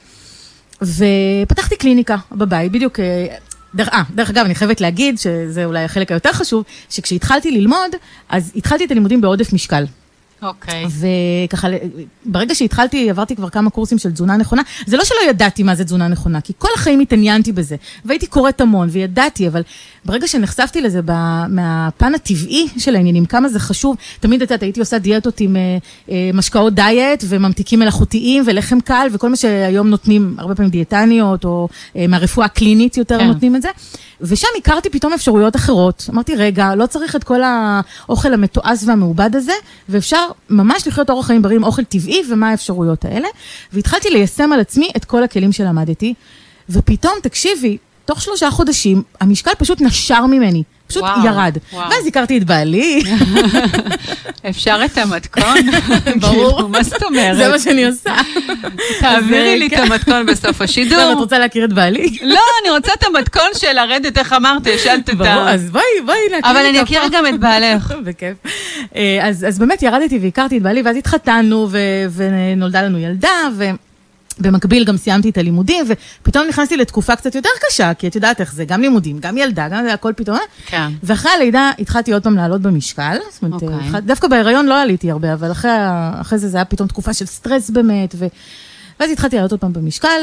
ופתחתי 0.82 1.76
קליניקה 1.76 2.16
בבית, 2.32 2.72
בדיוק, 2.72 3.00
אה, 3.00 3.36
דרך, 3.76 3.90
אה, 3.90 4.02
דרך 4.16 4.30
אגב, 4.30 4.46
אני 4.46 4.56
חייבת 4.56 4.82
להגיד, 4.82 5.20
שזה 5.20 5.66
אולי 5.66 5.84
החלק 5.84 6.12
היותר 6.12 6.34
חשוב, 6.34 6.64
שכשהתחלתי 6.90 7.52
ללמוד, 7.52 7.92
אז 8.30 8.52
התחלתי 8.56 8.86
את 8.86 8.92
הלימודים 8.92 9.22
בעודף 9.22 9.54
משקל. 9.54 9.86
אוקיי. 10.42 10.86
וככה, 11.46 11.68
ברגע 12.26 12.56
שהתחלתי, 12.56 13.10
עברתי 13.10 13.36
כבר 13.36 13.50
כמה 13.50 13.70
קורסים 13.70 13.98
של 13.98 14.12
תזונה 14.12 14.38
נכונה. 14.38 14.62
זה 14.86 14.98
לא 14.98 15.04
שלא 15.04 15.18
ידעתי 15.30 15.64
מה 15.64 15.76
זה 15.76 15.86
תזונה 15.86 16.08
נכונה, 16.08 16.42
כי 16.42 16.54
כל 16.58 16.68
החיים 16.76 17.00
התעניינתי 17.00 17.52
בזה, 17.52 17.76
והייתי 18.06 18.28
קוראת 18.28 18.62
המון, 18.62 18.88
וידעתי, 18.92 19.48
אבל 19.48 19.62
ברגע 20.06 20.28
שנחשפתי 20.28 20.82
לזה 20.82 21.02
ב, 21.06 21.12
מהפן 21.50 22.16
הטבעי 22.16 22.68
של 22.78 22.96
העניינים, 22.96 23.26
כמה 23.26 23.50
זה 23.50 23.60
חשוב, 23.60 23.96
תמיד, 24.20 24.42
את 24.42 24.52
יודעת, 24.52 24.64
הייתי 24.64 24.80
עושה 24.80 24.98
דיאטות 24.98 25.40
עם 25.40 25.56
אה, 25.56 25.78
אה, 26.10 26.30
משקאות 26.34 26.74
דיאט, 26.74 27.24
וממתיקים 27.28 27.80
מלאכותיים, 27.80 28.44
ולחם 28.48 28.80
קל, 28.80 29.08
וכל 29.12 29.30
מה 29.30 29.36
שהיום 29.36 29.90
נותנים, 29.90 30.36
הרבה 30.38 30.56
פעמים 30.56 30.72
דיאטניות, 30.72 31.46
או 31.46 31.68
אה, 31.96 32.08
מהרפואה 32.08 32.46
הקלינית 32.46 32.98
יותר 32.98 33.20
כן. 33.20 33.28
נותנים 33.28 33.56
את 33.56 33.62
זה. 33.62 33.70
ושם 34.22 34.48
הכרתי 34.58 34.90
פתאום 34.90 35.14
אפשרויות 35.14 35.56
אחרות. 35.56 36.10
אמרתי, 36.14 36.36
רגע, 36.36 36.76
לא 36.76 36.86
צריך 36.86 37.16
את 37.16 37.24
כל 37.24 37.42
האוכל 37.44 38.34
המתועש 38.34 38.84
והמעובד 38.86 39.36
הזה, 39.36 39.54
ואפשר 39.90 40.26
ממש 40.50 40.88
לחיות 40.88 41.10
אורח 41.10 41.28
חיים 41.28 41.42
בריא 41.42 41.56
עם 41.56 41.64
אוכל 41.64 41.84
טבעי, 41.84 42.22
ומה 42.30 42.50
האפשרויות 42.50 43.06
האלה. 43.06 43.28
והתחלתי 43.74 44.10
ליישם 44.10 44.54
על 44.54 44.60
עצמי 44.60 44.90
את 44.96 45.06
כל 45.06 45.24
הכלים 45.24 45.52
שלמדתי, 45.52 46.14
ופתאום, 46.70 47.14
תקשיבי, 47.24 47.78
תוך 48.06 48.22
שלושה 48.22 48.52
חודשים, 48.52 49.04
המשקל 49.20 49.52
פשוט 49.58 49.82
נשר 49.82 50.26
ממני. 50.26 50.64
פשוט 50.92 51.04
וואו, 51.04 51.26
ירד. 51.26 51.58
וואו. 51.74 51.90
ואז 51.90 52.08
הכרתי 52.08 52.38
את 52.38 52.44
בעלי, 52.44 53.04
אפשר 54.50 54.80
את 54.86 54.98
המתכון? 54.98 55.58
ברור. 56.22 56.54
כאילו, 56.56 56.68
מה 56.70 56.84
זאת 56.84 57.04
אומרת? 57.04 57.38
זה 57.38 57.50
מה 57.50 57.60
שאני 57.60 57.86
עושה. 57.86 58.16
תעבירי 59.00 59.60
לי 59.60 59.68
את 59.68 59.72
כן. 59.72 59.82
המתכון 59.82 60.26
בסוף 60.26 60.46
למה, 60.46 60.56
את 60.56 60.62
השידור. 60.62 61.14
רוצה 61.14 61.40
להכיר 61.40 61.66
את 61.66 61.74
בעלי? 61.74 62.18
לא, 62.22 62.40
אני 62.62 62.70
רוצה 62.70 62.92
את 62.94 63.04
המתכון 63.04 63.50
של 63.58 63.74
לרדת, 63.74 64.18
איך 64.18 64.34
אמרת, 64.34 64.68
ישנת 64.68 65.10
את 65.10 65.16
ברור, 65.16 65.30
ה... 65.30 65.54
אז 65.54 65.72
בואי, 65.72 65.84
בואי 66.06 66.18
להכיר 66.32 66.52
אבל 66.52 66.66
אני 66.66 66.80
את 66.80 66.84
אכיר. 66.84 67.02
גם 67.12 67.28
את 67.28 67.40
בעלך. 67.40 67.94
בכיף. 68.06 68.38
אה, 68.96 69.20
אז, 69.28 69.60
באמת 69.60 69.84
ירדתי 69.84 70.20
והכרתי 70.22 70.58
את 70.58 70.62
בעלי, 70.62 70.82
ואז 70.82 70.96
התחתנו, 70.98 71.68
ונולדה 72.12 72.82
לנו 72.82 73.00
ילדה, 73.00 73.30
ובמקביל 74.42 74.84
גם 74.84 74.98
סיימתי 74.98 75.30
את 75.30 75.38
הלימודים, 75.38 75.86
ופתאום 76.22 76.48
נכנסתי 76.48 76.78
לתקופה 76.78 77.16
קצת 77.16 77.36
יותר 77.36 77.50
קשה, 77.70 77.94
כי 77.94 78.08
את 78.08 78.16
יודעת 78.16 78.42
איך 78.42 78.54
זה, 78.54 78.66
גם 78.66 78.82
לימודים, 78.82 79.20
גם 79.20 79.38
ילדה, 79.38 79.68
גם 79.68 79.84
זה 79.84 79.94
הכל 79.94 80.14
פתאום. 80.16 80.38
אה? 80.38 80.42
כן. 80.66 80.88
ואחרי 81.04 81.32
הלידה 81.32 81.72
התחלתי 81.80 82.14
עוד 82.14 82.24
פעם 82.24 82.36
לעלות 82.36 82.62
במשקל, 82.62 83.18
זאת 83.32 83.44
אומרת, 83.44 83.64
אוקיי. 83.64 83.78
התחל- 83.88 84.00
דווקא 84.00 84.28
בהיריון 84.28 84.66
לא 84.66 84.82
עליתי 84.82 85.12
הרבה, 85.12 85.34
אבל 85.34 85.52
אחרי, 85.52 85.72
אחרי 86.22 86.40
זה 86.40 86.50
זה 86.50 86.58
היה 86.58 86.66
פתאום 86.66 86.88
תקופה 86.88 87.14
של 87.14 87.26
סטרס 87.26 87.70
באמת, 87.70 88.16
ו... 88.18 88.28
ואז 89.00 89.12
התחלתי 89.12 89.36
לעלות 89.36 89.52
עוד 89.52 89.60
פעם 89.62 89.74
במשקל, 89.74 90.22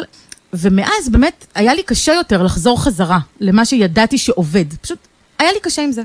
ומאז 0.52 1.08
באמת 1.10 1.46
היה 1.54 1.74
לי 1.74 1.82
קשה 1.82 2.12
יותר 2.12 2.42
לחזור 2.42 2.82
חזרה 2.82 3.18
למה 3.40 3.64
שידעתי 3.64 4.18
שעובד, 4.18 4.64
פשוט 4.80 4.98
היה 5.38 5.52
לי 5.52 5.58
קשה 5.62 5.82
עם 5.82 5.92
זה. 5.92 6.02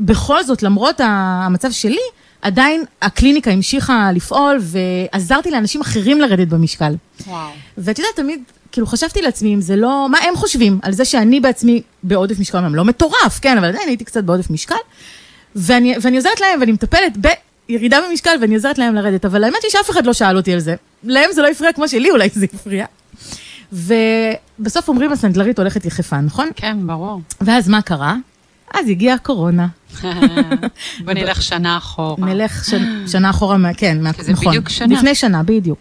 בכל 0.00 0.44
זאת, 0.44 0.62
למרות 0.62 1.00
המצב 1.04 1.70
שלי, 1.72 1.98
עדיין 2.42 2.84
הקליניקה 3.02 3.50
המשיכה 3.50 4.10
לפעול, 4.14 4.58
ועזרתי 4.60 5.50
לאנשים 5.50 5.80
אחרים 5.80 6.20
לרדת 6.20 6.48
במשקל. 6.48 6.94
וואו. 7.26 7.50
ואת 7.78 7.98
יודעת, 7.98 8.16
תמיד, 8.16 8.42
כאילו 8.72 8.86
חשבתי 8.86 9.22
לעצמי, 9.22 9.54
אם 9.54 9.60
זה 9.60 9.76
לא, 9.76 10.06
מה 10.10 10.18
הם 10.18 10.36
חושבים 10.36 10.78
על 10.82 10.92
זה 10.92 11.04
שאני 11.04 11.40
בעצמי 11.40 11.82
בעודף 12.02 12.38
משקל, 12.38 12.58
אומנם 12.58 12.74
לא 12.74 12.84
מטורף, 12.84 13.38
כן, 13.42 13.58
אבל 13.58 13.68
עדיין 13.68 13.88
הייתי 13.88 14.04
קצת 14.04 14.24
בעודף 14.24 14.50
משקל, 14.50 14.74
ואני, 15.56 15.94
ואני 16.02 16.16
עוזרת 16.16 16.40
להם, 16.40 16.60
ואני 16.60 16.72
מטפלת 16.72 17.12
בירידה 17.68 17.98
במשקל, 18.08 18.36
ואני 18.40 18.54
עוזרת 18.54 18.78
להם 18.78 18.94
לרדת, 18.94 19.24
אבל 19.24 19.44
האמת 19.44 19.62
היא 19.62 19.70
שאף 19.70 19.90
אחד 19.90 20.06
לא 20.06 20.12
שאל 20.12 20.36
אותי 20.36 20.52
על 20.52 20.60
זה. 20.60 20.74
להם 21.04 21.32
זה 21.32 21.42
לא 21.42 21.48
הפריע 21.48 21.72
כמו 21.72 21.88
שלי, 21.88 22.10
אולי 22.10 22.28
זה 22.32 22.46
הפריע. 22.54 22.86
ובסוף 23.72 24.88
אומרים, 24.88 25.12
הסנדלרית 25.12 25.58
הולכת 25.58 25.84
יחפה, 25.84 26.20
נכון? 26.20 26.48
כן, 26.56 26.76
ברור. 26.86 27.20
ואז 27.40 27.68
מה 27.68 27.82
קרה? 27.82 28.16
אז 28.74 28.88
הגיעה 28.88 29.14
הקורונה. 29.14 29.66
בוא 31.04 31.12
נלך 31.12 31.42
שנה 31.42 31.76
אחורה. 31.76 32.26
נלך 32.26 32.64
שנ, 32.64 33.08
שנה 33.08 33.30
אחורה, 33.30 33.56
כן, 33.76 34.12
כי 34.12 34.22
זה 34.22 34.32
נכון. 34.32 34.48
בדיוק 34.48 34.68
שנה. 34.68 34.94
לפני 34.94 35.14
שנה, 35.14 35.42
בדיוק. 35.42 35.78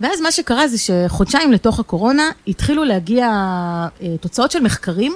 ואז 0.00 0.20
מה 0.20 0.32
שקרה 0.32 0.68
זה 0.68 0.78
שחודשיים 0.78 1.52
לתוך 1.52 1.78
הקורונה 1.80 2.22
התחילו 2.48 2.84
להגיע 2.84 3.26
אה, 4.02 4.16
תוצאות 4.20 4.50
של 4.50 4.60
מחקרים 4.60 5.14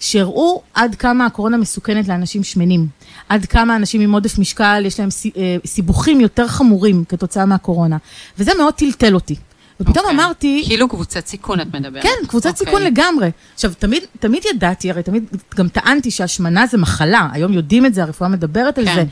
שהראו 0.00 0.62
עד 0.74 0.94
כמה 0.94 1.26
הקורונה 1.26 1.56
מסוכנת 1.56 2.08
לאנשים 2.08 2.44
שמנים. 2.44 2.86
עד 3.28 3.44
כמה 3.44 3.76
אנשים 3.76 4.00
עם 4.00 4.12
עודף 4.12 4.38
משקל, 4.38 4.82
יש 4.86 5.00
להם 5.00 5.08
אה, 5.36 5.56
סיבוכים 5.66 6.20
יותר 6.20 6.48
חמורים 6.48 7.04
כתוצאה 7.08 7.46
מהקורונה. 7.46 7.96
וזה 8.38 8.52
מאוד 8.58 8.74
טלטל 8.74 9.14
אותי. 9.14 9.36
ופתאום 9.80 10.04
אוקיי. 10.04 10.10
אמרתי, 10.10 10.62
כאילו 10.66 10.88
קבוצת 10.88 11.26
סיכון 11.26 11.60
את 11.60 11.74
מדברת. 11.74 12.02
כן, 12.02 12.26
קבוצת 12.28 12.50
אוקיי. 12.50 12.66
סיכון 12.66 12.82
לגמרי. 12.82 13.30
עכשיו, 13.54 13.72
תמיד, 13.78 14.02
תמיד 14.20 14.42
ידעתי, 14.54 14.90
הרי 14.90 15.02
תמיד 15.02 15.24
גם 15.54 15.68
טענתי 15.68 16.10
שהשמנה 16.10 16.66
זה 16.66 16.78
מחלה, 16.78 17.28
היום 17.32 17.52
יודעים 17.52 17.86
את 17.86 17.94
זה, 17.94 18.02
הרפואה 18.02 18.28
מדברת 18.28 18.78
על 18.78 18.84
כן. 18.84 18.94
זה. 18.94 19.04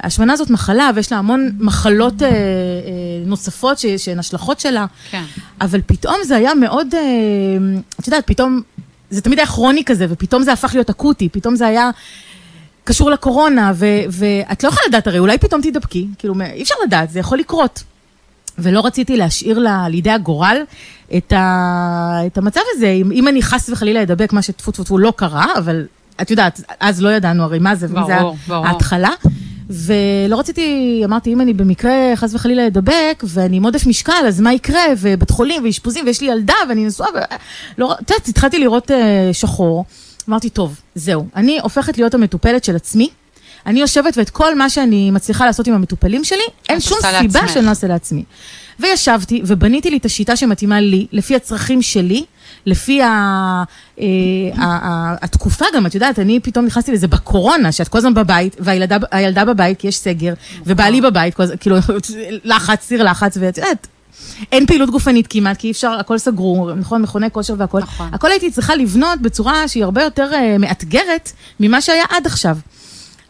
השמנה 0.00 0.36
זאת 0.36 0.50
מחלה, 0.50 0.90
ויש 0.94 1.12
לה 1.12 1.18
המון 1.18 1.50
מחלות 1.58 2.22
אה, 2.22 2.28
אה, 2.28 2.32
נוספות 3.26 3.78
שהן 3.96 4.18
השלכות 4.18 4.60
שלה. 4.60 4.86
כן. 5.10 5.22
אבל 5.60 5.80
פתאום 5.86 6.16
זה 6.24 6.36
היה 6.36 6.54
מאוד, 6.54 6.94
אה, 6.94 7.00
את 8.00 8.06
יודעת, 8.06 8.26
פתאום, 8.26 8.60
זה 9.10 9.20
תמיד 9.20 9.38
היה 9.38 9.46
כרוני 9.46 9.84
כזה, 9.84 10.06
ופתאום 10.08 10.42
זה 10.42 10.52
הפך 10.52 10.70
להיות 10.74 10.90
אקוטי, 10.90 11.28
פתאום 11.28 11.56
זה 11.56 11.66
היה 11.66 11.90
קשור 12.84 13.10
לקורונה, 13.10 13.72
ו, 13.74 13.86
ואת 14.10 14.64
לא 14.64 14.68
יכולה 14.68 14.86
לדעת, 14.88 15.06
הרי 15.06 15.18
אולי 15.18 15.38
פתאום 15.38 15.60
תידבקי, 15.60 16.06
כאילו, 16.18 16.34
אי 16.40 16.62
אפשר 16.62 16.74
לדעת, 16.86 17.10
זה 17.10 17.18
יכול 17.18 17.38
לקרות. 17.38 17.82
ולא 18.58 18.86
רציתי 18.86 19.16
להשאיר 19.16 19.58
לה, 19.58 19.88
לידי 19.88 20.10
הגורל 20.10 20.62
את, 21.16 21.32
ה, 21.32 22.20
את 22.26 22.38
המצב 22.38 22.60
הזה, 22.74 22.88
אם, 22.88 23.12
אם 23.12 23.28
אני 23.28 23.42
חס 23.42 23.70
וחלילה 23.70 24.02
אדבק, 24.02 24.32
מה 24.32 24.42
שטפו 24.42 24.72
טפו 24.72 24.84
טפו 24.84 24.98
לא 24.98 25.12
קרה, 25.16 25.46
אבל 25.58 25.86
את 26.22 26.30
יודעת, 26.30 26.60
אז 26.80 27.02
לא 27.02 27.08
ידענו 27.08 27.42
הרי 27.42 27.58
מה 27.58 27.74
זה, 27.74 27.86
ואם 27.90 28.06
זה 28.06 28.16
ברור, 28.16 28.36
ברור. 28.48 28.66
ההתחלה. 28.66 29.10
ולא 29.70 30.38
רציתי, 30.38 31.00
אמרתי, 31.04 31.32
אם 31.32 31.40
אני 31.40 31.54
במקרה 31.54 31.92
חס 32.14 32.34
וחלילה 32.34 32.66
אדבק, 32.66 33.24
ואני 33.26 33.56
עם 33.56 33.64
עודף 33.64 33.86
משקל, 33.86 34.12
אז 34.26 34.40
מה 34.40 34.52
יקרה? 34.52 34.80
ובית 34.98 35.30
חולים, 35.30 35.64
ואשפוזים, 35.64 36.04
ויש 36.06 36.20
לי 36.20 36.26
ילדה, 36.26 36.54
ואני 36.68 36.86
נשואה, 36.86 37.08
ו... 37.14 37.18
לא, 37.78 37.92
את 37.92 38.10
יודעת, 38.10 38.28
התחלתי 38.28 38.58
לראות 38.58 38.90
uh, 38.90 38.94
שחור. 39.32 39.84
אמרתי, 40.28 40.50
טוב, 40.50 40.80
זהו, 40.94 41.26
אני 41.36 41.58
הופכת 41.60 41.98
להיות 41.98 42.14
המטופלת 42.14 42.64
של 42.64 42.76
עצמי, 42.76 43.08
אני 43.68 43.80
יושבת 43.80 44.18
ואת 44.18 44.30
כל 44.30 44.54
מה 44.54 44.70
שאני 44.70 45.10
מצליחה 45.10 45.46
לעשות 45.46 45.66
עם 45.66 45.74
המטופלים 45.74 46.24
שלי, 46.24 46.38
אין 46.68 46.80
שום 46.80 46.98
סיבה 47.00 47.12
לעצמך. 47.22 47.52
שאני 47.52 47.64
לא 47.64 47.70
אעשה 47.70 47.86
לעצמי. 47.86 48.24
וישבתי 48.80 49.42
ובניתי 49.46 49.90
לי 49.90 49.96
את 49.96 50.04
השיטה 50.04 50.36
שמתאימה 50.36 50.80
לי, 50.80 51.06
לפי 51.12 51.36
הצרכים 51.36 51.82
שלי, 51.82 52.24
לפי 52.66 53.02
ה, 53.02 53.06
אה, 54.00 54.04
ה, 54.56 54.64
ה, 54.64 55.14
התקופה 55.22 55.64
גם, 55.74 55.86
את 55.86 55.94
יודעת, 55.94 56.18
אני 56.18 56.40
פתאום 56.40 56.64
נכנסתי 56.64 56.92
לזה 56.92 57.08
בקורונה, 57.08 57.72
שאת 57.72 57.88
כל 57.88 57.98
הזמן 57.98 58.14
בבית, 58.14 58.56
והילדה 58.58 58.96
הילדה 59.10 59.44
בבית, 59.44 59.78
כי 59.78 59.88
יש 59.88 59.96
סגר, 59.96 60.34
ובעלי 60.66 61.00
בבית, 61.00 61.34
כל 61.34 61.42
הזמן, 61.42 61.56
כאילו, 61.60 61.76
לחץ, 62.44 62.82
סיר 62.82 63.02
לחץ, 63.02 63.36
ואת 63.40 63.58
יודעת, 63.58 63.86
אין 64.52 64.66
פעילות 64.66 64.90
גופנית 64.90 65.26
כמעט, 65.30 65.56
כי 65.56 65.66
אי 65.66 65.72
אפשר, 65.72 65.90
הכל 65.90 66.18
סגרו, 66.18 66.70
נכון, 66.74 67.02
מכוני 67.02 67.30
כושר 67.30 67.54
והכל. 67.58 67.80
נכון. 67.80 68.08
הכל 68.12 68.30
הייתי 68.30 68.50
צריכה 68.50 68.74
לבנות 68.76 69.20
בצורה 69.20 69.68
שהיא 69.68 69.84
הרבה 69.84 70.02
יותר 70.02 70.30
uh, 70.32 70.58
מאתגרת 70.58 71.32
ממה 71.60 71.80
שהיה 71.80 72.04
עד 72.10 72.26
עכשיו. 72.26 72.56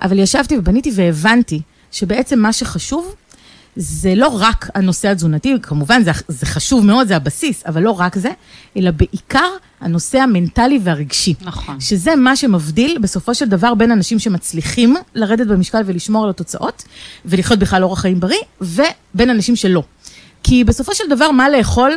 אבל 0.03 0.19
ישבתי 0.19 0.59
ובניתי 0.59 0.91
והבנתי 0.95 1.61
שבעצם 1.93 2.39
מה 2.39 2.53
שחשוב, 2.53 3.15
זה 3.77 4.15
לא 4.15 4.29
רק 4.29 4.71
הנושא 4.75 5.09
התזונתי, 5.09 5.55
כמובן 5.63 6.03
זה, 6.03 6.11
זה 6.29 6.47
חשוב 6.47 6.85
מאוד, 6.85 7.09
זה 7.09 7.17
הבסיס, 7.17 7.63
אבל 7.67 7.83
לא 7.83 7.91
רק 7.91 8.19
זה, 8.19 8.31
אלא 8.77 8.91
בעיקר 8.91 9.49
הנושא 9.81 10.19
המנטלי 10.19 10.81
והרגשי. 10.83 11.35
נכון. 11.41 11.81
שזה 11.81 12.17
מה 12.17 12.37
שמבדיל 12.37 12.99
בסופו 12.99 13.35
של 13.35 13.49
דבר 13.49 13.75
בין 13.75 13.91
אנשים 13.91 14.19
שמצליחים 14.19 14.97
לרדת 15.15 15.47
במשקל 15.47 15.83
ולשמור 15.87 16.25
על 16.25 16.31
התוצאות, 16.31 16.85
ולחיות 17.25 17.59
בכלל 17.59 17.83
אורח 17.85 18.01
חיים 18.01 18.21
בריא, 18.21 18.39
ובין 18.61 19.31
אנשים 19.31 19.57
שלא. 19.57 19.83
כי 20.43 20.65
בסופו 20.65 20.95
של 20.95 21.05
דבר, 21.11 21.31
מה 21.31 21.49
לאכול, 21.49 21.93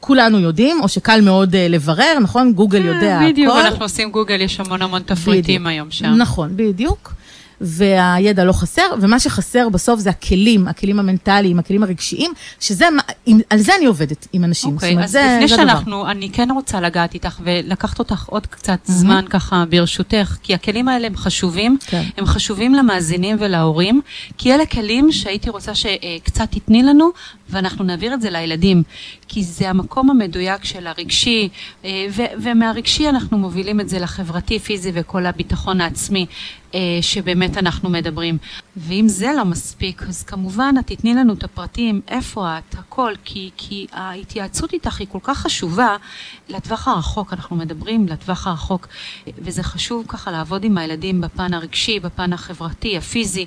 כולנו 0.00 0.40
יודעים, 0.40 0.80
או 0.82 0.88
שקל 0.88 1.20
מאוד 1.20 1.54
uh, 1.54 1.58
לברר, 1.68 2.18
נכון? 2.22 2.52
גוגל 2.52 2.84
יודע 2.84 3.16
הכל. 3.16 3.24
אה, 3.24 3.30
בדיוק, 3.30 3.54
אנחנו 3.56 3.84
עושים 3.84 4.10
גוגל, 4.10 4.40
יש 4.40 4.60
המון 4.60 4.82
המון 4.82 5.02
תפריטים 5.02 5.42
בדיוק. 5.42 5.66
היום 5.66 5.90
שם. 5.90 6.06
נכון, 6.06 6.50
בדיוק. 6.56 7.14
והידע 7.60 8.44
לא 8.44 8.52
חסר, 8.52 8.82
ומה 9.00 9.18
שחסר 9.20 9.68
בסוף 9.68 10.00
זה 10.00 10.10
הכלים, 10.10 10.68
הכלים 10.68 10.98
המנטליים, 10.98 11.58
הכלים 11.58 11.82
הרגשיים, 11.82 12.32
שזה, 12.60 12.86
עם- 13.26 13.40
על 13.50 13.58
זה 13.58 13.72
אני 13.76 13.86
עובדת 13.86 14.26
עם 14.32 14.44
אנשים. 14.44 14.70
זאת 14.70 14.82
אוקיי, 14.84 15.04
אז 15.04 15.10
זה- 15.10 15.32
לפני 15.36 15.48
זה. 15.48 15.56
שאנחנו, 15.56 16.10
אני 16.10 16.30
כן 16.32 16.48
רוצה 16.54 16.80
לגעת 16.80 17.14
איתך 17.14 17.38
ולקחת 17.44 17.98
אותך 17.98 18.24
עוד 18.28 18.46
קצת 18.46 18.78
זמן 18.84 19.24
ככה 19.30 19.64
ברשותך, 19.70 20.36
כי 20.42 20.54
הכלים 20.54 20.88
האלה 20.88 21.06
הם 21.06 21.16
חשובים, 21.16 21.76
כן. 21.86 22.02
הם 22.16 22.26
חשובים 22.26 22.74
למאזינים 22.74 23.36
ולהורים, 23.40 24.00
כי 24.38 24.54
אלה 24.54 24.66
כלים 24.66 25.12
שהייתי 25.12 25.50
רוצה 25.50 25.72
שקצת 25.74 26.48
תתני 26.50 26.82
לנו, 26.82 27.10
ואנחנו 27.48 27.84
נעביר 27.84 28.14
את 28.14 28.20
זה 28.20 28.30
לילדים, 28.30 28.82
כי 29.28 29.44
זה 29.44 29.70
המקום 29.70 30.10
המדויק 30.10 30.64
של 30.64 30.86
הרגשי, 30.86 31.48
אה, 31.84 32.06
ו- 32.10 32.42
ומהרגשי 32.42 33.08
אנחנו 33.08 33.38
מובילים 33.38 33.80
את 33.80 33.88
זה 33.88 33.98
לחברתי, 33.98 34.58
פיזי 34.58 34.90
וכל 34.94 35.26
הביטחון 35.26 35.80
העצמי. 35.80 36.26
אה, 36.74 36.98
שבאמת 37.00 37.58
אנחנו 37.58 37.90
מדברים. 37.90 38.38
ואם 38.76 39.08
זה 39.08 39.32
לא 39.36 39.44
מספיק, 39.44 40.02
אז 40.02 40.22
כמובן 40.22 40.74
את 40.80 40.86
תתני 40.86 41.14
לנו 41.14 41.32
את 41.32 41.44
הפרטים, 41.44 42.00
איפה 42.08 42.58
את, 42.58 42.74
הכל, 42.74 43.12
כי, 43.24 43.50
כי 43.56 43.86
ההתייעצות 43.92 44.72
איתך 44.72 45.00
היא 45.00 45.08
כל 45.10 45.18
כך 45.22 45.38
חשובה 45.38 45.96
לטווח 46.48 46.88
הרחוק, 46.88 47.32
אנחנו 47.32 47.56
מדברים 47.56 48.08
לטווח 48.08 48.46
הרחוק, 48.46 48.88
וזה 49.38 49.62
חשוב 49.62 50.04
ככה 50.08 50.30
לעבוד 50.30 50.64
עם 50.64 50.78
הילדים 50.78 51.20
בפן 51.20 51.54
הרגשי, 51.54 52.00
בפן 52.00 52.32
החברתי, 52.32 52.96
הפיזי, 52.96 53.46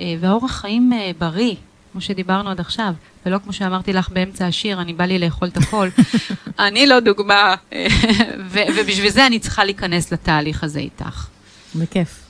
אה, 0.00 0.14
והאורח 0.20 0.52
חיים 0.52 0.92
בריא. 1.18 1.54
כמו 1.92 2.00
שדיברנו 2.00 2.50
עד 2.50 2.60
עכשיו, 2.60 2.92
ולא 3.26 3.38
כמו 3.38 3.52
שאמרתי 3.52 3.92
לך 3.92 4.08
באמצע 4.08 4.46
השיר, 4.46 4.80
אני 4.80 4.92
בא 4.92 5.04
לי 5.04 5.18
לאכול 5.18 5.48
את 5.48 5.56
הכל. 5.56 5.88
אני 6.66 6.86
לא 6.86 7.00
דוגמה, 7.00 7.54
ו- 8.52 8.66
ובשביל 8.76 9.10
זה 9.10 9.26
אני 9.26 9.38
צריכה 9.38 9.64
להיכנס 9.64 10.12
לתהליך 10.12 10.64
הזה 10.64 10.80
איתך. 10.80 11.26
בכיף. 11.74 12.22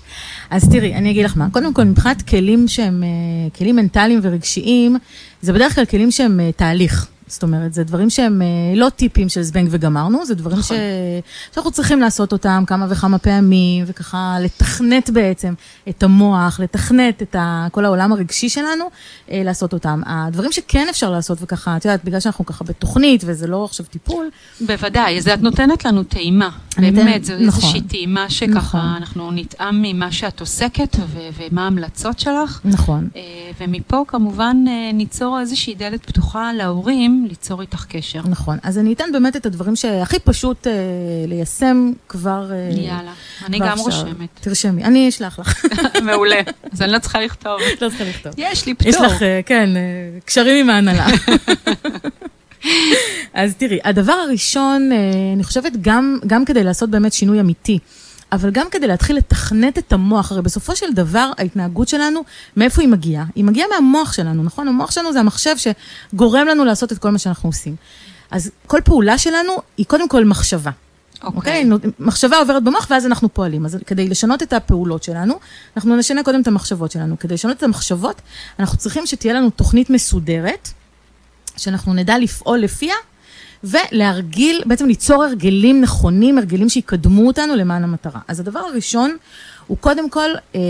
אז 0.50 0.68
תראי, 0.68 0.94
אני 0.94 1.10
אגיד 1.10 1.24
לך 1.24 1.36
מה. 1.36 1.48
קודם 1.52 1.74
כל, 1.74 1.84
מבחינת 1.84 2.22
כלים 2.22 2.68
שהם 2.68 3.02
אה, 3.02 3.08
כלים 3.58 3.76
מנטליים 3.76 4.20
ורגשיים, 4.22 4.96
זה 5.42 5.52
בדרך 5.52 5.74
כלל 5.74 5.84
כלים 5.84 6.10
שהם 6.10 6.40
אה, 6.40 6.52
תהליך. 6.52 7.06
זאת 7.32 7.42
אומרת, 7.42 7.74
זה 7.74 7.84
דברים 7.84 8.10
שהם 8.10 8.42
אה, 8.42 8.46
לא 8.76 8.88
טיפים 8.88 9.28
של 9.28 9.42
זבנג 9.42 9.68
וגמרנו, 9.70 10.26
זה 10.26 10.34
דברים 10.34 10.58
ש... 10.58 10.60
נכון. 10.60 10.76
שאנחנו 11.54 11.70
צריכים 11.70 12.00
לעשות 12.00 12.32
אותם 12.32 12.64
כמה 12.66 12.86
וכמה 12.88 13.18
פעמים, 13.18 13.84
וככה 13.86 14.36
לתכנת 14.40 15.10
בעצם 15.10 15.54
את 15.88 16.02
המוח, 16.02 16.60
לתכנת 16.60 17.22
את 17.22 17.36
ה... 17.38 17.66
כל 17.72 17.84
העולם 17.84 18.12
הרגשי 18.12 18.48
שלנו, 18.48 18.84
אה, 19.30 19.42
לעשות 19.44 19.72
אותם. 19.72 20.00
הדברים 20.06 20.52
שכן 20.52 20.86
אפשר 20.90 21.10
לעשות, 21.10 21.38
וככה, 21.40 21.76
את 21.76 21.84
יודעת, 21.84 22.04
בגלל 22.04 22.20
שאנחנו 22.20 22.46
ככה 22.46 22.64
בתוכנית, 22.64 23.22
וזה 23.26 23.46
לא 23.46 23.64
עכשיו 23.64 23.86
טיפול, 23.86 24.30
בוודאי, 24.60 25.18
אז 25.18 25.28
את 25.28 25.42
נותנת 25.42 25.84
לנו 25.84 26.02
טעימה, 26.02 26.50
באמת, 26.78 27.24
זו 27.24 27.32
נכון. 27.32 27.46
איזושהי 27.46 27.80
טעימה 27.80 28.30
שככה 28.30 28.58
נכון. 28.58 28.80
אנחנו 28.80 29.30
נטעם 29.30 29.82
ממה 29.82 30.12
שאת 30.12 30.40
עוסקת 30.40 30.96
ו- 31.06 31.18
ומה 31.38 31.64
ההמלצות 31.64 32.18
שלך. 32.18 32.60
נכון. 32.64 33.08
אה, 33.16 33.22
ומפה 33.60 34.04
כמובן 34.08 34.56
ניצור 34.94 35.40
איזושהי 35.40 35.74
דלת 35.74 36.06
פתוחה 36.06 36.52
להורים 36.52 37.21
ליצור 37.26 37.60
איתך 37.60 37.84
קשר. 37.88 38.20
נכון. 38.24 38.58
אז 38.62 38.78
אני 38.78 38.92
אתן 38.92 39.12
באמת 39.12 39.36
את 39.36 39.46
הדברים 39.46 39.76
שהכי 39.76 40.18
פשוט 40.18 40.66
אה, 40.66 40.72
ליישם 41.26 41.92
כבר... 42.08 42.52
אה, 42.52 42.70
יאללה, 42.70 43.12
אני 43.46 43.58
גם 43.58 43.66
עכשיו. 43.66 43.84
רושמת. 43.84 44.28
תרשמי, 44.40 44.84
אני 44.84 45.08
אשלח 45.08 45.38
לך. 45.38 45.64
מעולה, 46.06 46.40
אז 46.72 46.82
אני 46.82 46.92
לא 46.92 46.98
צריכה 46.98 47.20
לכתוב. 47.20 47.60
לא 47.80 47.88
צריכה 47.88 48.04
לכתוב. 48.04 48.32
יש 48.36 48.66
לי 48.66 48.74
יש 48.84 48.96
פטור. 48.96 49.06
לך, 49.06 49.22
אה, 49.22 49.40
כן, 49.46 49.76
אה, 49.76 49.82
קשרים 50.24 50.56
עם 50.56 50.70
ההנהלה. 50.70 51.06
אז 53.34 53.54
תראי, 53.54 53.78
הדבר 53.84 54.12
הראשון, 54.12 54.92
אה, 54.92 54.98
אני 55.34 55.44
חושבת 55.44 55.72
גם, 55.80 56.18
גם 56.26 56.44
כדי 56.44 56.64
לעשות 56.64 56.90
באמת 56.90 57.12
שינוי 57.12 57.40
אמיתי, 57.40 57.78
אבל 58.32 58.50
גם 58.50 58.66
כדי 58.70 58.86
להתחיל 58.86 59.16
לתכנת 59.16 59.78
את 59.78 59.92
המוח, 59.92 60.32
הרי 60.32 60.42
בסופו 60.42 60.76
של 60.76 60.92
דבר 60.92 61.30
ההתנהגות 61.38 61.88
שלנו, 61.88 62.20
מאיפה 62.56 62.82
היא 62.82 62.88
מגיעה? 62.88 63.24
היא 63.34 63.44
מגיעה 63.44 63.68
מהמוח 63.74 64.12
שלנו, 64.12 64.42
נכון? 64.42 64.68
המוח 64.68 64.90
שלנו 64.90 65.12
זה 65.12 65.20
המחשב 65.20 65.54
שגורם 65.56 66.46
לנו 66.46 66.64
לעשות 66.64 66.92
את 66.92 66.98
כל 66.98 67.10
מה 67.10 67.18
שאנחנו 67.18 67.48
עושים. 67.48 67.76
אז 68.30 68.50
כל 68.66 68.78
פעולה 68.84 69.18
שלנו 69.18 69.52
היא 69.76 69.86
קודם 69.86 70.08
כל 70.08 70.24
מחשבה. 70.24 70.70
אוקיי? 71.22 71.64
נו- 71.64 71.76
מחשבה 71.98 72.38
עוברת 72.38 72.64
במוח 72.64 72.86
ואז 72.90 73.06
אנחנו 73.06 73.34
פועלים. 73.34 73.64
אז 73.64 73.78
כדי 73.86 74.08
לשנות 74.08 74.42
את 74.42 74.52
הפעולות 74.52 75.02
שלנו, 75.02 75.34
אנחנו 75.76 75.96
נשנה 75.96 76.22
קודם 76.22 76.40
את 76.40 76.46
המחשבות 76.46 76.90
שלנו. 76.90 77.18
כדי 77.18 77.34
לשנות 77.34 77.56
את 77.56 77.62
המחשבות, 77.62 78.22
אנחנו 78.58 78.78
צריכים 78.78 79.06
שתהיה 79.06 79.34
לנו 79.34 79.50
תוכנית 79.50 79.90
מסודרת, 79.90 80.68
שאנחנו 81.56 81.94
נדע 81.94 82.18
לפעול 82.18 82.58
לפיה, 82.58 82.94
ולהרגיל, 83.64 84.62
בעצם 84.66 84.86
ליצור 84.86 85.24
הרגלים 85.24 85.80
נכונים, 85.80 86.38
הרגלים 86.38 86.68
שיקדמו 86.68 87.26
אותנו 87.26 87.56
למען 87.56 87.84
המטרה. 87.84 88.20
אז 88.28 88.40
הדבר 88.40 88.58
הראשון 88.58 89.16
הוא 89.66 89.76
קודם 89.80 90.10
כל, 90.10 90.30
אה, 90.54 90.60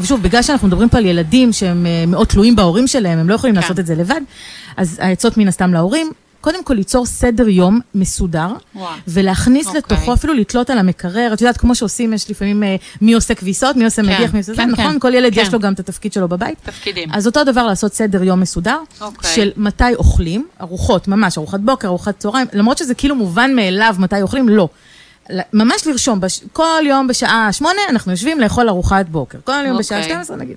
ושוב, 0.00 0.22
בגלל 0.22 0.42
שאנחנו 0.42 0.68
מדברים 0.68 0.88
פה 0.88 0.98
על 0.98 1.06
ילדים 1.06 1.52
שהם 1.52 1.86
אה, 1.86 2.04
מאוד 2.06 2.26
תלויים 2.26 2.56
בהורים 2.56 2.86
שלהם, 2.86 3.18
הם 3.18 3.28
לא 3.28 3.34
יכולים 3.34 3.54
כן. 3.54 3.60
לעשות 3.60 3.78
את 3.78 3.86
זה 3.86 3.94
לבד, 3.94 4.20
אז 4.76 4.98
העצות 5.02 5.36
מן 5.36 5.48
הסתם 5.48 5.72
להורים, 5.72 6.12
קודם 6.46 6.64
כל 6.64 6.74
ליצור 6.74 7.06
סדר 7.06 7.48
יום 7.48 7.80
מסודר, 7.94 8.48
וואו. 8.74 8.94
ולהכניס 9.08 9.66
אוקיי. 9.66 9.78
לתוכו, 9.78 10.12
אפילו 10.12 10.34
לתלות 10.34 10.70
על 10.70 10.78
המקרר, 10.78 11.30
את 11.32 11.40
יודעת, 11.40 11.56
כמו 11.56 11.74
שעושים, 11.74 12.12
יש 12.12 12.30
לפעמים 12.30 12.62
אה, 12.62 12.76
מי 13.00 13.12
עושה 13.12 13.34
כביסות, 13.34 13.76
מי 13.76 13.84
עושה 13.84 14.02
כן, 14.02 14.08
מדיח, 14.08 14.32
מי 14.32 14.38
עושה 14.38 14.54
זה, 14.54 14.62
כן, 14.62 14.70
נכון? 14.70 14.92
כן, 14.92 14.98
כל 14.98 15.14
ילד 15.14 15.36
יש 15.36 15.48
כן. 15.48 15.52
לו 15.52 15.58
גם 15.58 15.72
את 15.72 15.80
התפקיד 15.80 16.12
שלו 16.12 16.28
בבית. 16.28 16.58
תפקידים. 16.62 17.08
אז 17.12 17.26
אותו 17.26 17.44
דבר 17.44 17.66
לעשות 17.66 17.94
סדר 17.94 18.22
יום 18.22 18.40
מסודר, 18.40 18.78
אוקיי. 19.00 19.30
של 19.30 19.50
מתי 19.56 19.94
אוכלים, 19.94 20.46
ארוחות, 20.60 21.08
ממש, 21.08 21.38
ארוחת 21.38 21.60
בוקר, 21.60 21.88
ארוחת 21.88 22.18
צהריים, 22.18 22.46
למרות 22.52 22.78
שזה 22.78 22.94
כאילו 22.94 23.14
מובן 23.14 23.56
מאליו 23.56 23.96
מתי 23.98 24.22
אוכלים, 24.22 24.48
לא. 24.48 24.68
ממש 25.52 25.86
לרשום, 25.86 26.20
בש... 26.20 26.40
כל 26.52 26.82
יום 26.86 27.06
בשעה 27.06 27.52
שמונה 27.52 27.80
אנחנו 27.88 28.12
יושבים 28.12 28.40
לאכול 28.40 28.68
ארוחת 28.68 29.06
בוקר, 29.08 29.38
כל 29.44 29.52
יום 29.66 29.78
בשעה 29.78 29.98
אוקיי. 29.98 30.12
12 30.12 30.36
נגיד. 30.36 30.56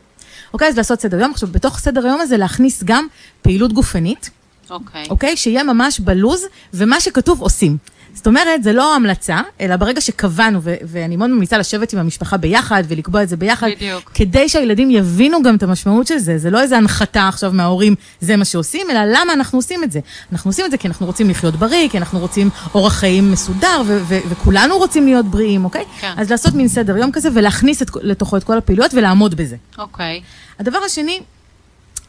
אוקיי, 0.54 0.68
אז 0.68 0.78
לעשות 0.78 1.02
סדר 1.02 1.20
יום, 1.20 1.32
עכשיו 1.32 1.50
בתוך 1.52 1.80
סדר 1.80 2.06
היום 2.06 2.22
הזה 2.22 2.38
להכניס 2.38 2.84
גם 2.84 3.08
פעילות 3.42 3.74
גופנית, 3.74 4.30
אוקיי. 4.72 5.06
אוקיי? 5.10 5.38
שיהיה 5.38 5.64
ממש 5.64 6.00
בלוז, 6.00 6.46
ומה 6.74 7.00
שכתוב 7.00 7.42
עושים. 7.42 7.78
זאת 8.14 8.28
אומרת, 8.28 8.64
זה 8.64 8.74
לא 8.74 8.96
המלצה, 8.96 9.42
אלא 9.62 9.76
ברגע 9.76 10.02
שקבענו, 10.02 10.60
ו- 10.64 10.76
ואני 10.84 11.16
מאוד 11.16 11.30
ממליצה 11.30 11.58
לשבת 11.58 11.94
עם 11.94 12.00
המשפחה 12.00 12.38
ביחד 12.38 12.84
ולקבוע 12.88 13.24
את 13.24 13.30
זה 13.30 13.38
ביחד, 13.38 13.68
בדיוק. 13.76 14.12
כדי 14.14 14.50
שהילדים 14.50 14.92
יבינו 14.92 15.44
גם 15.44 15.56
את 15.56 15.64
המשמעות 15.64 16.08
של 16.08 16.18
זה. 16.18 16.38
זה 16.38 16.50
לא 16.50 16.62
איזה 16.62 16.78
הנחתה 16.78 17.28
עכשיו 17.28 17.52
מההורים, 17.54 17.96
זה 18.22 18.36
מה 18.36 18.46
שעושים, 18.46 18.88
אלא 18.90 19.00
למה 19.06 19.34
אנחנו 19.34 19.58
עושים 19.58 19.84
את 19.84 19.92
זה. 19.92 20.00
אנחנו 20.32 20.50
עושים 20.50 20.66
את 20.66 20.72
זה 20.72 20.78
כי 20.78 20.88
אנחנו 20.88 21.06
רוצים 21.06 21.30
לחיות 21.30 21.56
בריא, 21.56 21.90
כי 21.90 21.98
אנחנו 21.98 22.20
רוצים 22.20 22.50
אורח 22.76 22.94
חיים 22.94 23.32
מסודר, 23.32 23.82
ו- 23.86 24.00
ו- 24.08 24.20
וכולנו 24.30 24.78
רוצים 24.78 25.06
להיות 25.06 25.26
בריאים, 25.26 25.66
אוקיי? 25.66 25.86
כן. 26.00 26.14
אז 26.18 26.32
לעשות 26.32 26.54
מין 26.54 26.68
סדר 26.68 26.98
יום 26.98 27.12
כזה 27.12 27.30
ולהכניס 27.34 27.82
את, 27.82 27.90
לתוכו 28.02 28.38
את 28.38 28.44
כל 28.44 28.58
הפעילויות 28.58 28.94
ולעמוד 28.94 29.36
בזה. 29.36 29.56
אוקיי. 29.78 30.22
הדבר 30.60 30.80
השני 30.86 31.20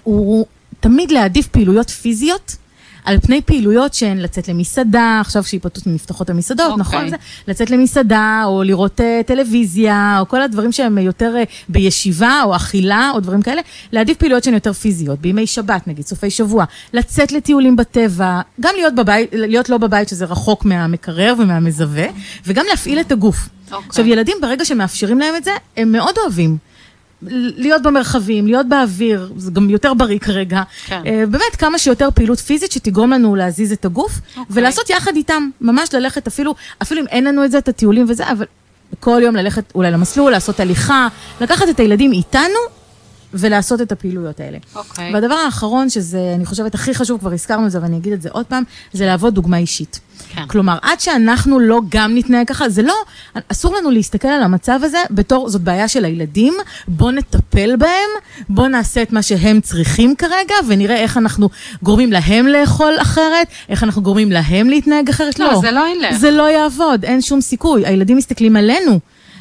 הוא 0.02 0.46
תמיד 0.80 1.10
להעדיף 1.10 1.46
פעילויות 1.46 1.90
פיזיות. 1.90 2.56
על 3.04 3.20
פני 3.20 3.42
פעילויות 3.42 3.94
שהן 3.94 4.18
לצאת 4.18 4.48
למסעדה, 4.48 5.18
עכשיו 5.20 5.44
שהיפתות 5.44 5.86
נפתחות 5.86 6.30
המסעדות, 6.30 6.66
אוקיי. 6.70 6.80
נכון? 6.80 7.10
זה, 7.10 7.16
לצאת 7.48 7.70
למסעדה, 7.70 8.42
או 8.44 8.62
לראות 8.62 9.00
uh, 9.00 9.26
טלוויזיה, 9.26 10.16
או 10.20 10.28
כל 10.28 10.42
הדברים 10.42 10.72
שהם 10.72 10.98
יותר 10.98 11.34
uh, 11.42 11.46
בישיבה, 11.68 12.42
או 12.44 12.56
אכילה, 12.56 13.10
או 13.14 13.20
דברים 13.20 13.42
כאלה, 13.42 13.62
להעדיף 13.92 14.16
פעילויות 14.16 14.44
שהן 14.44 14.54
יותר 14.54 14.72
פיזיות, 14.72 15.20
בימי 15.20 15.46
שבת 15.46 15.88
נגיד, 15.88 16.06
סופי 16.06 16.30
שבוע, 16.30 16.64
לצאת 16.92 17.32
לטיולים 17.32 17.76
בטבע, 17.76 18.40
גם 18.60 18.74
להיות 18.76 18.94
בבית, 18.94 19.28
להיות 19.32 19.68
לא 19.68 19.78
בבית 19.78 20.08
שזה 20.08 20.24
רחוק 20.24 20.64
מהמקרר 20.64 21.34
ומהמזווה, 21.38 22.06
וגם 22.46 22.64
להפעיל 22.70 23.00
את 23.00 23.12
הגוף. 23.12 23.48
אוקיי. 23.72 23.88
עכשיו, 23.88 24.06
ילדים 24.06 24.36
ברגע 24.42 24.64
שמאפשרים 24.64 25.18
להם 25.18 25.36
את 25.36 25.44
זה, 25.44 25.50
הם 25.76 25.92
מאוד 25.92 26.14
אוהבים. 26.18 26.69
להיות 27.56 27.82
במרחבים, 27.82 28.46
להיות 28.46 28.68
באוויר, 28.68 29.32
זה 29.36 29.50
גם 29.50 29.70
יותר 29.70 29.94
בריא 29.94 30.18
כרגע. 30.18 30.62
כן. 30.86 31.02
אה, 31.06 31.24
באמת, 31.26 31.56
כמה 31.58 31.78
שיותר 31.78 32.08
פעילות 32.14 32.38
פיזית 32.38 32.72
שתגרום 32.72 33.10
לנו 33.10 33.34
להזיז 33.34 33.72
את 33.72 33.84
הגוף, 33.84 34.20
אוקיי. 34.28 34.44
ולעשות 34.50 34.90
יחד 34.90 35.16
איתם, 35.16 35.50
ממש 35.60 35.94
ללכת 35.94 36.26
אפילו, 36.26 36.54
אפילו 36.82 37.00
אם 37.00 37.06
אין 37.06 37.24
לנו 37.24 37.44
את 37.44 37.50
זה, 37.50 37.58
את 37.58 37.68
הטיולים 37.68 38.06
וזה, 38.08 38.30
אבל 38.30 38.46
כל 39.00 39.20
יום 39.24 39.36
ללכת 39.36 39.64
אולי 39.74 39.90
למסלול, 39.90 40.32
לעשות 40.32 40.60
הליכה, 40.60 41.08
לקחת 41.40 41.68
את 41.68 41.80
הילדים 41.80 42.12
איתנו. 42.12 42.79
ולעשות 43.34 43.80
את 43.80 43.92
הפעילויות 43.92 44.40
האלה. 44.40 44.58
אוקיי. 44.74 45.14
והדבר 45.14 45.34
האחרון, 45.34 45.88
שזה, 45.88 46.32
אני 46.36 46.46
חושבת, 46.46 46.74
הכי 46.74 46.94
חשוב, 46.94 47.20
כבר 47.20 47.32
הזכרנו 47.32 47.66
את 47.66 47.70
זה, 47.70 47.82
ואני 47.82 47.96
אגיד 47.96 48.12
את 48.12 48.22
זה 48.22 48.28
עוד 48.32 48.46
פעם, 48.46 48.62
זה 48.92 49.06
להוות 49.06 49.34
דוגמה 49.34 49.56
אישית. 49.56 50.00
כן. 50.28 50.46
כלומר, 50.46 50.78
עד 50.82 51.00
שאנחנו 51.00 51.58
לא 51.58 51.80
גם 51.88 52.14
נתנהג 52.14 52.46
ככה, 52.46 52.68
זה 52.68 52.82
לא, 52.82 52.94
אסור 53.48 53.76
לנו 53.76 53.90
להסתכל 53.90 54.28
על 54.28 54.42
המצב 54.42 54.80
הזה 54.82 54.98
בתור, 55.10 55.48
זאת 55.48 55.62
בעיה 55.62 55.88
של 55.88 56.04
הילדים, 56.04 56.54
בוא 56.88 57.12
נטפל 57.12 57.76
בהם, 57.76 58.10
בוא 58.48 58.68
נעשה 58.68 59.02
את 59.02 59.12
מה 59.12 59.22
שהם 59.22 59.60
צריכים 59.60 60.16
כרגע, 60.16 60.54
ונראה 60.68 60.96
איך 60.96 61.16
אנחנו 61.16 61.48
גורמים 61.82 62.12
להם 62.12 62.46
לאכול 62.46 62.94
אחרת, 63.02 63.46
איך 63.68 63.84
אנחנו 63.84 64.02
גורמים 64.02 64.32
להם 64.32 64.70
להתנהג 64.70 65.08
אחרת. 65.08 65.38
לא, 65.38 65.60
זה 65.60 65.70
לא 65.70 65.84
ילך. 65.96 66.16
זה 66.16 66.30
לא 66.30 66.50
יעבוד, 66.50 67.04
אין 67.04 67.20
שום 67.20 67.40
סיכוי. 67.40 67.86
הילדים 67.86 68.16
מסתכלים 68.16 68.56
עלינו. 68.56 69.00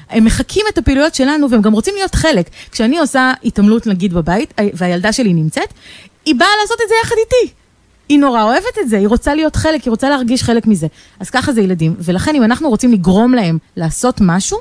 הם 0.10 0.26
מחקים 0.26 0.66
את 0.74 0.78
הפעילויות 0.78 1.16
שלנו 1.16 1.50
והם 1.50 1.62
גם 1.62 1.74
רוצים 1.74 1.94
להיות 1.96 2.16
חלק. 2.16 2.50
כשאני 2.72 3.00
עושה 3.00 3.34
התעמלות 3.44 3.88
נגיד 3.88 4.14
בבית, 4.14 4.54
והילדה 4.74 5.14
שלי 5.14 5.34
נמצאת, 5.34 5.74
היא 6.26 6.36
באה 6.36 6.48
לעשות 6.62 6.78
את 6.84 6.90
זה 6.90 6.96
יחד 7.04 7.16
איתי. 7.20 7.54
היא 8.10 8.20
נורא 8.20 8.44
אוהבת 8.44 8.78
את 8.84 8.90
זה, 8.90 8.98
היא 8.98 9.08
רוצה 9.08 9.36
להיות 9.36 9.56
חלק, 9.56 9.84
היא 9.84 9.92
רוצה 9.92 10.10
להרגיש 10.10 10.44
חלק 10.44 10.68
מזה. 10.68 10.88
אז 11.20 11.30
ככה 11.30 11.54
זה 11.54 11.62
ילדים. 11.62 11.96
ולכן 12.00 12.36
אם 12.36 12.44
אנחנו 12.44 12.70
רוצים 12.70 12.92
לגרום 12.92 13.34
להם 13.34 13.58
לעשות 13.78 14.18
משהו, 14.22 14.58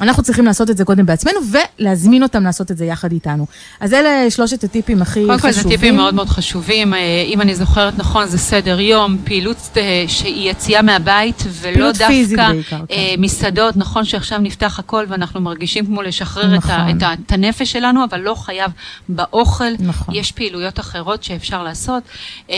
אנחנו 0.00 0.22
צריכים 0.22 0.46
לעשות 0.46 0.70
את 0.70 0.76
זה 0.76 0.84
קודם 0.84 1.06
בעצמנו, 1.06 1.40
ולהזמין 1.78 2.22
אותם 2.22 2.44
לעשות 2.44 2.70
את 2.70 2.76
זה 2.76 2.84
יחד 2.84 3.12
איתנו. 3.12 3.46
אז 3.80 3.94
אלה 3.94 4.30
שלושת 4.30 4.64
הטיפים 4.64 5.02
הכי 5.02 5.20
קודם 5.26 5.38
חשובים. 5.38 5.54
כל 5.54 5.62
זה 5.62 5.68
טיפים 5.68 5.96
מאוד 5.96 6.14
מאוד 6.14 6.28
חשובים, 6.28 6.94
אה, 6.94 6.98
אם 7.26 7.40
אני 7.40 7.54
זוכרת 7.54 7.98
נכון 7.98 8.26
זה 8.26 8.38
סדר 8.38 8.80
יום, 8.80 9.18
פעילות 9.24 9.56
אה, 9.76 10.04
שהיא 10.08 10.50
יציאה 10.50 10.82
מהבית 10.82 11.42
ולא 11.60 11.92
דווקא 11.92 12.06
פיזית 12.08 12.38
בעיקר, 12.38 12.76
כן. 12.78 12.94
אה, 12.94 13.14
מסעדות, 13.18 13.76
נכון 13.76 14.04
שעכשיו 14.04 14.38
נפתח 14.38 14.78
הכל 14.78 15.04
ואנחנו 15.08 15.40
מרגישים 15.40 15.86
כמו 15.86 16.02
לשחרר 16.02 16.56
נכון. 16.56 16.96
את, 16.96 17.02
ה, 17.02 17.12
את 17.26 17.32
הנפש 17.32 17.72
שלנו, 17.72 18.04
אבל 18.04 18.20
לא 18.20 18.34
חייב 18.34 18.70
באוכל, 19.08 19.64
נכון. 19.78 20.14
יש 20.14 20.32
פעילויות 20.32 20.80
אחרות 20.80 21.22
שאפשר 21.22 21.62
לעשות. 21.62 22.02
אה, 22.50 22.56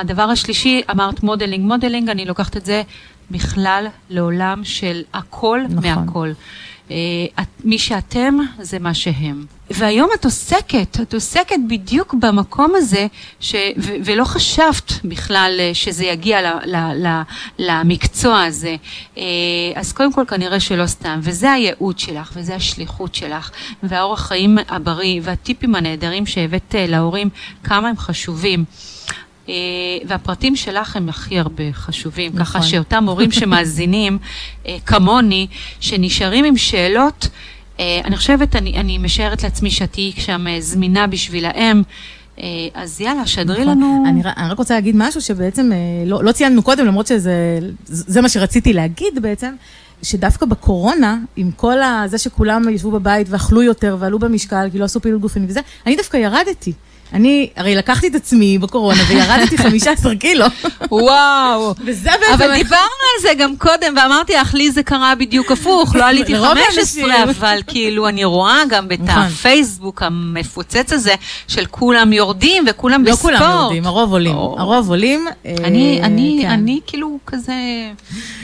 הדבר 0.00 0.22
השלישי, 0.22 0.82
אמרת 0.90 1.22
modeling, 1.22 1.64
modeling, 1.64 2.08
אני 2.08 2.24
לוקחת 2.24 2.56
את 2.56 2.66
זה 2.66 2.82
בכלל 3.30 3.86
לעולם 4.10 4.64
של 4.64 5.02
הכל 5.14 5.60
נכון. 5.70 6.06
מהכל. 6.06 6.32
אה, 6.90 6.96
מי 7.64 7.78
שאתם 7.78 8.38
זה 8.60 8.78
מה 8.78 8.94
שהם. 8.94 9.44
והיום 9.70 10.08
את 10.14 10.24
עוסקת, 10.24 10.98
את 11.02 11.14
עוסקת 11.14 11.56
בדיוק 11.68 12.14
במקום 12.14 12.72
הזה, 12.76 13.06
ש, 13.40 13.54
ו, 13.78 13.92
ולא 14.04 14.24
חשבת 14.24 14.92
בכלל 15.04 15.56
אה, 15.60 15.70
שזה 15.74 16.04
יגיע 16.04 16.42
ל, 16.42 16.46
ל, 16.64 17.06
ל, 17.06 17.22
למקצוע 17.58 18.42
הזה. 18.42 18.76
אה, 19.18 19.22
אז 19.74 19.92
קודם 19.92 20.12
כל 20.12 20.24
כנראה 20.28 20.60
שלא 20.60 20.86
סתם, 20.86 21.20
וזה 21.22 21.52
הייעוד 21.52 21.98
שלך, 21.98 22.32
וזה 22.34 22.54
השליחות 22.54 23.14
שלך, 23.14 23.50
והאורח 23.82 24.20
חיים 24.20 24.58
הבריא, 24.68 25.20
והטיפים 25.24 25.74
הנהדרים 25.74 26.26
שהבאת 26.26 26.74
להורים, 26.78 27.28
כמה 27.64 27.88
הם 27.88 27.96
חשובים. 27.96 28.64
אה, 29.48 29.54
והפרטים 30.06 30.56
שלך 30.56 30.96
הם 30.96 31.08
הכי 31.08 31.38
הרבה 31.38 31.64
חשובים, 31.72 32.30
נכון. 32.34 32.44
ככה 32.44 32.62
שאותם 32.62 33.04
הורים 33.08 33.30
שמאזינים, 33.40 34.18
אה, 34.66 34.76
כמוני, 34.86 35.46
שנשארים 35.80 36.44
עם 36.44 36.56
שאלות, 36.56 37.28
אה, 37.80 38.00
אני 38.04 38.16
חושבת, 38.16 38.56
אני, 38.56 38.76
אני 38.76 38.98
משערת 38.98 39.42
לעצמי 39.42 39.70
שאת 39.70 39.92
תהיי 39.92 40.12
שם 40.16 40.44
זמינה 40.60 41.06
בשבילהם, 41.06 41.82
אז 42.74 43.00
יאללה, 43.00 43.26
שדרי 43.26 43.60
נכון. 43.62 43.68
לנו. 43.78 44.04
אני, 44.08 44.22
אני 44.36 44.50
רק 44.50 44.58
רוצה 44.58 44.74
להגיד 44.74 44.94
משהו 44.98 45.20
שבעצם 45.20 45.70
לא, 46.06 46.24
לא 46.24 46.32
ציינו 46.32 46.62
קודם, 46.62 46.86
למרות 46.86 47.06
שזה 47.06 47.58
זה 47.84 48.20
מה 48.20 48.28
שרציתי 48.28 48.72
להגיד 48.72 49.22
בעצם, 49.22 49.54
שדווקא 50.02 50.46
בקורונה, 50.46 51.18
עם 51.36 51.50
כל 51.50 51.82
ה- 51.82 52.02
זה 52.06 52.18
שכולם 52.18 52.68
ישבו 52.68 52.90
בבית 52.90 53.26
ואכלו 53.30 53.62
יותר 53.62 53.96
ועלו 53.98 54.18
במשקל, 54.18 54.68
כי 54.72 54.78
לא 54.78 54.84
עשו 54.84 55.00
פעילות 55.00 55.20
גופנית 55.20 55.50
וזה, 55.50 55.60
אני 55.86 55.96
דווקא 55.96 56.16
ירדתי. 56.16 56.72
אני, 57.12 57.50
הרי 57.56 57.74
לקחתי 57.74 58.08
את 58.08 58.14
עצמי 58.14 58.58
בקורונה 58.58 59.00
וירדתי 59.08 59.58
15 59.68 60.16
קילו. 60.16 60.46
וואו. 60.90 61.74
וזה 61.84 62.10
בעצם... 62.20 62.32
אבל 62.32 62.54
דיברנו 62.54 62.82
על 62.82 63.22
זה 63.22 63.28
גם 63.38 63.56
קודם, 63.56 63.94
ואמרתי 63.96 64.32
לך, 64.32 64.54
לי 64.54 64.70
זה 64.70 64.82
קרה 64.82 65.14
בדיוק 65.14 65.52
הפוך, 65.52 65.96
לא 65.96 66.04
עליתי 66.04 66.32
לרוב 66.32 66.48
15, 66.48 67.12
האנשים. 67.14 67.28
אבל 67.38 67.60
כאילו, 67.66 68.08
אני 68.08 68.24
רואה 68.24 68.62
גם 68.68 68.86
את 68.92 69.00
נכון. 69.00 69.22
הפייסבוק 69.22 70.02
המפוצץ 70.02 70.92
הזה, 70.92 71.14
של 71.48 71.66
כולם 71.66 72.12
יורדים 72.12 72.64
וכולם 72.70 73.04
לא 73.04 73.12
בספורט. 73.12 73.34
כולם 73.36 73.50
יורדים, 73.50 73.86
הרוב 73.86 74.12
עולים. 74.12 74.36
הרוב 74.36 74.90
עולים. 74.90 75.26
אני, 75.64 76.00
אה, 76.00 76.06
אני, 76.06 76.38
כן. 76.42 76.50
אני 76.50 76.80
כאילו 76.86 77.18
כזה... 77.26 77.52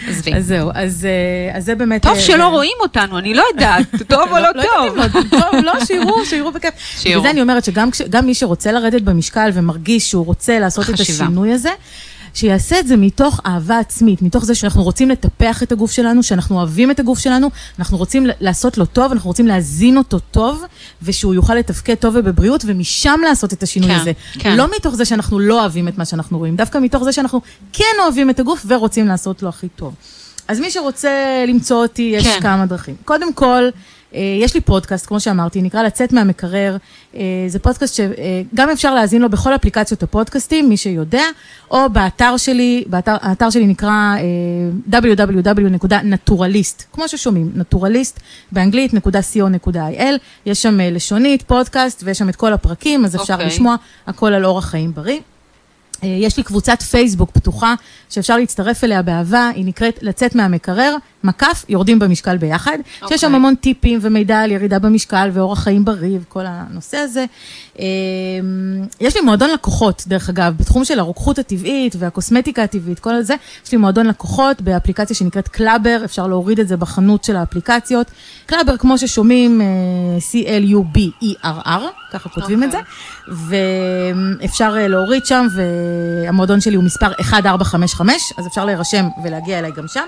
עזבי. 0.08 0.34
אז 0.34 0.46
זהו, 0.46 0.70
אז 0.74 1.06
אה, 1.54 1.60
זה 1.60 1.74
באמת... 1.74 2.02
טוב 2.02 2.14
אה, 2.14 2.20
שלא 2.20 2.48
רואים 2.48 2.76
אותנו, 2.80 3.18
אני 3.18 3.34
לא 3.34 3.44
יודעת, 3.52 3.86
טוב 4.08 4.28
או 4.30 4.38
לא 4.38 4.48
טוב. 4.52 4.96
לא, 4.96 5.04
טוב, 5.30 5.60
לא, 5.62 5.84
שיראו, 5.84 6.24
שיראו 6.24 6.52
בכיף. 6.52 6.74
שיראו. 6.98 7.20
וזה 7.20 7.30
אני 7.30 7.42
אומרת 7.42 7.64
שגם 7.64 7.90
מי 8.26 8.34
שרוצה 8.34 8.53
לרדת 8.72 9.02
במשקל 9.02 9.50
ומרגיש 9.55 10.11
שהוא 10.11 10.26
רוצה 10.26 10.59
לעשות 10.59 10.90
את 10.90 10.94
חשיבה. 10.94 11.24
השינוי 11.24 11.52
הזה, 11.52 11.70
שיעשה 12.34 12.80
את 12.80 12.86
זה 12.86 12.96
מתוך 12.96 13.40
אהבה 13.46 13.78
עצמית, 13.78 14.22
מתוך 14.22 14.44
זה 14.44 14.55
שאנחנו 14.55 14.82
רוצים 14.82 15.11
לטפח 15.11 15.62
את 15.62 15.72
הגוף 15.72 15.90
שלנו, 15.90 16.22
שאנחנו 16.22 16.57
אוהבים 16.57 16.90
את 16.90 17.00
הגוף 17.00 17.18
שלנו, 17.18 17.50
אנחנו 17.78 17.96
רוצים 17.96 18.26
לעשות 18.40 18.78
לו 18.78 18.86
טוב, 18.86 19.12
אנחנו 19.12 19.30
רוצים 19.30 19.46
להזין 19.46 19.96
אותו 19.96 20.18
טוב, 20.18 20.62
ושהוא 21.02 21.34
יוכל 21.34 21.55
לתפקד 21.55 21.94
טוב 21.94 22.14
ובבריאות, 22.18 22.64
ומשם 22.66 23.20
לעשות 23.24 23.52
את 23.52 23.62
השינוי 23.62 23.90
כן, 23.90 24.00
הזה. 24.00 24.12
כן. 24.38 24.57
לא 24.57 24.66
מתוך 24.76 24.94
זה 24.94 25.05
שאנחנו 25.05 25.38
לא 25.38 25.61
אוהבים 25.61 25.88
את 25.88 25.98
מה 25.98 26.05
שאנחנו 26.05 26.38
רואים, 26.38 26.57
דווקא 26.57 26.78
מתוך 26.78 27.05
זה 27.05 27.12
שאנחנו 27.12 27.40
כן 27.72 27.84
אוהבים 28.02 28.30
את 28.30 28.40
הגוף 28.40 28.66
ורוצים 28.68 29.09
לעשות 29.09 29.42
לו 29.42 29.48
הכי 29.48 29.68
טוב. 29.68 29.94
אז 30.48 30.61
מי 30.61 30.70
שרוצה 30.70 31.44
למצוא 31.48 31.82
אותי, 31.82 32.12
יש 32.14 32.26
כן. 32.26 32.40
כמה 32.40 32.66
דרכים. 32.66 32.94
קודם 33.05 33.32
כל, 33.32 33.68
יש 34.42 34.54
לי 34.54 34.60
פודקאסט, 34.60 35.06
כמו 35.06 35.20
שאמרתי, 35.20 35.62
נקרא 35.62 35.82
לצאת 35.82 36.12
מהמקרר. 36.12 36.76
אה, 37.16 37.20
זה 37.48 37.58
פודקאסט 37.58 37.94
שגם 37.94 38.70
אפשר 38.70 38.94
להאזין 38.94 39.22
לו 39.22 39.30
בכל 39.30 39.54
אפליקציות 39.54 40.02
הפודקאסטים, 40.02 40.68
מי 40.68 40.76
שיודע, 40.76 41.22
או 41.70 41.90
באתר 41.92 42.36
שלי, 42.36 42.84
באתר, 42.86 43.16
האתר 43.20 43.50
שלי 43.50 43.66
נקרא 43.66 43.90
אה, 43.90 44.20
www.naturalist, 45.00 46.82
כמו 46.92 47.08
ששומעים, 47.08 47.52
naturalist, 47.56 48.20
באנגלית, 48.52 48.92
.co.il, 48.92 50.18
יש 50.46 50.62
שם 50.62 50.80
אה, 50.80 50.90
לשונית, 50.90 51.42
פודקאסט, 51.42 52.02
ויש 52.04 52.18
שם 52.18 52.28
את 52.28 52.36
כל 52.36 52.52
הפרקים, 52.52 53.04
אז 53.04 53.16
אפשר 53.16 53.34
אוקיי. 53.34 53.46
לשמוע 53.46 53.76
הכל 54.06 54.32
על 54.32 54.44
אורח 54.44 54.64
חיים 54.64 54.94
בריא. 54.94 55.20
אה, 56.04 56.08
יש 56.08 56.36
לי 56.36 56.42
קבוצת 56.42 56.82
פייסבוק 56.82 57.30
פתוחה, 57.30 57.74
שאפשר 58.14 58.36
להצטרף 58.36 58.84
אליה 58.84 59.02
באהבה, 59.02 59.50
היא 59.54 59.64
נקראת 59.64 59.98
לצאת 60.02 60.34
מהמקרר, 60.34 60.96
מקף, 61.24 61.64
יורדים 61.68 61.98
במשקל 61.98 62.36
ביחד, 62.36 62.78
שיש 63.08 63.20
שם 63.20 63.26
אוקיי. 63.26 63.36
המון 63.36 63.54
טיפים 63.54 63.98
ומידע 64.02 64.40
על 64.40 64.50
ירידה 64.50 64.78
במשקל 64.78 65.30
ואורח 65.32 65.58
חיים 65.58 65.84
בריא 65.84 66.18
וכל 66.22 66.44
הנושא 66.46 66.96
הזה. 66.96 67.24
אה, 67.78 67.84
יש 69.00 69.16
לי 69.16 69.20
מועדון 69.20 69.50
לקוחות, 69.50 70.04
דרך 70.06 70.28
אגב, 70.28 70.54
בתחום 70.56 70.84
של 70.84 70.98
הרוקחות 70.98 71.38
הטבעית 71.38 71.96
והקוסמטיקה 71.98 72.62
הטבעית, 72.62 72.98
כל 72.98 73.22
זה, 73.22 73.34
יש 73.66 73.72
לי 73.72 73.78
מועדון 73.78 74.06
לקוחות 74.06 74.62
באפליקציה 74.62 75.16
שנקראת 75.16 75.48
Cluberr, 75.49 76.01
אפשר 76.04 76.26
להוריד 76.26 76.60
את 76.60 76.68
זה 76.68 76.76
בחנות 76.76 77.24
של 77.24 77.36
האפליקציות. 77.36 78.10
Cluberr, 78.47 78.76
כמו 78.76 78.98
ששומעים, 78.98 79.60
אה, 79.60 79.66
C-L-U-B-E-R-R, 80.30 81.82
ככה 82.12 82.28
כותבים 82.28 82.62
את 82.62 82.70
זה. 82.70 82.78
ואפשר 83.28 84.74
אה, 84.78 84.88
להוריד 84.88 85.26
שם, 85.26 85.46
והמועדון 85.54 86.60
שלי 86.60 86.76
הוא 86.76 86.84
מספר 86.84 87.12
1455, 87.20 88.03
אז 88.38 88.46
אפשר 88.46 88.64
להירשם 88.64 89.09
ולהגיע 89.24 89.59
אליי 89.59 89.72
גם 89.76 89.88
שם. 89.88 90.07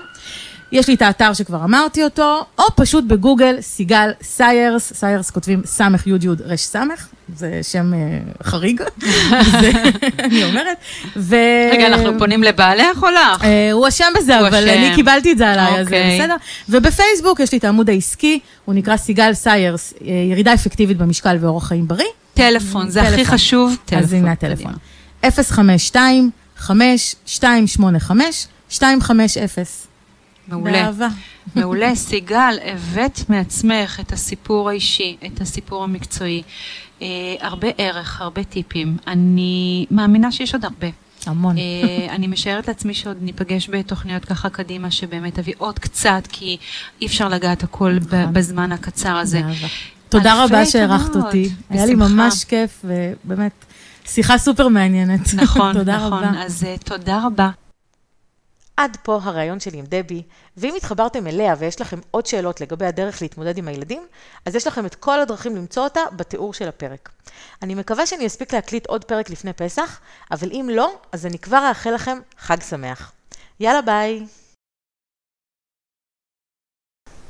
יש 0.71 0.87
לי 0.87 0.93
את 0.93 1.01
האתר 1.01 1.33
שכבר 1.33 1.63
אמרתי 1.63 2.03
אותו, 2.03 2.45
או 2.59 2.63
פשוט 2.75 3.03
בגוגל, 3.03 3.55
סיגל 3.61 4.11
סיירס, 4.21 4.93
סיירס 4.93 5.29
כותבים 5.29 5.61
סמך 5.65 6.07
יוד 6.07 6.23
יוד 6.23 6.41
רש 6.41 6.61
סמך, 6.61 7.07
זה 7.35 7.59
שם 7.61 7.93
אה, 7.93 7.99
חריג, 8.43 8.81
זה, 9.61 9.71
אני 10.19 10.43
אומרת. 10.43 10.77
ו... 11.15 11.35
רגע, 11.71 11.87
אנחנו 11.87 12.19
פונים 12.19 12.43
לבעלך 12.43 13.03
או 13.03 13.07
לך? 13.09 13.43
אה, 13.43 13.71
הוא 13.71 13.87
אשם 13.87 14.05
בזה, 14.17 14.39
הוא 14.39 14.47
אבל 14.47 14.69
אשם. 14.69 14.77
אני 14.77 14.95
קיבלתי 14.95 15.31
את 15.31 15.37
זה 15.37 15.49
עליי, 15.49 15.79
אז 15.79 15.87
זה 15.87 15.95
אוקיי. 15.95 16.19
בסדר. 16.19 16.35
ובפייסבוק 16.69 17.39
יש 17.39 17.51
לי 17.51 17.57
את 17.57 17.63
העמוד 17.63 17.89
העסקי, 17.89 18.39
הוא 18.65 18.75
נקרא 18.75 18.97
סיגל 18.97 19.33
סיירס, 19.33 19.93
אה, 20.01 20.07
ירידה 20.31 20.53
אפקטיבית 20.53 20.97
במשקל 20.97 21.37
ואורח 21.41 21.67
חיים 21.67 21.87
בריא. 21.87 22.05
טלפון, 22.33 22.89
זה 22.89 23.01
הכי 23.01 23.15
טלפון. 23.15 23.33
חשוב, 23.33 23.77
טלפון. 23.85 24.03
אז 24.03 24.13
הנה 24.13 24.31
הטלפון. 24.31 24.73
קדימה. 25.21 25.43
052 25.43 26.29
5285 26.57 28.47
250 28.71 29.65
מעולה. 30.47 30.71
באהבה. 30.71 31.07
מעולה. 31.55 31.95
סיגל, 32.09 32.57
הבאת 32.65 33.29
מעצמך 33.29 33.99
את 33.99 34.13
הסיפור 34.13 34.69
האישי, 34.69 35.17
את 35.25 35.41
הסיפור 35.41 35.83
המקצועי. 35.83 36.43
אה, 37.01 37.07
הרבה 37.39 37.67
ערך, 37.77 38.21
הרבה 38.21 38.43
טיפים. 38.43 38.97
אני 39.07 39.85
מאמינה 39.91 40.31
שיש 40.31 40.53
עוד 40.53 40.65
הרבה. 40.65 40.87
המון. 41.25 41.57
אה, 41.57 41.63
אני 42.15 42.27
משערת 42.27 42.67
לעצמי 42.67 42.93
שעוד 42.93 43.17
ניפגש 43.21 43.69
בתוכניות 43.69 44.25
ככה 44.25 44.49
קדימה, 44.49 44.91
שבאמת 44.91 45.39
תביא 45.39 45.53
עוד 45.57 45.79
קצת, 45.79 46.27
כי 46.29 46.57
אי 47.01 47.07
אפשר 47.07 47.29
לגעת 47.29 47.63
הכל 47.63 47.93
נכון. 47.93 48.33
בזמן 48.33 48.71
הקצר 48.71 49.17
הזה. 49.17 49.41
תודה 50.09 50.43
רבה 50.43 50.65
שהערכת. 50.65 51.15
אותי. 51.15 51.49
היה 51.69 51.85
לי. 51.85 51.95
ממש 51.95 52.43
כיף, 52.43 52.85
ובאמת, 52.85 53.65
שיחה 54.07 54.37
סופר 54.37 54.67
מעניינת. 54.67 55.33
נכון, 55.43 55.73
תודה 55.73 55.97
נכון. 55.97 56.23
רבה. 56.23 56.43
אז 56.43 56.63
אה, 56.63 56.75
תודה 56.77 57.21
רבה. 57.25 57.49
עד 58.77 58.97
פה 59.03 59.19
הראיון 59.23 59.59
שלי 59.59 59.77
עם 59.77 59.85
דבי, 59.87 60.23
ואם 60.57 60.73
התחברתם 60.77 61.27
אליה 61.27 61.55
ויש 61.59 61.81
לכם 61.81 61.99
עוד 62.11 62.25
שאלות 62.25 62.61
לגבי 62.61 62.85
הדרך 62.85 63.21
להתמודד 63.21 63.57
עם 63.57 63.67
הילדים, 63.67 64.07
אז 64.45 64.55
יש 64.55 64.67
לכם 64.67 64.85
את 64.85 64.95
כל 64.95 65.19
הדרכים 65.19 65.55
למצוא 65.55 65.83
אותה 65.83 65.99
בתיאור 66.15 66.53
של 66.53 66.67
הפרק. 66.67 67.09
אני 67.61 67.75
מקווה 67.75 68.05
שאני 68.05 68.27
אספיק 68.27 68.53
להקליט 68.53 68.85
עוד 68.85 69.03
פרק 69.03 69.29
לפני 69.29 69.53
פסח, 69.53 69.99
אבל 70.31 70.49
אם 70.51 70.69
לא, 70.73 70.95
אז 71.11 71.25
אני 71.25 71.39
כבר 71.39 71.69
אאחל 71.69 71.91
לכם 71.91 72.17
חג 72.39 72.61
שמח. 72.61 73.11
יאללה 73.59 73.81
ביי. 73.81 74.25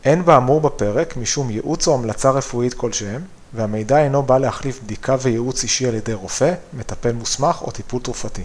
אין 0.03 0.25
באמור 0.25 0.61
בפרק 0.61 1.17
משום 1.17 1.49
ייעוץ 1.49 1.87
או 1.87 1.93
המלצה 1.95 2.31
רפואית 2.31 2.73
כלשהם, 2.73 3.21
והמידע 3.53 4.03
אינו 4.03 4.23
בא 4.23 4.37
להחליף 4.37 4.79
בדיקה 4.83 5.15
וייעוץ 5.21 5.63
אישי 5.63 5.87
על 5.87 5.95
ידי 5.95 6.13
רופא, 6.13 6.53
מטפל 6.73 7.11
מוסמך 7.11 7.61
או 7.61 7.71
טיפול 7.71 8.01
תרופתי. 8.01 8.43